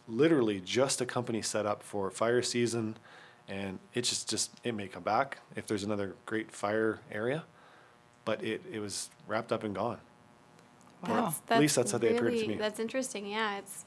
literally 0.09 0.61
just 0.65 1.01
a 1.01 1.07
company 1.07 1.43
set 1.43 1.65
up 1.65 1.85
for 1.85 2.11
fire 2.11 2.43
season 2.43 2.97
and 3.49 3.79
it 3.95 4.03
just 4.03 4.29
just 4.29 4.51
it 4.65 4.75
may 4.75 4.89
come 4.89 5.03
back 5.03 5.39
if 5.57 5.67
there's 5.67 5.85
another 5.85 6.15
great 6.27 6.53
fire 6.53 7.01
area, 7.11 7.45
but 8.25 8.43
it 8.43 8.63
it 8.71 8.81
was 8.81 9.11
wrapped 9.27 9.53
up 9.53 9.65
and 9.65 9.75
gone. 9.75 9.99
Wow. 11.07 11.35
At 11.49 11.61
least 11.61 11.77
that's 11.77 11.93
how 11.93 11.99
they 11.99 12.17
appeared 12.17 12.35
to 12.39 12.49
me. 12.49 12.57
That's 12.57 12.81
interesting. 12.81 13.27
Yeah, 13.27 13.59
it's 13.59 13.85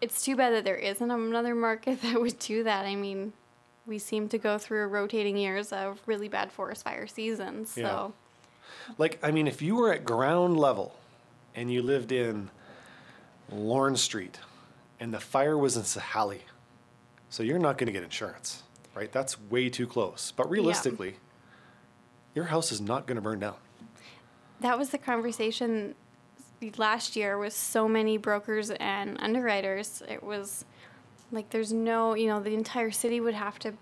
it's 0.00 0.24
too 0.24 0.36
bad 0.36 0.52
that 0.54 0.64
there 0.64 0.76
isn't 0.76 1.10
another 1.10 1.54
market 1.54 2.00
that 2.02 2.20
would 2.20 2.38
do 2.38 2.64
that. 2.64 2.86
I 2.86 2.94
mean, 2.96 3.32
we 3.86 3.98
seem 3.98 4.28
to 4.28 4.38
go 4.38 4.58
through 4.58 4.86
rotating 4.86 5.36
years 5.36 5.72
of 5.72 6.00
really 6.06 6.28
bad 6.28 6.52
forest 6.52 6.84
fire 6.84 7.06
seasons. 7.06 7.70
So 7.70 7.80
Yeah. 7.80 8.08
Like, 8.98 9.18
I 9.22 9.30
mean, 9.30 9.46
if 9.46 9.60
you 9.60 9.76
were 9.76 9.92
at 9.92 10.04
ground 10.04 10.58
level 10.58 10.96
and 11.54 11.70
you 11.70 11.82
lived 11.82 12.12
in 12.12 12.50
Lorne 13.50 13.96
Street 13.96 14.38
and 14.98 15.12
the 15.12 15.20
fire 15.20 15.58
was 15.58 15.76
in 15.76 15.82
Sahali, 15.82 16.40
so 17.30 17.42
you're 17.42 17.58
not 17.58 17.78
going 17.78 17.86
to 17.86 17.92
get 17.92 18.02
insurance, 18.02 18.64
right? 18.94 19.10
That's 19.10 19.40
way 19.40 19.70
too 19.70 19.86
close. 19.86 20.32
But 20.36 20.50
realistically, 20.50 21.14
your 22.34 22.46
house 22.46 22.70
is 22.72 22.80
not 22.80 23.06
going 23.06 23.16
to 23.16 23.22
burn 23.22 23.40
down. 23.40 23.56
that 24.60 24.76
was 24.78 24.90
the 24.90 24.98
conversation 24.98 25.94
last 26.76 27.16
year 27.16 27.38
with 27.38 27.54
so 27.54 27.88
many 27.88 28.18
brokers 28.18 28.70
and 28.72 29.16
underwriters. 29.20 30.02
It 30.06 30.22
was 30.22 30.66
like 31.32 31.48
there's 31.50 31.72
no, 31.72 32.14
you 32.14 32.26
know, 32.26 32.40
the 32.40 32.52
entire 32.52 32.90
city 32.90 33.20
would 33.20 33.32
have 33.34 33.58
to 33.60 33.72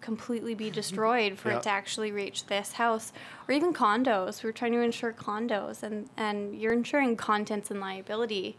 completely 0.00 0.54
be 0.54 0.70
destroyed 0.70 1.38
for 1.38 1.50
Yeah. 1.50 1.56
it 1.56 1.62
to 1.64 1.70
actually 1.70 2.12
reach 2.12 2.46
this 2.46 2.72
house 2.74 3.12
or 3.48 3.54
even 3.54 3.72
condos. 3.72 4.44
We're 4.44 4.52
trying 4.52 4.72
to 4.72 4.80
insure 4.80 5.12
condos 5.12 5.82
and 5.82 6.08
and 6.16 6.54
you're 6.60 6.72
insuring 6.72 7.16
contents 7.16 7.70
and 7.70 7.80
liability 7.80 8.56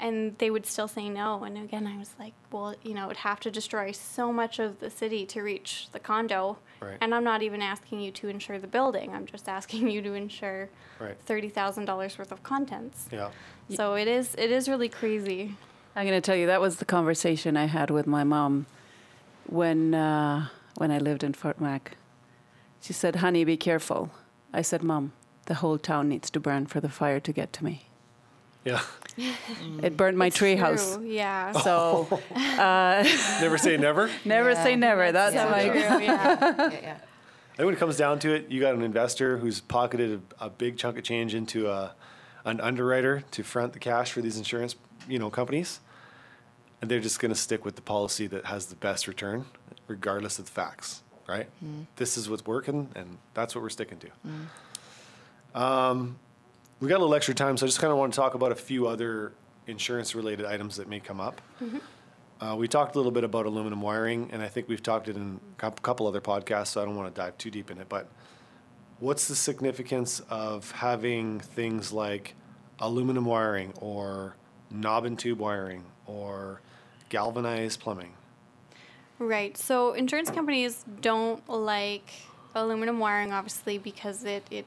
and 0.00 0.36
they 0.38 0.50
would 0.50 0.64
still 0.66 0.88
say 0.88 1.08
no. 1.08 1.42
And 1.44 1.56
again, 1.58 1.86
I 1.86 1.96
was 1.98 2.10
like, 2.18 2.34
well, 2.52 2.74
you 2.82 2.94
know, 2.94 3.04
it 3.04 3.08
would 3.08 3.16
have 3.18 3.40
to 3.40 3.50
destroy 3.50 3.92
so 3.92 4.32
much 4.32 4.58
of 4.58 4.78
the 4.80 4.90
city 4.90 5.26
to 5.26 5.42
reach 5.42 5.88
the 5.92 5.98
condo. 5.98 6.58
Right. 6.80 6.96
And 7.00 7.14
I'm 7.14 7.24
not 7.24 7.42
even 7.42 7.60
asking 7.62 8.00
you 8.00 8.12
to 8.12 8.28
insure 8.28 8.58
the 8.58 8.66
building. 8.68 9.12
I'm 9.14 9.26
just 9.26 9.48
asking 9.48 9.88
you 9.90 10.00
to 10.02 10.14
insure 10.14 10.68
Right. 11.00 11.16
thirty 11.20 11.48
thousand 11.48 11.84
dollars 11.84 12.18
worth 12.18 12.32
of 12.32 12.42
contents. 12.42 13.08
Yeah. 13.12 13.30
So 13.74 13.94
it 13.94 14.08
is 14.08 14.34
it 14.36 14.50
is 14.50 14.68
really 14.68 14.88
crazy. 14.88 15.54
I'm 15.96 16.06
going 16.06 16.20
to 16.20 16.24
tell 16.24 16.36
you 16.36 16.46
that 16.46 16.60
was 16.60 16.76
the 16.76 16.84
conversation 16.84 17.56
I 17.56 17.66
had 17.66 17.90
with 17.90 18.06
my 18.06 18.22
mom 18.24 18.66
when 19.46 19.94
uh, 19.94 20.48
when 20.76 20.90
I 20.90 20.98
lived 20.98 21.22
in 21.24 21.32
Fort 21.34 21.60
Mac. 21.60 21.96
She 22.80 22.92
said, 22.92 23.16
"Honey, 23.16 23.44
be 23.44 23.56
careful." 23.56 24.10
I 24.52 24.62
said, 24.62 24.82
"Mom, 24.82 25.12
the 25.46 25.54
whole 25.54 25.78
town 25.78 26.08
needs 26.08 26.30
to 26.30 26.40
burn 26.40 26.66
for 26.66 26.80
the 26.80 26.88
fire 26.88 27.20
to 27.20 27.32
get 27.32 27.52
to 27.54 27.64
me." 27.64 27.86
Yeah. 28.64 28.80
Mm. 29.18 29.82
It 29.84 29.96
burned 29.96 30.16
my 30.16 30.26
It's 30.26 30.36
tree 30.36 30.56
house. 30.56 30.98
Yeah. 31.02 31.52
So 31.52 32.06
uh, 32.34 33.02
Never 33.40 33.58
say 33.58 33.76
never. 33.76 34.08
never 34.24 34.52
Yeah. 34.52 34.62
say 34.62 34.76
never. 34.76 35.10
That's 35.12 35.34
Yeah. 35.34 35.50
my 35.50 35.68
True, 35.68 35.78
yeah. 35.78 35.98
yeah, 36.00 36.70
yeah. 36.82 36.96
I 37.54 37.56
think 37.56 37.66
when 37.66 37.74
it 37.74 37.78
comes 37.80 37.96
down 37.96 38.20
to 38.20 38.32
it, 38.34 38.48
you 38.50 38.60
got 38.60 38.74
an 38.74 38.82
investor 38.82 39.38
who's 39.38 39.60
pocketed 39.60 40.22
a, 40.40 40.44
a 40.46 40.50
big 40.50 40.76
chunk 40.78 40.96
of 40.98 41.02
change 41.04 41.34
into 41.34 41.68
a, 41.68 41.94
an 42.44 42.60
underwriter 42.60 43.24
to 43.32 43.42
front 43.42 43.72
the 43.72 43.80
cash 43.80 44.12
for 44.12 44.20
these 44.22 44.36
insurance, 44.38 44.76
you 45.08 45.18
know, 45.18 45.28
companies, 45.30 45.80
and 46.80 46.88
they're 46.88 47.00
just 47.00 47.18
going 47.18 47.32
to 47.32 47.38
stick 47.40 47.64
with 47.64 47.74
the 47.74 47.82
policy 47.82 48.28
that 48.28 48.44
has 48.46 48.66
the 48.66 48.76
best 48.76 49.08
return, 49.08 49.46
regardless 49.88 50.38
of 50.38 50.44
the 50.44 50.52
facts. 50.52 51.02
Right? 51.26 51.48
Mm. 51.62 51.86
This 51.96 52.16
is 52.16 52.30
what's 52.30 52.46
working, 52.46 52.88
and 52.94 53.18
that's 53.34 53.54
what 53.56 53.62
we're 53.62 53.68
sticking 53.70 53.98
to. 53.98 54.08
Mm. 54.26 55.60
Um, 55.60 56.18
we 56.80 56.88
got 56.88 56.96
a 56.96 56.98
little 56.98 57.14
extra 57.14 57.34
time, 57.34 57.56
so 57.56 57.66
I 57.66 57.68
just 57.68 57.80
kind 57.80 57.92
of 57.92 57.98
want 57.98 58.12
to 58.12 58.16
talk 58.16 58.34
about 58.34 58.52
a 58.52 58.56
few 58.56 58.86
other 58.86 59.32
insurance-related 59.66 60.46
items 60.46 60.76
that 60.76 60.88
may 60.88 61.00
come 61.00 61.20
up. 61.20 61.40
Uh, 62.40 62.54
we 62.56 62.68
talked 62.68 62.94
a 62.94 62.98
little 62.98 63.10
bit 63.10 63.24
about 63.24 63.46
aluminum 63.46 63.82
wiring, 63.82 64.30
and 64.32 64.42
I 64.42 64.48
think 64.48 64.68
we've 64.68 64.82
talked 64.82 65.08
it 65.08 65.16
in 65.16 65.40
a 65.60 65.70
couple 65.72 66.06
other 66.06 66.20
podcasts, 66.20 66.68
so 66.68 66.82
I 66.82 66.84
don't 66.84 66.94
want 66.94 67.12
to 67.12 67.20
dive 67.20 67.36
too 67.36 67.50
deep 67.50 67.70
in 67.70 67.78
it. 67.78 67.88
But 67.88 68.08
what's 69.00 69.26
the 69.26 69.34
significance 69.34 70.20
of 70.30 70.70
having 70.70 71.40
things 71.40 71.92
like 71.92 72.34
aluminum 72.78 73.24
wiring 73.24 73.72
or 73.80 74.36
knob 74.70 75.04
and 75.04 75.18
tube 75.18 75.40
wiring 75.40 75.84
or 76.06 76.60
galvanized 77.08 77.80
plumbing? 77.80 78.12
Right. 79.18 79.56
So 79.56 79.94
insurance 79.94 80.30
companies 80.30 80.84
don't 81.00 81.46
like 81.48 82.08
aluminum 82.54 83.00
wiring, 83.00 83.32
obviously, 83.32 83.78
because 83.78 84.22
it 84.22 84.46
it 84.48 84.64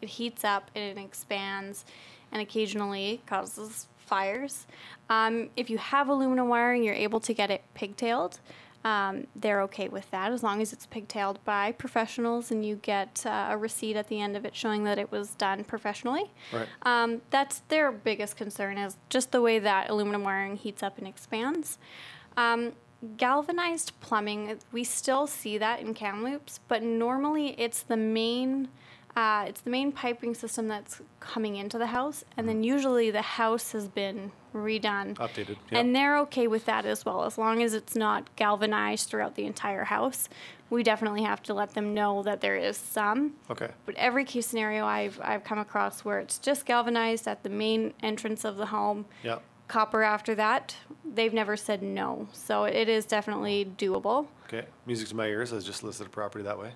it 0.00 0.08
heats 0.08 0.44
up 0.44 0.70
and 0.74 0.84
it 0.84 1.00
expands, 1.00 1.84
and 2.32 2.42
occasionally 2.42 3.22
causes 3.26 3.86
fires. 3.96 4.66
Um, 5.10 5.50
if 5.56 5.70
you 5.70 5.78
have 5.78 6.08
aluminum 6.08 6.48
wiring, 6.48 6.82
you're 6.82 6.94
able 6.94 7.20
to 7.20 7.34
get 7.34 7.50
it 7.50 7.62
pigtailed. 7.74 8.38
Um, 8.84 9.26
they're 9.34 9.60
okay 9.62 9.88
with 9.88 10.10
that 10.12 10.32
as 10.32 10.42
long 10.42 10.62
as 10.62 10.72
it's 10.72 10.86
pigtailed 10.86 11.38
by 11.44 11.72
professionals 11.72 12.50
and 12.50 12.64
you 12.64 12.76
get 12.76 13.24
uh, 13.26 13.48
a 13.50 13.58
receipt 13.58 13.96
at 13.96 14.08
the 14.08 14.20
end 14.20 14.36
of 14.36 14.44
it 14.44 14.54
showing 14.54 14.84
that 14.84 14.98
it 14.98 15.10
was 15.10 15.34
done 15.34 15.64
professionally. 15.64 16.30
Right. 16.52 16.68
Um, 16.82 17.20
that's 17.30 17.60
their 17.68 17.90
biggest 17.90 18.36
concern 18.36 18.78
is 18.78 18.96
just 19.10 19.32
the 19.32 19.42
way 19.42 19.58
that 19.58 19.90
aluminum 19.90 20.22
wiring 20.22 20.56
heats 20.56 20.82
up 20.82 20.96
and 20.96 21.08
expands. 21.08 21.78
Um, 22.36 22.72
galvanized 23.16 23.92
plumbing, 24.00 24.58
we 24.70 24.84
still 24.84 25.26
see 25.26 25.58
that 25.58 25.80
in 25.80 25.92
Kamloops, 25.92 26.60
but 26.68 26.82
normally 26.82 27.60
it's 27.60 27.82
the 27.82 27.96
main. 27.96 28.68
Uh, 29.18 29.46
it's 29.48 29.62
the 29.62 29.70
main 29.70 29.90
piping 29.90 30.32
system 30.32 30.68
that's 30.68 31.00
coming 31.18 31.56
into 31.56 31.76
the 31.76 31.88
house, 31.88 32.24
and 32.36 32.48
then 32.48 32.62
usually 32.62 33.10
the 33.10 33.20
house 33.20 33.72
has 33.72 33.88
been 33.88 34.30
redone. 34.54 35.14
Updated, 35.16 35.56
yeah. 35.72 35.78
And 35.80 35.92
they're 35.96 36.16
okay 36.18 36.46
with 36.46 36.66
that 36.66 36.86
as 36.86 37.04
well, 37.04 37.24
as 37.24 37.36
long 37.36 37.60
as 37.60 37.74
it's 37.74 37.96
not 37.96 38.28
galvanized 38.36 39.08
throughout 39.10 39.34
the 39.34 39.44
entire 39.44 39.82
house. 39.82 40.28
We 40.70 40.84
definitely 40.84 41.24
have 41.24 41.42
to 41.44 41.54
let 41.54 41.74
them 41.74 41.94
know 41.94 42.22
that 42.22 42.40
there 42.40 42.54
is 42.54 42.76
some. 42.76 43.32
Okay. 43.50 43.70
But 43.86 43.96
every 43.96 44.24
case 44.24 44.46
scenario 44.46 44.86
I've 44.86 45.18
I've 45.20 45.42
come 45.42 45.58
across 45.58 46.04
where 46.04 46.20
it's 46.20 46.38
just 46.38 46.64
galvanized 46.64 47.26
at 47.26 47.42
the 47.42 47.50
main 47.50 47.94
entrance 48.00 48.44
of 48.44 48.56
the 48.56 48.66
home, 48.66 49.06
Yeah. 49.24 49.40
copper 49.66 50.04
after 50.04 50.36
that, 50.36 50.76
they've 51.04 51.34
never 51.34 51.56
said 51.56 51.82
no. 51.82 52.28
So 52.32 52.64
it 52.66 52.88
is 52.88 53.04
definitely 53.04 53.68
doable. 53.76 54.28
Okay. 54.46 54.66
Music 54.86 55.08
to 55.08 55.16
my 55.16 55.26
ears. 55.26 55.52
I 55.52 55.58
just 55.58 55.82
listed 55.82 56.06
a 56.06 56.10
property 56.10 56.44
that 56.44 56.56
way. 56.60 56.74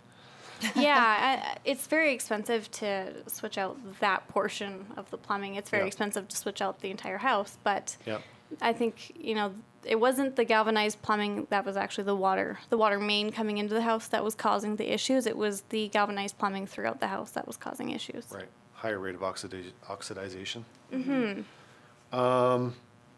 yeah, 0.77 1.57
it's 1.65 1.87
very 1.87 2.13
expensive 2.13 2.71
to 2.73 3.13
switch 3.29 3.59
out 3.59 3.77
that 4.01 4.27
portion 4.29 4.87
of 4.97 5.11
the 5.11 5.19
plumbing. 5.19 5.55
It's 5.57 5.71
very 5.71 5.83
Yeah. 5.85 5.89
expensive 5.89 6.29
to 6.29 6.37
switch 6.37 6.61
out 6.63 6.81
the 6.81 6.91
entire 6.91 7.19
house, 7.19 7.59
but 7.65 7.97
Yeah. 8.07 8.19
I 8.61 8.73
think 8.73 9.13
you 9.17 9.35
know 9.35 9.55
it 9.85 9.99
wasn't 9.99 10.37
the 10.37 10.45
galvanized 10.45 11.01
plumbing 11.03 11.47
that 11.51 11.65
was 11.65 11.77
actually 11.77 12.05
the 12.05 12.15
water 12.15 12.59
the 12.69 12.77
water 12.77 13.01
main 13.01 13.33
coming 13.33 13.59
into 13.59 13.75
the 13.75 13.83
house 13.83 14.07
that 14.09 14.23
was 14.23 14.35
causing 14.35 14.77
the 14.77 14.93
issues. 14.93 15.27
It 15.27 15.37
was 15.37 15.63
the 15.71 15.89
galvanized 15.89 16.39
plumbing 16.39 16.67
throughout 16.67 17.01
the 17.01 17.09
house 17.09 17.31
that 17.33 17.47
was 17.47 17.57
causing 17.57 17.91
issues. 17.91 18.27
Right. 18.31 18.49
Higher 18.75 18.99
rate 18.99 19.15
of 19.15 19.21
oxida- 19.23 19.73
oxidization. 19.89 20.65
Mm-hmm. 20.93 22.17
Um, 22.19 22.75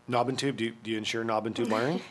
knob 0.06 0.28
and 0.28 0.38
tube. 0.38 0.56
Do 0.56 0.64
you, 0.66 0.72
do 0.82 0.90
you 0.90 0.98
insure 0.98 1.24
knob 1.24 1.46
and 1.46 1.54
tube 1.56 1.70
wiring? 1.70 2.00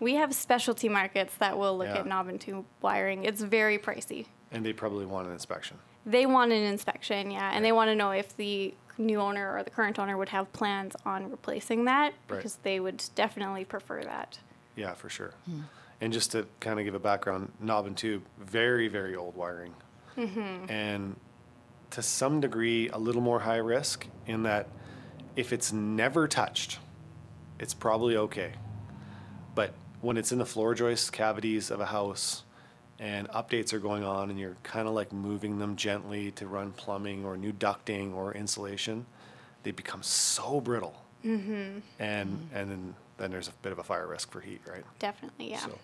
We 0.00 0.16
have 0.16 0.34
specialty 0.34 0.88
markets 0.88 1.36
that 1.36 1.56
will 1.56 1.78
look 1.78 1.86
Yeah. 1.86 1.98
at 2.00 2.06
knob 2.06 2.28
and 2.28 2.38
tube 2.40 2.64
wiring. 2.82 3.24
It's 3.24 3.40
very 3.40 3.78
pricey. 3.78 4.26
And 4.54 4.64
they 4.64 4.72
probably 4.72 5.04
want 5.04 5.26
an 5.26 5.32
inspection. 5.34 5.76
They 6.06 6.24
want 6.26 6.52
an 6.52 6.62
inspection, 6.62 7.30
yeah, 7.30 7.50
and 7.54 7.64
they 7.64 7.72
want 7.72 7.88
to 7.88 7.94
know 7.94 8.12
if 8.12 8.34
the 8.36 8.72
new 8.96 9.20
owner 9.20 9.56
or 9.56 9.62
the 9.62 9.70
current 9.70 9.98
owner 9.98 10.16
would 10.16 10.28
have 10.28 10.50
plans 10.52 10.94
on 11.04 11.30
replacing 11.30 11.84
that 11.86 12.14
Right. 12.28 12.36
because 12.36 12.56
they 12.62 12.78
would 12.78 13.02
definitely 13.14 13.64
prefer 13.64 14.02
that. 14.04 14.38
Yeah, 14.76 14.94
for 14.94 15.08
sure. 15.08 15.34
And 16.00 16.12
just 16.12 16.32
to 16.32 16.46
kind 16.60 16.78
of 16.78 16.84
give 16.84 16.94
a 16.94 16.98
background, 17.00 17.52
knob 17.60 17.86
and 17.86 17.96
tube, 17.96 18.22
very, 18.38 18.88
very 18.88 19.16
old 19.16 19.34
wiring. 19.34 19.74
Mm-hmm. 20.16 20.70
And 20.70 21.16
to 21.90 22.02
some 22.02 22.40
degree, 22.40 22.88
a 22.90 22.98
little 22.98 23.22
more 23.22 23.40
high 23.40 23.56
risk 23.56 24.06
in 24.26 24.44
that 24.44 24.68
if 25.34 25.52
it's 25.52 25.72
never 25.72 26.28
touched, 26.28 26.78
it's 27.58 27.74
probably 27.74 28.16
okay. 28.16 28.52
But 29.54 29.74
when 30.00 30.16
it's 30.16 30.30
in 30.30 30.38
the 30.38 30.46
floor 30.46 30.74
joist 30.74 31.12
cavities 31.12 31.70
of 31.70 31.80
a 31.80 31.86
house 31.86 32.43
and 32.98 33.28
updates 33.30 33.72
are 33.72 33.78
going 33.78 34.04
on 34.04 34.30
and 34.30 34.38
you're 34.38 34.56
kind 34.62 34.86
of 34.86 34.94
like 34.94 35.12
moving 35.12 35.58
them 35.58 35.76
gently 35.76 36.30
to 36.32 36.46
run 36.46 36.72
plumbing 36.72 37.24
or 37.24 37.36
new 37.36 37.52
ducting 37.52 38.14
or 38.14 38.32
insulation, 38.32 39.04
they 39.62 39.70
become 39.70 40.02
so 40.02 40.60
brittle. 40.60 41.02
Mm-hmm. 41.24 41.78
And, 41.98 42.48
and 42.52 42.70
then, 42.70 42.94
then 43.16 43.30
there's 43.30 43.48
a 43.48 43.52
bit 43.62 43.72
of 43.72 43.78
a 43.78 43.82
fire 43.82 44.06
risk 44.06 44.30
for 44.30 44.40
heat, 44.40 44.60
right? 44.68 44.84
Definitely, 44.98 45.50
yeah. 45.50 45.58
So, 45.58 45.78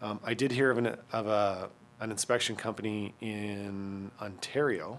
um, 0.00 0.20
I 0.24 0.34
did 0.34 0.52
hear 0.52 0.70
of 0.70 0.78
an, 0.78 0.96
of 1.12 1.26
a, 1.26 1.68
an 2.00 2.10
inspection 2.10 2.56
company 2.56 3.14
in 3.20 4.10
Ontario 4.20 4.98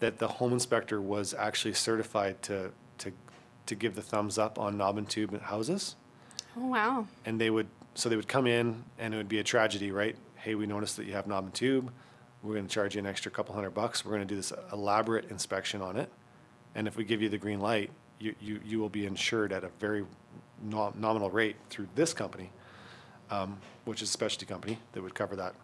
that 0.00 0.18
the 0.18 0.28
home 0.28 0.52
inspector 0.52 1.00
was 1.00 1.34
actually 1.34 1.74
certified 1.74 2.42
to, 2.42 2.72
to, 2.98 3.12
to 3.66 3.74
give 3.74 3.94
the 3.94 4.02
thumbs 4.02 4.38
up 4.38 4.58
on 4.58 4.76
knob 4.76 4.98
and 4.98 5.08
tube 5.08 5.40
houses. 5.40 5.96
Oh 6.56 6.66
wow. 6.66 7.06
And 7.24 7.40
they 7.40 7.50
would, 7.50 7.68
so 7.94 8.08
they 8.08 8.16
would 8.16 8.28
come 8.28 8.46
in 8.46 8.84
and 8.98 9.14
it 9.14 9.16
would 9.16 9.28
be 9.28 9.38
a 9.38 9.44
tragedy, 9.44 9.90
right? 9.90 10.16
Hey, 10.36 10.54
we 10.54 10.66
noticed 10.66 10.96
that 10.96 11.06
you 11.06 11.12
have 11.12 11.26
knob 11.26 11.44
and 11.44 11.54
tube. 11.54 11.92
We're 12.42 12.54
going 12.54 12.66
to 12.66 12.72
charge 12.74 12.94
you 12.94 12.98
an 13.00 13.06
extra 13.06 13.30
couple 13.30 13.54
hundred 13.54 13.70
bucks. 13.70 14.04
We're 14.04 14.12
going 14.12 14.26
to 14.26 14.34
do 14.34 14.36
this 14.36 14.52
elaborate 14.72 15.30
inspection 15.30 15.80
on 15.82 15.96
it. 15.96 16.10
And 16.74 16.88
if 16.88 16.96
we 16.96 17.04
give 17.04 17.22
you 17.22 17.28
the 17.28 17.38
green 17.38 17.60
light, 17.60 17.90
you, 18.18 18.34
you, 18.40 18.60
you 18.64 18.78
will 18.80 18.88
be 18.88 19.06
insured 19.06 19.52
at 19.52 19.62
a 19.64 19.70
very 19.78 20.04
no- 20.62 20.92
nominal 20.98 21.30
rate 21.30 21.56
through 21.70 21.88
this 21.94 22.12
company. 22.14 22.50
um, 23.30 23.58
which 23.84 24.02
is 24.02 24.08
a 24.10 24.12
specialty 24.12 24.46
company 24.46 24.78
that 24.92 25.02
would 25.02 25.14
cover 25.14 25.34
that. 25.36 25.54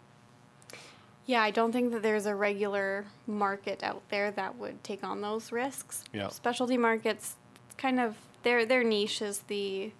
Yeah, 1.27 1.43
I 1.43 1.51
don't 1.51 1.71
think 1.71 1.91
that 1.91 2.01
there's 2.01 2.25
a 2.25 2.33
regular 2.33 3.05
market 3.27 3.83
out 3.83 4.01
there 4.09 4.31
that 4.31 4.57
would 4.57 4.83
take 4.83 5.03
on 5.03 5.21
those 5.21 5.51
risks. 5.51 6.03
Yeah. 6.11 6.29
Specialty 6.29 6.77
markets, 6.77 7.35
kind 7.77 7.99
of 7.99 8.15
their 8.41 8.65
their 8.65 8.83
niche 8.83 9.21
is 9.21 9.41
the 9.47 9.91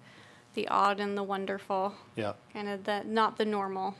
the 0.54 0.68
odd 0.68 1.00
and 1.00 1.16
the 1.16 1.22
wonderful, 1.22 1.94
Yeah. 2.16 2.32
kind 2.52 2.68
of 2.68 2.84
the 2.84 3.02
not 3.04 3.38
the 3.38 3.44
normal. 3.44 3.94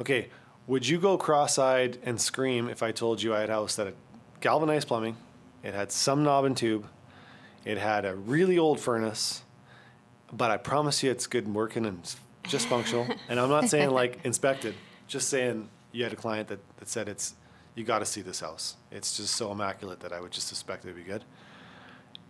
Okay. 0.00 0.28
Would 0.68 0.86
you 0.86 0.98
go 1.00 1.18
cross-eyed 1.18 1.98
and 2.04 2.20
scream 2.20 2.68
if 2.68 2.82
I 2.82 2.92
told 2.92 3.20
you 3.20 3.34
I 3.34 3.40
had 3.40 3.50
a 3.50 3.54
house 3.54 3.74
that 3.76 3.86
had 3.86 3.96
galvanized 4.40 4.86
plumbing, 4.86 5.16
it 5.62 5.74
had 5.74 5.90
some 5.90 6.22
knob 6.22 6.44
and 6.44 6.56
tube, 6.56 6.86
it 7.64 7.78
had 7.78 8.04
a 8.04 8.14
really 8.14 8.58
old 8.58 8.78
furnace, 8.80 9.42
but 10.32 10.50
I 10.52 10.56
promise 10.56 11.02
you 11.02 11.10
it's 11.10 11.26
good 11.26 11.46
and 11.46 11.54
working 11.54 11.84
and 11.84 12.00
just 12.44 12.68
functional. 12.68 13.06
and 13.28 13.40
I'm 13.40 13.48
not 13.50 13.68
saying 13.68 13.90
like 13.90 14.20
inspected, 14.24 14.74
just 15.08 15.28
saying 15.28 15.68
you 15.90 16.04
had 16.04 16.12
a 16.12 16.16
client 16.16 16.48
that, 16.48 16.60
that 16.78 16.88
said 16.88 17.08
it's 17.08 17.34
you 17.74 17.84
got 17.84 17.98
to 18.00 18.06
see 18.06 18.20
this 18.22 18.40
house. 18.40 18.76
It's 18.90 19.16
just 19.16 19.34
so 19.34 19.50
immaculate 19.50 20.00
that 20.00 20.12
I 20.12 20.20
would 20.20 20.30
just 20.30 20.46
suspect 20.46 20.84
it'd 20.84 20.96
be 20.96 21.02
good. 21.02 21.24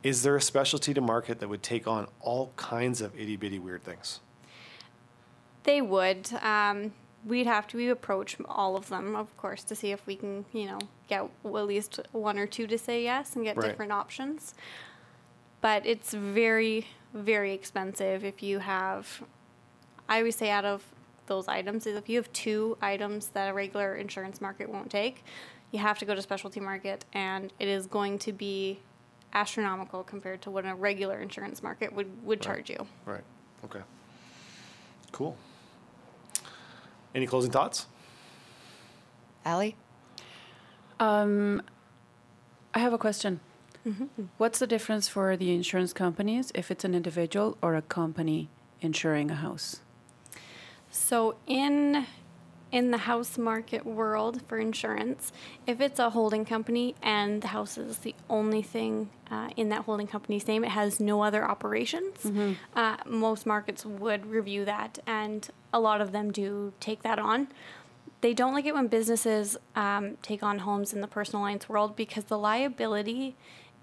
Is 0.03 0.23
there 0.23 0.37
a 0.37 0.41
specialty 0.41 0.93
to 0.95 1.01
market 1.01 1.39
that 1.41 1.49
would 1.49 1.63
take 1.63 1.87
on 1.87 2.09
all 2.21 2.53
kinds 2.57 3.01
of 3.01 3.19
itty 3.19 3.37
bitty 3.37 3.59
weird 3.59 3.83
things? 3.85 4.21
They 5.63 5.81
would. 5.81 6.29
Um, 6.43 6.93
we'd 7.25 7.47
have 7.47 7.69
to 7.69 7.91
approach 7.91 8.37
all 8.47 8.77
of 8.77 8.89
them, 8.89 9.15
of 9.15 9.37
course, 9.37 9.63
to 9.65 9.77
see 9.77 9.93
if 9.93 10.05
we 10.07 10.17
can, 10.17 10.45
you 10.53 10.67
know, 10.67 10.79
get 11.09 11.31
at 11.45 11.53
least 11.53 12.01
one 12.11 12.37
or 12.39 12.47
two 12.47 12.67
to 12.67 12.77
say 12.77 13.05
yes 13.05 13.37
and 13.37 13.45
get 13.45 13.57
Right. 13.57 13.69
different 13.69 13.93
options. 13.93 14.55
But 15.61 15.87
it's 15.87 16.13
very, 16.13 16.89
very 17.15 17.53
expensive 17.53 18.25
if 18.25 18.43
you 18.43 18.59
have. 18.59 19.23
I 20.09 20.19
always 20.19 20.35
say 20.35 20.51
out 20.51 20.65
of 20.65 20.85
those 21.27 21.47
items 21.47 21.87
is 21.87 21.97
if 21.97 22.09
you 22.09 22.17
have 22.17 22.33
two 22.33 22.77
items 22.83 23.29
that 23.29 23.49
a 23.49 23.55
regular 23.55 23.95
insurance 23.95 24.41
market 24.41 24.69
won't 24.69 24.91
take, 24.91 25.25
you 25.71 25.79
have 25.79 25.99
to 26.01 26.05
go 26.05 26.17
to 26.17 26.21
specialty 26.21 26.59
market, 26.59 27.05
and 27.13 27.53
it 27.61 27.69
is 27.69 27.87
going 27.87 28.19
to 28.19 28.33
be 28.33 28.81
astronomical 29.33 30.03
compared 30.03 30.43
to 30.43 30.51
what 30.51 30.65
a 30.67 30.75
regular 30.75 31.21
insurance 31.21 31.63
market 31.63 31.93
would 31.93 32.25
would 32.25 32.41
charge 32.41 32.71
you. 32.71 32.87
Right. 33.07 33.25
Okay. 33.65 33.81
Cool. 35.13 35.37
Any 37.15 37.27
closing 37.27 37.51
thoughts? 37.51 37.87
Allie? 39.45 39.77
Um, 40.99 41.63
I 42.75 42.79
have 42.79 42.93
a 42.93 42.99
question. 42.99 43.41
What's 44.39 44.61
the 44.61 44.67
difference 44.69 45.09
for 45.09 45.37
the 45.37 45.53
insurance 45.53 45.93
companies 45.93 46.53
if 46.55 46.71
it's 46.71 46.85
an 46.85 46.95
individual 46.95 47.59
or 47.61 47.75
a 47.75 47.83
company 47.83 48.49
insuring 48.81 49.29
a 49.29 49.35
house? 49.35 49.81
So 50.89 51.35
in 51.49 52.07
in 52.73 52.91
the 52.91 52.99
house 52.99 53.37
market 53.37 53.85
world 53.85 54.41
for 54.49 54.59
insurance, 54.59 55.31
if 55.67 55.79
it's 55.81 55.99
a 56.01 56.11
holding 56.11 56.45
company 56.47 56.95
and 57.03 57.43
the 57.43 57.49
house 57.49 57.77
is 57.77 57.99
the 57.99 58.15
only 58.31 58.63
thing 58.63 59.11
uh, 59.31 59.51
in 59.59 59.69
that 59.69 59.83
holding 59.83 60.07
company's 60.07 60.49
name, 60.49 60.65
it 60.65 60.71
has 60.71 60.99
no 60.99 61.23
other 61.23 61.45
operations. 61.45 62.25
Uh, 62.75 62.97
most 63.07 63.45
markets 63.47 63.85
would 63.85 64.25
review 64.27 64.65
that, 64.65 64.99
and 65.07 65.51
a 65.73 65.79
lot 65.79 66.01
of 66.01 66.13
them 66.13 66.33
do 66.33 66.73
take 66.81 67.03
that 67.03 67.19
on. 67.19 67.49
They 68.23 68.33
don't 68.33 68.55
like 68.55 68.65
it 68.65 68.75
when 68.75 68.87
businesses 68.87 69.57
um, 69.77 70.17
take 70.23 70.43
on 70.43 70.61
homes 70.61 70.93
in 70.95 71.01
the 71.03 71.09
personal 71.09 71.43
lines 71.43 71.69
world 71.69 71.95
because 71.95 72.25
the 72.25 72.39
liability 72.39 73.37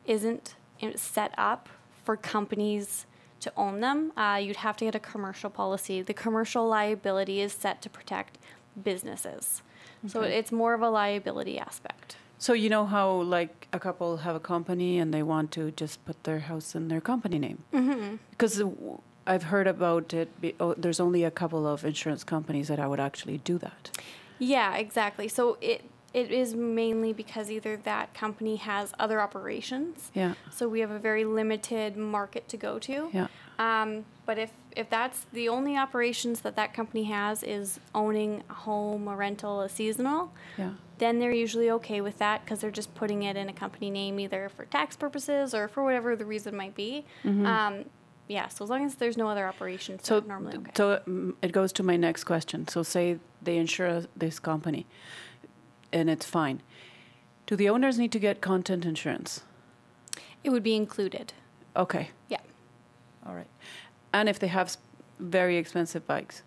isn't 0.06 0.56
set 0.96 1.34
up 1.38 1.70
for 2.04 2.18
companies 2.18 3.06
to 3.42 3.52
own 3.56 3.80
them. 3.82 4.12
Uh, 4.18 4.40
you'd 4.42 4.58
have 4.58 4.78
to 4.78 4.86
get 4.86 4.96
a 4.96 5.00
commercial 5.00 5.50
policy. 5.50 6.02
The 6.02 6.14
commercial 6.14 6.68
liability 6.68 7.42
is 7.42 7.54
set 7.54 7.82
to 7.84 7.90
protect 7.90 8.38
businesses. 8.84 9.62
So 10.08 10.22
it's 10.22 10.52
more 10.52 10.74
of 10.74 10.82
a 10.82 10.90
liability 10.90 11.60
aspect. 11.60 12.16
So 12.38 12.54
you 12.54 12.70
know 12.70 12.86
how 12.86 13.22
like 13.22 13.68
a 13.74 13.80
couple 13.80 14.18
have 14.18 14.36
a 14.36 14.40
company 14.40 14.98
and 14.98 15.14
they 15.14 15.24
want 15.24 15.52
to 15.52 15.72
just 15.72 16.04
put 16.06 16.24
their 16.24 16.40
house 16.40 16.74
in 16.74 16.88
their 16.88 17.02
company 17.02 17.38
name 17.38 17.64
mm-hmm. 17.74 18.16
because 18.32 18.64
I've 19.28 19.44
heard 19.44 19.68
about 19.68 20.14
it. 20.14 20.30
Oh, 20.60 20.74
there's 20.74 21.02
only 21.02 21.26
a 21.26 21.32
couple 21.32 21.68
of 21.68 21.84
insurance 21.84 22.24
companies 22.24 22.70
that 22.70 22.80
I 22.80 22.88
would 22.88 23.00
actually 23.00 23.40
do 23.40 23.58
that. 23.58 23.92
Yeah, 24.40 24.76
exactly. 24.78 25.28
So 25.28 25.58
it 25.60 25.84
it 26.14 26.32
is 26.32 26.56
mainly 26.56 27.14
because 27.14 27.52
either 27.52 27.78
that 27.78 28.14
company 28.14 28.56
has 28.56 28.94
other 28.98 29.22
operations. 29.22 30.12
Yeah. 30.14 30.34
So 30.50 30.68
we 30.68 30.80
have 30.80 30.92
a 30.92 30.98
very 30.98 31.26
limited 31.26 31.98
market 31.98 32.48
to 32.50 32.58
go 32.58 32.80
to. 32.80 33.10
Yeah. 33.14 33.28
Um, 33.60 34.06
but 34.26 34.40
if 34.40 34.52
if 34.76 34.90
that's 34.90 35.26
the 35.34 35.50
only 35.50 35.76
operations 35.78 36.42
that 36.42 36.56
that 36.56 36.74
company 36.74 37.04
has 37.06 37.44
is 37.44 37.80
owning 37.94 38.44
a 38.50 38.54
home, 38.54 39.08
a 39.08 39.16
rental, 39.16 39.62
a 39.62 39.70
seasonal, 39.70 40.32
Yeah. 40.58 40.72
then 41.00 41.20
they're 41.20 41.34
usually 41.34 41.70
okay 41.72 42.00
with 42.02 42.18
that 42.20 42.44
because 42.46 42.62
they're 42.62 42.72
just 42.72 42.94
putting 42.96 43.24
it 43.24 43.36
in 43.36 43.50
a 43.50 43.54
company 43.54 43.90
name 43.90 44.20
either 44.20 44.48
for 44.50 44.66
tax 44.66 44.96
purposes 44.96 45.54
or 45.54 45.68
for 45.68 45.84
whatever 45.84 46.16
the 46.16 46.26
reason 46.26 46.56
might 46.56 46.76
be. 46.76 47.04
Um, 47.26 47.86
yeah, 48.28 48.48
so 48.48 48.64
as 48.64 48.70
long 48.70 48.86
as 48.86 48.96
there's 48.96 49.18
no 49.18 49.28
other 49.28 49.46
operations, 49.48 50.02
So, 50.08 50.20
normally 50.20 50.58
okay. 50.58 50.72
so 50.76 51.02
mm, 51.08 51.34
it 51.42 51.52
goes 51.52 51.74
to 51.74 51.84
my 51.84 51.98
next 51.98 52.26
question. 52.26 52.68
So, 52.68 52.84
say 52.84 53.18
they 53.42 53.58
insure 53.58 54.04
this 54.16 54.38
company, 54.40 54.86
and 55.92 56.10
it's 56.12 56.28
fine. 56.28 56.62
Do 57.48 57.56
the 57.56 57.68
owners 57.70 57.98
need 57.98 58.12
to 58.12 58.20
get 58.20 58.40
content 58.40 58.86
insurance? 58.86 59.42
it 60.44 60.52
would 60.52 60.64
be 60.64 60.76
included. 60.76 61.34
Okay, 61.76 62.12
Yeah. 62.30 62.38
All 63.26 63.36
right. 63.36 63.48
And 64.14 64.28
if 64.30 64.40
they 64.40 64.48
have 64.48 64.76
very 65.20 65.58
expensive 65.58 66.06
bikes, 66.08 66.44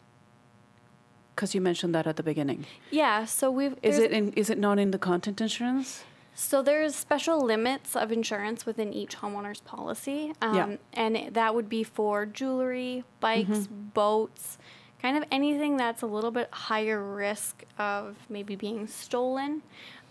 because 1.35 1.55
you 1.55 1.61
mentioned 1.61 1.95
that 1.95 2.07
at 2.07 2.17
the 2.17 2.23
beginning, 2.23 2.67
Yeah, 2.91 3.25
so 3.25 3.51
we've 3.51 3.77
is 3.83 3.99
it 3.99 4.13
in, 4.13 4.33
is 4.33 4.51
it 4.51 4.59
not 4.59 4.79
in 4.79 4.91
the 4.91 4.99
content 4.99 5.41
insurance? 5.41 6.05
So 6.35 6.63
there's 6.63 6.95
special 6.95 7.45
limits 7.45 7.95
of 7.95 8.11
insurance 8.11 8.65
within 8.65 8.93
each 8.93 9.17
homeowner's 9.19 9.61
policy, 9.61 10.33
um, 10.41 10.55
Yeah. 10.57 10.77
and 10.95 11.35
that 11.35 11.55
would 11.55 11.69
be 11.69 11.85
for 11.85 12.25
jewelry, 12.27 13.05
bikes, 13.21 13.67
boats, 13.69 14.57
kind 15.01 15.17
of 15.19 15.25
anything 15.31 15.77
that's 15.77 16.01
a 16.01 16.07
little 16.07 16.31
bit 16.31 16.49
higher 16.53 17.03
risk 17.03 17.65
of 17.79 18.17
maybe 18.31 18.57
being 18.57 18.87
stolen, 18.87 19.63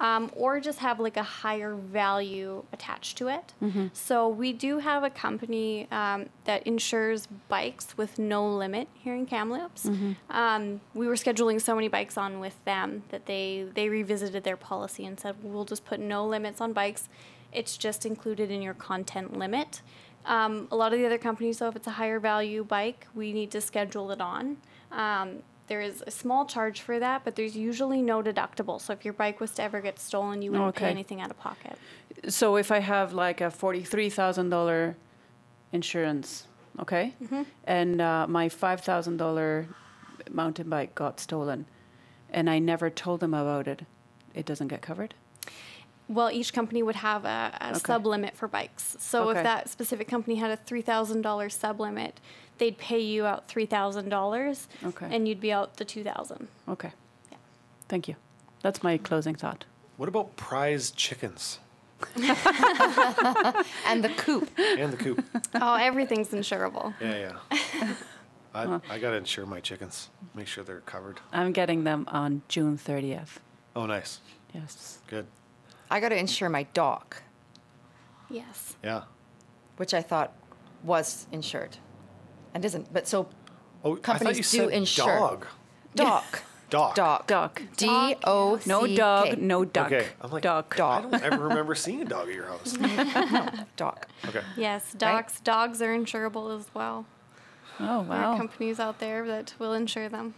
um, 0.01 0.31
or 0.35 0.59
just 0.59 0.79
have 0.79 0.99
like 0.99 1.15
a 1.15 1.23
higher 1.23 1.75
value 1.75 2.63
attached 2.73 3.17
to 3.19 3.27
it. 3.27 3.53
So 3.93 4.27
we 4.27 4.51
do 4.51 4.79
have 4.79 5.03
a 5.03 5.11
company 5.11 5.87
um, 5.91 6.25
that 6.45 6.63
insures 6.65 7.27
bikes 7.47 7.95
with 7.97 8.17
no 8.17 8.41
limit 8.63 8.87
here 9.03 9.15
in 9.15 9.25
Kamloops. 9.27 9.85
Um, 10.29 10.81
we 10.95 11.05
were 11.07 11.13
scheduling 11.15 11.61
so 11.61 11.75
many 11.75 11.87
bikes 11.87 12.17
on 12.17 12.39
with 12.39 12.57
them 12.65 13.03
that 13.09 13.27
they 13.27 13.67
they 13.75 13.87
revisited 13.89 14.43
their 14.43 14.57
policy 14.57 15.05
and 15.05 15.19
said 15.19 15.35
we'll 15.43 15.65
just 15.73 15.85
put 15.85 15.99
no 15.99 16.25
limits 16.25 16.59
on 16.61 16.73
bikes. 16.73 17.07
It's 17.53 17.77
just 17.77 18.05
included 18.05 18.49
in 18.49 18.61
your 18.61 18.73
content 18.73 19.37
limit. 19.37 19.81
Um, 20.25 20.67
a 20.71 20.75
lot 20.75 20.93
of 20.93 20.99
the 20.99 21.05
other 21.05 21.17
companies, 21.17 21.59
though, 21.59 21.67
if 21.69 21.75
it's 21.75 21.87
a 21.87 21.91
higher 22.01 22.19
value 22.19 22.63
bike, 22.63 23.07
we 23.13 23.33
need 23.33 23.51
to 23.51 23.61
schedule 23.61 24.11
it 24.11 24.21
on. 24.21 24.57
Um, 24.91 25.43
there 25.71 25.79
is 25.79 26.03
a 26.05 26.11
small 26.11 26.45
charge 26.45 26.81
for 26.81 26.99
that, 26.99 27.23
but 27.23 27.37
there's 27.37 27.55
usually 27.55 28.01
no 28.01 28.21
deductible. 28.21 28.81
So 28.81 28.91
if 28.91 29.05
your 29.05 29.13
bike 29.13 29.39
was 29.39 29.51
to 29.51 29.63
ever 29.63 29.79
get 29.79 29.99
stolen, 29.99 30.41
you 30.41 30.51
wouldn't 30.51 30.75
pay 30.75 30.89
anything 30.89 31.21
out 31.21 31.31
of 31.31 31.39
pocket. 31.39 31.77
So 32.27 32.57
if 32.57 32.73
I 32.73 32.79
have 32.79 33.13
like 33.13 33.39
a 33.39 33.49
forty-three 33.49 34.09
thousand 34.09 34.49
dollar 34.49 34.97
insurance, 35.71 36.45
okay, 36.77 37.15
and 37.63 38.01
uh, 38.01 38.27
my 38.27 38.49
five 38.49 38.81
thousand 38.81 39.15
dollar 39.15 39.65
mountain 40.29 40.67
bike 40.67 40.93
got 40.93 41.21
stolen, 41.21 41.65
and 42.31 42.49
I 42.49 42.59
never 42.59 42.89
told 42.89 43.21
them 43.21 43.33
about 43.33 43.65
it, 43.69 43.85
it 44.35 44.45
doesn't 44.45 44.67
get 44.67 44.81
covered. 44.81 45.13
Well, 46.09 46.29
each 46.29 46.51
company 46.51 46.83
would 46.83 46.97
have 46.97 47.23
a, 47.23 47.57
a 47.61 47.69
Okay. 47.69 47.79
sub 47.79 48.05
limit 48.05 48.35
for 48.35 48.49
bikes. 48.49 48.97
So 48.99 49.29
Okay. 49.29 49.39
if 49.39 49.43
that 49.45 49.69
specific 49.69 50.09
company 50.09 50.35
had 50.35 50.51
a 50.51 50.57
three 50.57 50.81
thousand 50.81 51.21
dollars 51.21 51.55
sub 51.55 51.79
limit, 51.79 52.19
they'd 52.61 52.77
pay 52.77 52.99
you 52.99 53.25
out 53.25 53.47
three 53.47 53.65
thousand 53.65 54.09
dollars, 54.09 54.67
Okay. 54.85 55.07
and 55.11 55.27
you'd 55.27 55.41
be 55.41 55.51
out 55.51 55.75
the 55.77 55.83
two 55.85 56.03
thousand. 56.03 56.47
Okay. 56.69 56.91
Yeah. 57.31 57.37
Thank 57.89 58.07
you. 58.07 58.15
That's 58.61 58.83
my 58.83 58.97
closing 58.97 59.33
thought. 59.35 59.65
What 59.97 60.07
about 60.07 60.35
prize 60.37 60.91
chickens 60.91 61.59
And 62.15 64.03
the 64.03 64.09
coop. 64.17 64.49
and 64.57 64.93
the 64.93 64.97
coop? 64.97 65.25
oh, 65.55 65.75
everything's 65.75 66.29
insurable. 66.29 66.93
yeah, 67.01 67.33
yeah. 67.51 67.93
I, 68.53 68.79
I 68.89 68.99
got 68.99 69.11
to 69.11 69.17
insure 69.17 69.45
my 69.45 69.59
chickens. 69.61 70.09
Make 70.35 70.45
sure 70.47 70.63
they're 70.63 70.81
covered. 70.81 71.19
I'm 71.31 71.51
getting 71.53 71.83
them 71.85 72.05
on 72.09 72.41
June 72.49 72.77
30th. 72.77 73.37
Oh, 73.75 73.85
nice. 73.85 74.19
Yes. 74.53 74.99
Good. 75.07 75.25
I 75.89 75.99
got 76.01 76.09
to 76.09 76.17
insure 76.17 76.49
my 76.49 76.63
dog, 76.73 77.15
Yes. 78.29 78.75
Yeah. 78.83 79.03
which 79.77 79.93
I 79.93 80.01
thought 80.01 80.33
was 80.83 81.27
insured 81.31 81.77
and 82.53 82.63
isn't. 82.65 82.91
But 82.93 83.07
so 83.07 83.27
Oh, 83.83 83.97
I 83.97 83.99
Companies 83.99 84.53
you 84.53 84.61
do 84.61 84.69
insure. 84.69 85.05
dog. 85.07 85.47
dog. 85.95 86.23
Dog. 86.69 86.95
Dog. 86.95 87.27
Duck. 87.27 87.61
D 87.75 87.85
O 88.23 88.57
C 88.57 88.69
No 88.69 88.87
dog, 88.87 89.37
no 89.39 89.65
duck. 89.65 89.87
Okay. 89.87 90.07
I'm 90.21 90.31
like, 90.31 90.41
duck. 90.41 90.79
I 90.79 91.01
don't 91.01 91.21
ever 91.21 91.49
remember 91.49 91.75
seeing 91.75 92.01
a 92.01 92.05
dog 92.05 92.29
at 92.29 92.33
your 92.33 92.45
house. 92.45 92.71
Dog. 93.75 94.05
Okay. 94.25 94.39
Yes. 94.55 94.93
Dogs. 94.93 95.41
Dogs 95.41 95.81
are 95.81 95.93
insurable 95.93 96.57
as 96.57 96.67
well. 96.73 97.05
Oh 97.81 97.99
wow. 97.99 98.03
There 98.03 98.17
are 98.23 98.37
companies 98.37 98.79
out 98.79 98.99
there 98.99 99.27
that 99.27 99.53
will 99.59 99.73
insure 99.73 100.07
them. 100.07 100.33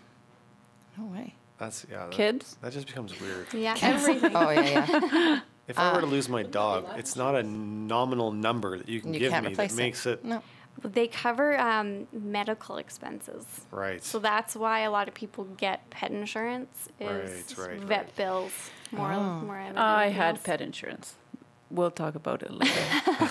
No 0.97 1.05
way. 1.05 1.35
That's 1.59 1.85
yeah. 1.87 2.05
That, 2.05 2.11
Kids? 2.11 2.57
That 2.61 2.73
just 2.73 2.87
becomes 2.87 3.19
weird. 3.21 3.53
Yeah, 3.53 3.77
everything. 3.83 4.35
Oh 4.35 4.49
yeah, 4.49 4.87
yeah. 4.89 5.39
If 5.67 5.77
I 5.77 5.93
were 5.93 6.01
to 6.01 6.07
uh, 6.07 6.09
lose 6.09 6.27
my 6.29 6.41
dog, 6.43 6.87
it's 6.97 7.15
not 7.15 7.35
a 7.35 7.43
nominal 7.43 8.31
number 8.31 8.79
that 8.79 8.89
you 8.89 9.01
can 9.01 9.13
You 9.13 9.19
give 9.19 9.33
me 9.33 9.39
that 9.39 9.51
replace 9.51 9.75
makes 9.75 10.05
it, 10.07 10.25
No. 10.25 10.41
They 10.81 11.07
cover 11.07 11.57
um, 11.59 12.07
medical 12.11 12.77
expenses. 12.77 13.45
right. 13.71 14.03
So 14.03 14.19
that's 14.19 14.55
why 14.55 14.79
a 14.81 14.91
lot 14.91 15.07
of 15.07 15.13
people 15.13 15.45
get 15.57 15.89
pet 15.89 16.11
insurance 16.11 16.89
is 16.99 17.57
Right, 17.57 17.67
right, 17.69 17.79
vet 17.81 17.99
right. 18.05 18.15
bills 18.15 18.51
more 18.91 19.09
more 19.13 19.63
than 19.63 19.77
I 19.77 20.05
anything 20.05 20.21
had 20.21 20.43
pet 20.43 20.61
insurance. 20.61 21.15
We'll 21.69 21.91
talk 21.91 22.15
about 22.15 22.43
it 22.43 22.51
later. 22.51 22.81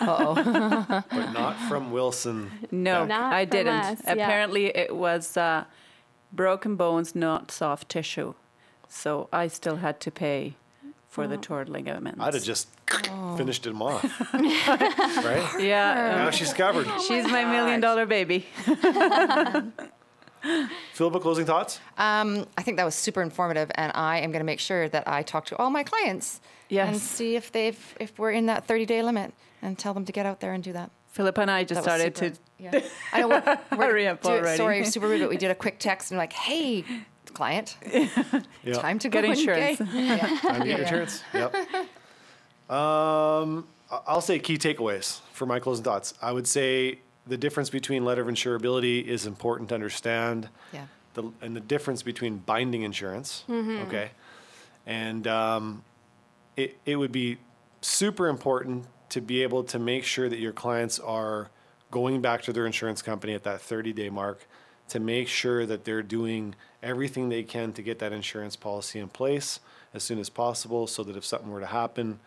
but 0.00 1.32
not 1.32 1.56
from 1.68 1.92
Wilson. 1.92 2.50
No, 2.70 3.04
Not 3.04 3.32
I 3.32 3.44
didn't. 3.44 3.72
us, 3.74 4.00
yeah. 4.04 4.12
Apparently, 4.14 4.66
it 4.76 4.94
was 4.96 5.36
uh, 5.36 5.64
broken 6.32 6.76
bones, 6.76 7.14
not 7.14 7.50
soft 7.50 7.88
tissue. 7.88 8.34
So 8.88 9.28
I 9.32 9.46
still 9.48 9.76
had 9.76 10.00
to 10.00 10.10
pay 10.10 10.54
for 11.14 11.24
Oh. 11.24 11.28
the 11.28 11.36
torn 11.36 11.68
ligaments. 11.72 12.18
I'd 12.20 12.34
have 12.34 12.42
just 12.42 12.66
Oh. 13.08 13.36
finished 13.36 13.64
him 13.64 13.80
off. 13.80 14.02
right? 14.34 15.60
Yeah, 15.60 16.16
Now 16.24 16.30
she's 16.30 16.52
covered. 16.52 16.88
she's 17.06 17.24
my 17.28 17.44
million 17.44 17.80
dollar 17.80 18.04
baby. 18.04 18.46
Philippa, 20.92 21.20
closing 21.20 21.46
thoughts? 21.46 21.78
Um, 21.96 22.46
I 22.58 22.62
think 22.62 22.76
that 22.78 22.84
was 22.84 22.94
super 22.94 23.22
informative, 23.22 23.70
and 23.76 23.92
I 23.94 24.18
am 24.18 24.30
going 24.30 24.40
to 24.40 24.44
make 24.44 24.60
sure 24.60 24.88
that 24.90 25.08
I 25.08 25.22
talk 25.22 25.46
to 25.46 25.56
all 25.56 25.70
my 25.70 25.82
clients 25.84 26.40
and 26.68 26.94
Yes. 26.94 27.02
see 27.02 27.36
if 27.36 27.50
they've 27.52 27.96
if 28.00 28.18
we're 28.18 28.32
in 28.32 28.46
that 28.46 28.66
30 28.66 28.84
day 28.84 29.00
limit, 29.02 29.32
and 29.62 29.78
tell 29.78 29.94
them 29.94 30.04
to 30.04 30.12
get 30.12 30.26
out 30.26 30.40
there 30.40 30.52
and 30.52 30.62
do 30.64 30.72
that. 30.72 30.90
Philip 31.12 31.38
and 31.38 31.50
I 31.50 31.62
just 31.64 31.84
That 31.84 31.84
started 31.84 32.16
super- 32.18 32.34
to. 32.34 32.40
Yeah. 32.58 32.80
I 33.12 33.20
know. 33.20 33.28
We're, 33.28 33.58
we're 33.78 33.84
Hurry 33.86 34.06
up 34.08 34.20
do 34.20 34.30
it- 34.30 34.40
already. 34.40 34.56
Sorry, 34.56 34.84
super 34.84 35.06
rude, 35.08 35.20
but 35.20 35.30
we 35.30 35.36
did 35.38 35.50
a 35.52 35.54
quick 35.54 35.78
text 35.78 36.10
and 36.10 36.18
like, 36.18 36.32
hey, 36.34 36.84
client, 37.34 37.76
Yeah. 38.64 38.74
time 38.74 38.98
to 39.00 39.08
Get 39.08 39.24
insurance. 39.24 39.80
Yeah. 39.92 40.16
Time 40.40 40.60
to 40.62 40.66
get 40.66 40.80
insurance. 40.80 41.22
Yep. 41.34 41.54
Um, 42.70 43.66
I- 43.90 44.00
I'll 44.06 44.20
say 44.20 44.38
key 44.38 44.56
takeaways 44.56 45.20
for 45.32 45.44
my 45.46 45.58
closing 45.60 45.84
thoughts. 45.84 46.14
I 46.22 46.32
would 46.32 46.46
say 46.46 47.00
the 47.26 47.36
difference 47.36 47.68
between 47.70 48.04
letter 48.04 48.22
of 48.22 48.28
insurability 48.28 49.04
is 49.04 49.26
important 49.26 49.68
to 49.70 49.74
understand. 49.74 50.48
Yeah. 50.72 50.86
The, 51.14 51.30
and 51.42 51.54
the 51.54 51.60
difference 51.60 52.02
between 52.02 52.38
binding 52.38 52.82
insurance, 52.82 53.44
okay, 53.48 54.10
and 54.84 55.28
um, 55.28 55.84
it 56.56 56.76
it 56.84 56.96
would 56.96 57.12
be 57.12 57.38
super 57.82 58.26
important 58.26 58.86
to 59.10 59.20
be 59.20 59.44
able 59.44 59.62
to 59.62 59.78
make 59.78 60.02
sure 60.02 60.28
that 60.28 60.40
your 60.40 60.52
clients 60.52 60.98
are 60.98 61.50
going 61.92 62.20
back 62.20 62.42
to 62.42 62.52
their 62.52 62.66
insurance 62.66 63.00
company 63.00 63.32
at 63.32 63.44
that 63.44 63.60
30 63.60 63.92
day 63.92 64.10
mark 64.10 64.48
to 64.88 65.00
make 65.00 65.28
sure 65.28 65.66
that 65.66 65.84
they're 65.84 66.02
doing 66.02 66.54
everything 66.82 67.28
they 67.28 67.42
can 67.42 67.72
to 67.72 67.82
get 67.82 67.98
that 67.98 68.12
insurance 68.12 68.56
policy 68.56 68.98
in 68.98 69.08
place 69.08 69.60
as 69.94 70.02
soon 70.02 70.18
as 70.18 70.28
possible 70.28 70.86
so 70.86 71.02
that 71.02 71.16
if 71.16 71.24
something 71.24 71.50
were 71.50 71.60
to 71.60 71.66
happen 71.66 72.18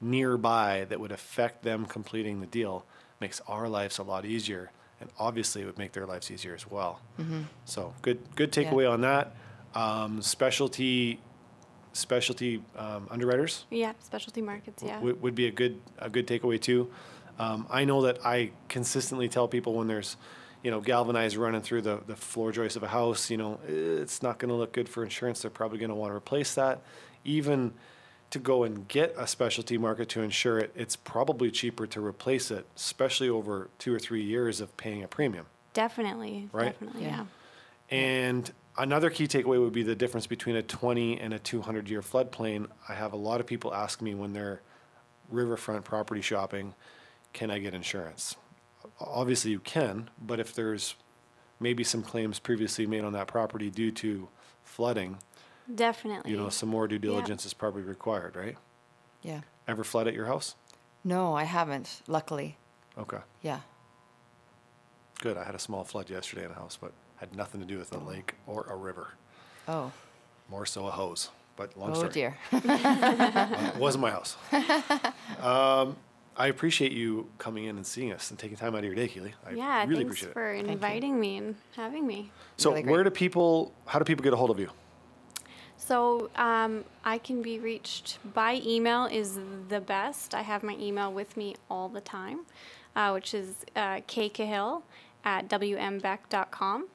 nearby 0.00 0.86
that 0.88 0.98
would 0.98 1.12
affect 1.12 1.62
them 1.62 1.84
completing 1.86 2.40
the 2.40 2.46
deal 2.46 2.84
makes 3.20 3.40
our 3.46 3.68
lives 3.68 3.98
a 3.98 4.02
lot 4.02 4.24
easier 4.24 4.70
and 5.00 5.10
obviously 5.18 5.62
it 5.62 5.66
would 5.66 5.78
make 5.78 5.92
their 5.92 6.06
lives 6.06 6.30
easier 6.30 6.54
as 6.54 6.68
well 6.70 7.00
so 7.64 7.92
good 8.02 8.18
good 8.34 8.50
takeaway 8.50 8.90
on 8.90 9.02
that 9.02 9.34
um, 9.74 10.20
specialty 10.22 11.20
specialty 11.92 12.62
um, 12.76 13.06
underwriters 13.10 13.64
Yeah, 13.70 13.92
specialty 14.00 14.40
markets. 14.40 14.82
Yeah. 14.82 15.00
would, 15.00 15.20
would 15.22 15.34
be 15.34 15.46
a 15.46 15.50
good 15.50 15.80
a 15.98 16.08
good 16.08 16.26
takeaway 16.26 16.60
too. 16.60 16.90
Um, 17.38 17.66
I 17.70 17.84
know 17.84 18.02
that 18.02 18.24
I 18.24 18.50
consistently 18.68 19.28
tell 19.28 19.48
people 19.48 19.74
when 19.74 19.88
there's, 19.88 20.16
you 20.62 20.70
know, 20.70 20.80
galvanized 20.80 21.36
running 21.36 21.62
through 21.62 21.82
the, 21.82 22.00
the 22.06 22.16
floor 22.16 22.52
joist 22.52 22.76
of 22.76 22.82
a 22.82 22.88
house, 22.88 23.30
you 23.30 23.36
know, 23.36 23.58
it's 23.66 24.22
not 24.22 24.38
going 24.38 24.50
to 24.50 24.54
look 24.54 24.72
good 24.72 24.88
for 24.88 25.02
insurance. 25.02 25.42
They're 25.42 25.50
probably 25.50 25.78
going 25.78 25.90
to 25.90 25.94
want 25.94 26.10
to 26.10 26.16
replace 26.16 26.54
that. 26.54 26.82
Even 27.24 27.72
to 28.30 28.38
go 28.38 28.62
and 28.64 28.86
get 28.86 29.14
a 29.18 29.26
specialty 29.26 29.78
market 29.78 30.08
to 30.10 30.22
insure 30.22 30.58
it, 30.58 30.72
it's 30.74 30.96
probably 30.96 31.50
cheaper 31.50 31.86
to 31.88 32.04
replace 32.04 32.50
it, 32.50 32.66
especially 32.76 33.28
over 33.28 33.68
two 33.78 33.94
or 33.94 33.98
three 33.98 34.22
years 34.22 34.60
of 34.60 34.76
paying 34.76 35.02
a 35.02 35.08
premium. 35.08 35.46
Definitely. 35.72 36.48
Right? 36.52 36.72
Definitely. 36.72 37.02
Yeah. 37.02 37.24
Yeah. 37.90 37.98
And 37.98 38.52
another 38.78 39.10
key 39.10 39.26
takeaway 39.26 39.60
would 39.60 39.72
be 39.72 39.82
the 39.82 39.96
difference 39.96 40.26
between 40.26 40.56
a 40.56 40.62
20 40.62 41.20
and 41.20 41.34
a 41.34 41.38
200 41.38 41.88
year 41.88 42.02
floodplain. 42.02 42.66
I 42.88 42.94
have 42.94 43.12
a 43.12 43.16
lot 43.16 43.40
of 43.40 43.46
people 43.46 43.74
ask 43.74 44.00
me 44.00 44.14
when 44.14 44.32
they're 44.32 44.62
riverfront 45.30 45.84
property 45.84 46.20
shopping, 46.20 46.74
can 47.32 47.50
I 47.50 47.58
get 47.58 47.74
insurance? 47.74 48.36
Obviously, 49.00 49.50
you 49.50 49.60
can, 49.60 50.10
but 50.20 50.38
if 50.40 50.54
there's 50.54 50.94
maybe 51.58 51.82
some 51.84 52.02
claims 52.02 52.38
previously 52.38 52.86
made 52.86 53.04
on 53.04 53.12
that 53.14 53.26
property 53.26 53.70
due 53.70 53.90
to 53.92 54.28
flooding, 54.64 55.18
Definitely. 55.74 56.30
you 56.30 56.36
know, 56.36 56.48
some 56.50 56.68
more 56.68 56.86
due 56.86 56.98
diligence 56.98 57.46
is 57.46 57.54
probably 57.54 57.82
required, 57.82 58.36
right? 58.36 58.56
Yeah. 59.22 59.40
Ever 59.66 59.84
flood 59.84 60.06
at 60.08 60.14
your 60.14 60.26
house? 60.26 60.54
No, 61.04 61.34
I 61.34 61.44
haven't. 61.44 62.02
Luckily. 62.06 62.56
Okay, 62.98 63.18
Yeah. 63.42 63.60
good. 65.20 65.36
I 65.36 65.44
had 65.44 65.54
a 65.54 65.58
small 65.58 65.84
flood 65.84 66.10
yesterday 66.10 66.44
in 66.44 66.50
a 66.50 66.54
house, 66.54 66.76
but 66.80 66.92
had 67.16 67.34
nothing 67.34 67.60
to 67.60 67.66
do 67.66 67.78
with 67.78 67.92
a 67.94 67.98
lake 67.98 68.34
or 68.46 68.64
a 68.64 68.76
river, 68.76 69.14
Oh. 69.68 69.92
more 70.48 70.66
so 70.66 70.86
a 70.86 70.90
hose. 70.90 71.30
But 71.56 71.76
long 71.76 71.90
Oh 71.92 71.94
story. 71.94 72.12
dear. 72.12 72.38
It 72.52 73.76
wasn't 73.76 74.02
my 74.02 74.10
house. 74.10 74.36
um, 75.42 75.96
I 76.40 76.46
appreciate 76.46 76.92
you 76.92 77.28
coming 77.36 77.64
in 77.64 77.76
and 77.76 77.86
seeing 77.86 78.12
us 78.12 78.30
and 78.30 78.38
taking 78.38 78.56
time 78.56 78.74
out 78.74 78.78
of 78.78 78.84
your 78.84 78.94
day, 78.94 79.08
Keely. 79.08 79.34
I 79.46 79.50
yeah. 79.50 79.84
really 79.84 80.04
thanks 80.04 80.22
appreciate 80.22 80.30
it. 80.30 80.32
for 80.32 80.52
inviting 80.52 81.20
me 81.20 81.36
and 81.36 81.54
having 81.76 82.06
me. 82.06 82.32
So, 82.56 82.72
really 82.72 82.84
where 82.90 83.04
do 83.04 83.10
people? 83.10 83.74
How 83.84 83.98
do 83.98 84.06
people 84.06 84.22
get 84.22 84.32
a 84.32 84.36
hold 84.36 84.50
of 84.50 84.58
you? 84.58 84.70
So 85.76 86.30
um, 86.36 86.84
I 87.04 87.18
can 87.18 87.42
be 87.42 87.58
reached 87.58 88.18
by 88.32 88.60
email 88.64 89.06
is 89.06 89.38
the 89.68 89.80
best. 89.80 90.34
I 90.34 90.42
have 90.42 90.62
my 90.62 90.76
email 90.76 91.12
with 91.12 91.36
me 91.36 91.56
all 91.70 91.88
the 91.88 92.00
time, 92.00 92.40
uh, 92.96 93.10
which 93.10 93.34
is 93.34 93.66
uh, 93.76 93.96
kcahill 94.06 94.82
at 95.24 95.48
wmbeck.com. 95.48 96.86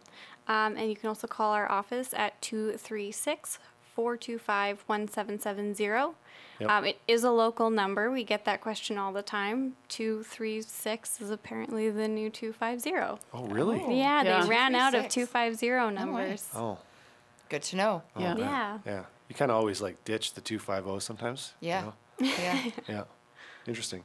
Um, 0.47 0.77
and 0.77 0.89
you 0.89 0.95
can 0.95 1.09
also 1.09 1.27
call 1.27 1.51
our 1.51 1.69
office 1.71 2.13
at 2.15 2.41
236 2.41 3.59
425 3.95 4.83
1770. 4.85 6.13
Yep. 6.59 6.69
Um, 6.69 6.85
it 6.85 6.99
is 7.07 7.23
a 7.23 7.31
local 7.31 7.69
number. 7.69 8.09
We 8.11 8.23
get 8.23 8.45
that 8.45 8.61
question 8.61 8.97
all 8.97 9.11
the 9.11 9.21
time. 9.21 9.75
236 9.89 11.21
is 11.21 11.29
apparently 11.29 11.89
the 11.89 12.07
new 12.07 12.29
250. 12.29 12.93
Oh, 13.33 13.45
really? 13.47 13.81
Oh, 13.85 13.89
Yeah, 13.89 14.23
Yeah. 14.23 14.41
they 14.43 14.49
ran 14.49 14.75
out 14.75 14.93
of 14.95 15.09
250 15.09 15.93
numbers. 15.93 16.47
Oh. 16.55 16.77
Good 17.49 17.63
to 17.63 17.75
know. 17.75 18.03
Yeah. 18.17 18.33
man. 18.33 18.37
Yeah. 18.39 18.79
Yeah. 18.85 19.03
You 19.29 19.35
kind 19.35 19.51
of 19.51 19.57
always 19.57 19.81
like 19.81 20.03
ditch 20.05 20.33
the 20.33 20.41
two 20.41 20.59
five 20.59 20.83
zero 20.85 20.99
sometimes. 20.99 21.53
you 21.59 21.69
Yeah. 21.69 21.81
know? 21.81 21.93
Yeah. 22.19 22.63
Yeah. 22.87 23.03
Interesting. 23.67 24.03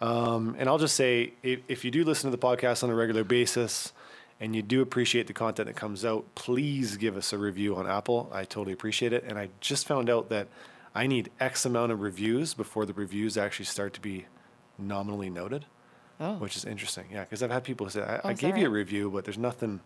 Um, 0.00 0.54
and 0.58 0.68
I'll 0.68 0.78
just 0.78 0.94
say, 0.96 1.32
if, 1.42 1.60
if 1.68 1.84
you 1.84 1.90
do 1.90 2.04
listen 2.04 2.30
to 2.30 2.36
the 2.36 2.42
podcast 2.42 2.82
on 2.84 2.90
a 2.90 2.94
regular 2.94 3.24
basis, 3.24 3.92
and 4.40 4.54
you 4.54 4.62
do 4.62 4.82
appreciate 4.82 5.26
the 5.26 5.32
content 5.32 5.66
that 5.66 5.76
comes 5.76 6.04
out, 6.04 6.24
please 6.34 6.96
give 6.96 7.16
us 7.16 7.32
a 7.32 7.38
review 7.38 7.74
on 7.76 7.86
Apple. 7.86 8.30
I 8.32 8.44
totally 8.44 8.72
appreciate 8.72 9.12
it. 9.12 9.24
And 9.26 9.38
I 9.38 9.48
just 9.60 9.86
found 9.86 10.10
out 10.10 10.28
that 10.28 10.48
I 10.94 11.06
need 11.06 11.30
X 11.40 11.64
amount 11.64 11.92
of 11.92 12.00
reviews 12.00 12.54
before 12.54 12.84
the 12.86 12.92
reviews 12.92 13.36
actually 13.38 13.66
start 13.66 13.92
to 13.94 14.00
be 14.00 14.26
nominally 14.78 15.30
noted, 15.30 15.64
Oh. 16.20 16.34
which 16.34 16.56
is 16.56 16.64
interesting. 16.64 17.06
Yeah, 17.10 17.20
because 17.24 17.42
I've 17.42 17.50
had 17.50 17.64
people 17.64 17.88
say, 17.90 18.02
I, 18.02 18.16
Oh, 18.24 18.28
I 18.30 18.32
gave 18.34 18.56
you 18.56 18.66
a 18.66 18.70
review, 18.70 19.10
but 19.10 19.24
there's 19.24 19.38
nothing, 19.38 19.80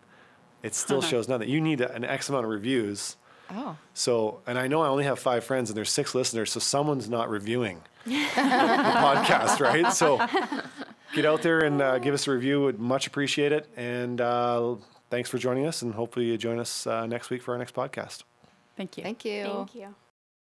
it 0.63 0.75
still 0.75 1.01
shows 1.01 1.27
nothing. 1.27 1.49
You 1.49 1.61
need 1.61 1.81
an 1.81 2.03
X 2.03 2.29
amount 2.29 2.45
of 2.45 2.51
reviews. 2.51 3.15
Oh. 3.53 3.75
So, 3.93 4.39
and 4.47 4.57
I 4.57 4.67
know 4.67 4.81
I 4.81 4.87
only 4.87 5.03
have 5.03 5.19
five 5.19 5.43
friends 5.43 5.69
and 5.69 5.75
there's 5.77 5.89
six 5.89 6.15
listeners, 6.15 6.51
so 6.51 6.59
someone's 6.61 7.09
not 7.09 7.29
reviewing 7.29 7.81
the 8.05 8.11
podcast, 8.13 9.59
right? 9.59 9.91
So 9.93 10.17
get 11.13 11.25
out 11.25 11.41
there 11.41 11.59
and 11.59 11.81
uh, 11.81 11.99
give 11.99 12.13
us 12.13 12.27
a 12.27 12.31
review. 12.31 12.61
Would 12.61 12.79
much 12.79 13.07
appreciate 13.07 13.51
it. 13.51 13.69
And 13.75 14.19
uh, 14.19 14.75
thanks 15.09 15.29
for 15.29 15.37
joining 15.37 15.65
us. 15.65 15.81
And 15.81 15.93
hopefully 15.93 16.25
you 16.25 16.37
join 16.37 16.59
us 16.59 16.87
uh, 16.87 17.05
next 17.05 17.29
week 17.29 17.41
for 17.41 17.53
our 17.53 17.57
next 17.57 17.75
podcast. 17.75 18.23
Thank 18.77 18.97
you. 18.97 19.03
Thank 19.03 19.25
you. 19.25 19.43
Thank 19.43 19.75
you. 19.75 19.95